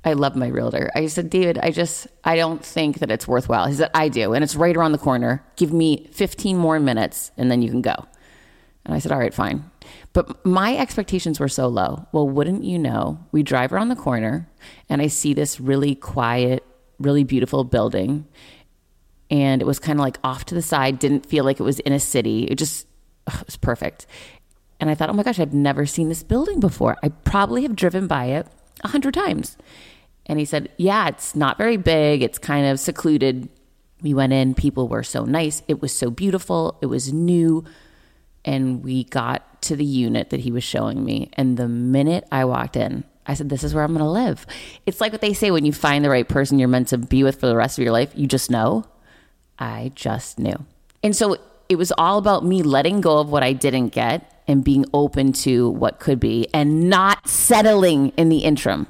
I 0.04 0.12
love 0.12 0.36
my 0.36 0.48
realtor. 0.48 0.90
I 0.94 1.06
said, 1.06 1.30
David, 1.30 1.58
I 1.62 1.70
just, 1.70 2.06
I 2.24 2.36
don't 2.36 2.64
think 2.64 2.98
that 2.98 3.10
it's 3.10 3.26
worthwhile. 3.26 3.66
He 3.66 3.74
said, 3.74 3.90
I 3.94 4.08
do. 4.08 4.34
And 4.34 4.44
it's 4.44 4.56
right 4.56 4.76
around 4.76 4.92
the 4.92 4.98
corner. 4.98 5.44
Give 5.56 5.72
me 5.72 6.08
15 6.12 6.58
more 6.58 6.78
minutes 6.78 7.30
and 7.36 7.50
then 7.50 7.62
you 7.62 7.70
can 7.70 7.82
go. 7.82 7.94
And 8.84 8.94
I 8.94 8.98
said, 8.98 9.12
all 9.12 9.18
right, 9.18 9.32
fine. 9.32 9.70
But 10.12 10.44
my 10.44 10.76
expectations 10.76 11.40
were 11.40 11.48
so 11.48 11.68
low. 11.68 12.06
Well, 12.12 12.28
wouldn't 12.28 12.64
you 12.64 12.78
know, 12.78 13.18
we 13.32 13.42
drive 13.42 13.72
around 13.72 13.88
the 13.88 13.96
corner 13.96 14.48
and 14.90 15.00
I 15.00 15.06
see 15.06 15.32
this 15.32 15.58
really 15.58 15.94
quiet, 15.94 16.64
really 16.98 17.24
beautiful 17.24 17.64
building. 17.64 18.26
And 19.30 19.62
it 19.62 19.64
was 19.64 19.78
kind 19.78 19.98
of 19.98 20.02
like 20.02 20.18
off 20.22 20.44
to 20.46 20.54
the 20.54 20.62
side, 20.62 20.98
didn't 20.98 21.24
feel 21.24 21.44
like 21.44 21.60
it 21.60 21.64
was 21.64 21.80
in 21.80 21.92
a 21.92 22.00
city. 22.00 22.44
It 22.44 22.56
just 22.56 22.86
it 23.26 23.46
was 23.46 23.56
perfect. 23.56 24.06
And 24.80 24.90
I 24.90 24.94
thought, 24.94 25.10
oh 25.10 25.14
my 25.14 25.22
gosh, 25.22 25.38
I've 25.38 25.54
never 25.54 25.86
seen 25.86 26.08
this 26.08 26.22
building 26.22 26.60
before. 26.60 26.96
I 27.02 27.08
probably 27.08 27.62
have 27.62 27.76
driven 27.76 28.06
by 28.06 28.26
it 28.26 28.46
a 28.82 28.88
hundred 28.88 29.14
times. 29.14 29.56
And 30.26 30.38
he 30.38 30.44
said, 30.44 30.70
yeah, 30.76 31.08
it's 31.08 31.34
not 31.34 31.58
very 31.58 31.76
big. 31.76 32.22
It's 32.22 32.38
kind 32.38 32.66
of 32.66 32.80
secluded. 32.80 33.48
We 34.02 34.14
went 34.14 34.32
in, 34.32 34.54
people 34.54 34.88
were 34.88 35.02
so 35.02 35.24
nice. 35.24 35.62
It 35.68 35.80
was 35.80 35.94
so 35.94 36.10
beautiful. 36.10 36.78
It 36.82 36.86
was 36.86 37.12
new. 37.12 37.64
And 38.44 38.82
we 38.82 39.04
got 39.04 39.62
to 39.62 39.76
the 39.76 39.84
unit 39.84 40.30
that 40.30 40.40
he 40.40 40.52
was 40.52 40.64
showing 40.64 41.04
me. 41.04 41.30
And 41.34 41.56
the 41.56 41.68
minute 41.68 42.26
I 42.30 42.44
walked 42.44 42.76
in, 42.76 43.04
I 43.26 43.34
said, 43.34 43.48
This 43.48 43.64
is 43.64 43.74
where 43.74 43.84
I'm 43.84 43.92
going 43.92 44.04
to 44.04 44.10
live. 44.10 44.46
It's 44.84 45.00
like 45.00 45.12
what 45.12 45.22
they 45.22 45.32
say 45.32 45.50
when 45.50 45.64
you 45.64 45.72
find 45.72 46.04
the 46.04 46.10
right 46.10 46.28
person 46.28 46.58
you're 46.58 46.68
meant 46.68 46.88
to 46.88 46.98
be 46.98 47.22
with 47.22 47.40
for 47.40 47.46
the 47.46 47.56
rest 47.56 47.78
of 47.78 47.84
your 47.84 47.92
life, 47.92 48.12
you 48.14 48.26
just 48.26 48.50
know. 48.50 48.84
I 49.58 49.92
just 49.94 50.38
knew. 50.38 50.66
And 51.02 51.14
so 51.14 51.38
it 51.68 51.76
was 51.76 51.92
all 51.96 52.18
about 52.18 52.44
me 52.44 52.62
letting 52.62 53.00
go 53.00 53.18
of 53.18 53.30
what 53.30 53.42
I 53.42 53.52
didn't 53.52 53.88
get 53.88 54.33
and 54.46 54.64
being 54.64 54.84
open 54.92 55.32
to 55.32 55.70
what 55.70 55.98
could 55.98 56.20
be 56.20 56.48
and 56.52 56.88
not 56.88 57.28
settling 57.28 58.10
in 58.16 58.28
the 58.28 58.38
interim. 58.38 58.86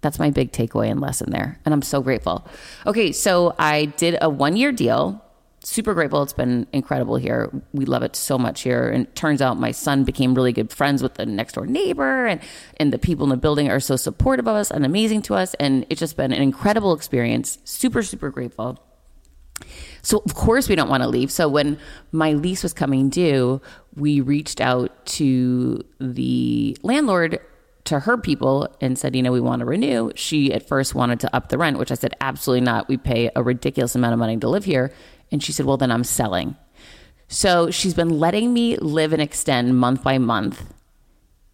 That's 0.00 0.18
my 0.18 0.30
big 0.30 0.52
takeaway 0.52 0.90
and 0.90 1.00
lesson 1.00 1.30
there. 1.30 1.58
And 1.64 1.74
I'm 1.74 1.82
so 1.82 2.00
grateful. 2.00 2.46
Okay, 2.86 3.12
so 3.12 3.54
I 3.58 3.86
did 3.86 4.16
a 4.20 4.28
one 4.28 4.56
year 4.56 4.72
deal. 4.72 5.24
Super 5.64 5.92
grateful. 5.92 6.22
It's 6.22 6.32
been 6.32 6.68
incredible 6.72 7.16
here. 7.16 7.50
We 7.72 7.84
love 7.84 8.04
it 8.04 8.14
so 8.14 8.38
much 8.38 8.62
here. 8.62 8.88
And 8.88 9.06
it 9.06 9.16
turns 9.16 9.42
out 9.42 9.58
my 9.58 9.72
son 9.72 10.04
became 10.04 10.34
really 10.34 10.52
good 10.52 10.72
friends 10.72 11.02
with 11.02 11.14
the 11.14 11.26
next 11.26 11.54
door 11.54 11.66
neighbor, 11.66 12.26
and, 12.26 12.40
and 12.78 12.92
the 12.92 12.98
people 12.98 13.24
in 13.24 13.30
the 13.30 13.36
building 13.36 13.68
are 13.68 13.80
so 13.80 13.96
supportive 13.96 14.46
of 14.46 14.54
us 14.54 14.70
and 14.70 14.86
amazing 14.86 15.22
to 15.22 15.34
us. 15.34 15.54
And 15.54 15.84
it's 15.90 15.98
just 15.98 16.16
been 16.16 16.32
an 16.32 16.40
incredible 16.40 16.94
experience. 16.94 17.58
Super, 17.64 18.02
super 18.02 18.30
grateful. 18.30 18.78
So, 20.02 20.22
of 20.24 20.34
course, 20.34 20.68
we 20.68 20.74
don't 20.74 20.88
want 20.88 21.02
to 21.02 21.08
leave. 21.08 21.30
So, 21.30 21.48
when 21.48 21.78
my 22.12 22.32
lease 22.32 22.62
was 22.62 22.72
coming 22.72 23.08
due, 23.10 23.60
we 23.96 24.20
reached 24.20 24.60
out 24.60 25.04
to 25.06 25.84
the 26.00 26.76
landlord, 26.82 27.40
to 27.84 28.00
her 28.00 28.16
people, 28.16 28.74
and 28.80 28.98
said, 28.98 29.16
you 29.16 29.22
know, 29.22 29.32
we 29.32 29.40
want 29.40 29.60
to 29.60 29.66
renew. 29.66 30.10
She 30.14 30.52
at 30.52 30.66
first 30.66 30.94
wanted 30.94 31.20
to 31.20 31.34
up 31.34 31.48
the 31.48 31.58
rent, 31.58 31.78
which 31.78 31.90
I 31.90 31.94
said, 31.94 32.14
absolutely 32.20 32.64
not. 32.64 32.88
We 32.88 32.96
pay 32.96 33.30
a 33.34 33.42
ridiculous 33.42 33.94
amount 33.94 34.12
of 34.12 34.18
money 34.18 34.36
to 34.38 34.48
live 34.48 34.64
here. 34.64 34.92
And 35.30 35.42
she 35.42 35.52
said, 35.52 35.66
well, 35.66 35.76
then 35.76 35.90
I'm 35.90 36.04
selling. 36.04 36.56
So, 37.28 37.70
she's 37.70 37.94
been 37.94 38.18
letting 38.18 38.52
me 38.52 38.76
live 38.76 39.12
and 39.12 39.20
extend 39.20 39.76
month 39.78 40.02
by 40.02 40.18
month. 40.18 40.72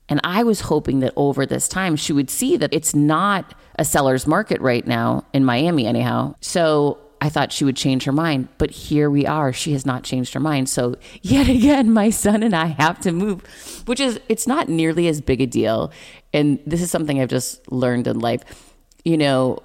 And 0.09 0.21
I 0.23 0.43
was 0.43 0.61
hoping 0.61 1.01
that 1.01 1.15
over 1.17 1.47
this 1.47 1.67
time 1.67 1.97
she 1.97 2.13
would 2.13 2.29
see 2.29 2.57
that 2.59 2.75
it's 2.75 2.95
not 2.95 3.55
a 3.79 3.85
seller's 3.85 4.27
market 4.27 4.61
right 4.61 4.87
now 4.87 5.25
in 5.33 5.45
Miami, 5.45 5.87
anyhow. 5.87 6.35
So 6.41 6.99
I 7.25 7.31
thought 7.31 7.53
she 7.53 7.65
would 7.65 7.75
change 7.75 8.05
her 8.05 8.13
mind, 8.13 8.49
but 8.59 8.71
here 8.71 9.09
we 9.09 9.25
are. 9.25 9.51
She 9.51 9.73
has 9.73 9.87
not 9.87 10.05
changed 10.05 10.35
her 10.35 10.41
mind. 10.41 10.69
So, 10.69 10.97
yet 11.23 11.49
again, 11.49 11.91
my 11.91 12.11
son 12.11 12.43
and 12.43 12.55
I 12.55 12.67
have 12.67 13.01
to 13.01 13.13
move, 13.13 13.83
which 13.87 13.99
is, 13.99 14.21
it's 14.29 14.47
not 14.47 14.69
nearly 14.69 15.09
as 15.09 15.23
big 15.23 15.41
a 15.41 15.47
deal. 15.47 15.91
And 16.35 16.61
this 16.67 16.83
is 16.83 16.91
something 16.91 17.19
I've 17.19 17.31
just 17.31 17.73
learned 17.73 18.09
in 18.09 18.19
life. 18.19 18.75
You 19.07 19.17
know, 19.17 19.63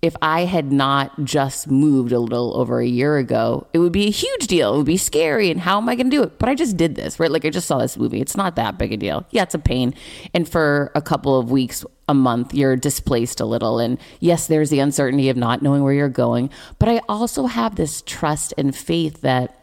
if 0.00 0.14
I 0.22 0.42
had 0.44 0.70
not 0.70 1.24
just 1.24 1.68
moved 1.68 2.12
a 2.12 2.20
little 2.20 2.56
over 2.56 2.80
a 2.80 2.86
year 2.86 3.16
ago, 3.16 3.66
it 3.72 3.80
would 3.80 3.90
be 3.90 4.06
a 4.06 4.10
huge 4.10 4.46
deal. 4.46 4.74
It 4.74 4.76
would 4.76 4.86
be 4.86 4.96
scary. 4.96 5.50
And 5.50 5.60
how 5.60 5.78
am 5.78 5.88
I 5.88 5.96
going 5.96 6.08
to 6.08 6.16
do 6.16 6.22
it? 6.22 6.38
But 6.38 6.48
I 6.48 6.54
just 6.54 6.76
did 6.76 6.94
this, 6.94 7.18
right? 7.18 7.30
Like 7.30 7.44
I 7.44 7.50
just 7.50 7.66
saw 7.66 7.78
this 7.78 7.96
movie. 7.96 8.20
It's 8.20 8.36
not 8.36 8.54
that 8.56 8.78
big 8.78 8.92
a 8.92 8.96
deal. 8.96 9.26
Yeah, 9.30 9.42
it's 9.42 9.56
a 9.56 9.58
pain. 9.58 9.94
And 10.34 10.48
for 10.48 10.92
a 10.94 11.02
couple 11.02 11.36
of 11.36 11.50
weeks, 11.50 11.84
a 12.08 12.14
month, 12.14 12.54
you're 12.54 12.76
displaced 12.76 13.40
a 13.40 13.44
little. 13.44 13.80
And 13.80 13.98
yes, 14.20 14.46
there's 14.46 14.70
the 14.70 14.78
uncertainty 14.78 15.30
of 15.30 15.36
not 15.36 15.62
knowing 15.62 15.82
where 15.82 15.92
you're 15.92 16.08
going. 16.08 16.50
But 16.78 16.88
I 16.88 17.00
also 17.08 17.46
have 17.46 17.74
this 17.74 18.02
trust 18.06 18.54
and 18.56 18.74
faith 18.76 19.22
that 19.22 19.56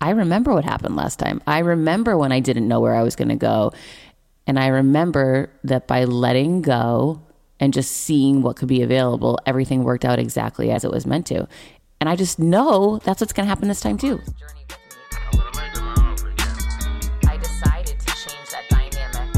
I 0.00 0.10
remember 0.10 0.54
what 0.54 0.64
happened 0.64 0.96
last 0.96 1.18
time. 1.18 1.42
I 1.46 1.58
remember 1.58 2.16
when 2.16 2.32
I 2.32 2.40
didn't 2.40 2.66
know 2.66 2.80
where 2.80 2.94
I 2.94 3.02
was 3.02 3.14
going 3.14 3.28
to 3.28 3.36
go. 3.36 3.72
And 4.46 4.58
I 4.58 4.68
remember 4.68 5.50
that 5.64 5.86
by 5.86 6.04
letting 6.04 6.62
go, 6.62 7.22
and 7.62 7.72
just 7.72 7.92
seeing 7.92 8.42
what 8.42 8.56
could 8.56 8.66
be 8.66 8.82
available, 8.82 9.38
everything 9.46 9.84
worked 9.84 10.04
out 10.04 10.18
exactly 10.18 10.72
as 10.72 10.82
it 10.82 10.90
was 10.90 11.06
meant 11.06 11.28
to. 11.28 11.46
And 12.00 12.08
I 12.08 12.16
just 12.16 12.40
know 12.40 12.98
that's 13.04 13.20
what's 13.20 13.32
going 13.32 13.44
to 13.44 13.48
happen 13.48 13.68
this 13.68 13.80
time 13.80 13.96
too. 13.96 14.20
I 17.24 17.36
decided 17.36 18.00
to 18.00 18.06
change 18.16 18.50
that 18.50 18.64
dynamic. 18.68 19.30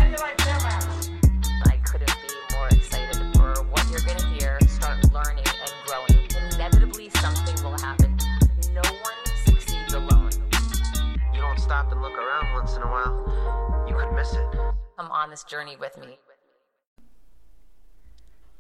I 1.67 1.77
couldn't 1.85 2.17
be 2.27 2.33
more 2.57 2.69
excited 2.69 3.37
for 3.37 3.63
what 3.65 3.87
you're 3.91 4.01
going 4.01 4.17
to 4.17 4.27
hear, 4.29 4.59
start 4.69 5.05
learning 5.13 5.45
and 5.45 5.73
growing. 5.85 6.27
Inevitably, 6.55 7.11
something 7.21 7.63
will 7.63 7.79
happen. 7.79 8.17
No 8.73 8.81
one 8.81 9.21
succeeds 9.45 9.93
alone. 9.93 10.31
You 11.35 11.43
don't 11.43 11.61
stop 11.61 11.93
and 11.93 12.01
look 12.01 12.15
around 12.15 12.55
once 12.55 12.75
in 12.75 12.81
a 12.81 12.87
while, 12.87 13.85
you 13.87 13.95
could 13.95 14.15
miss 14.15 14.33
it. 14.33 14.47
Come 14.97 15.11
on 15.11 15.29
this 15.29 15.45
journey 15.45 15.77
with 15.79 15.99
me. 15.99 16.19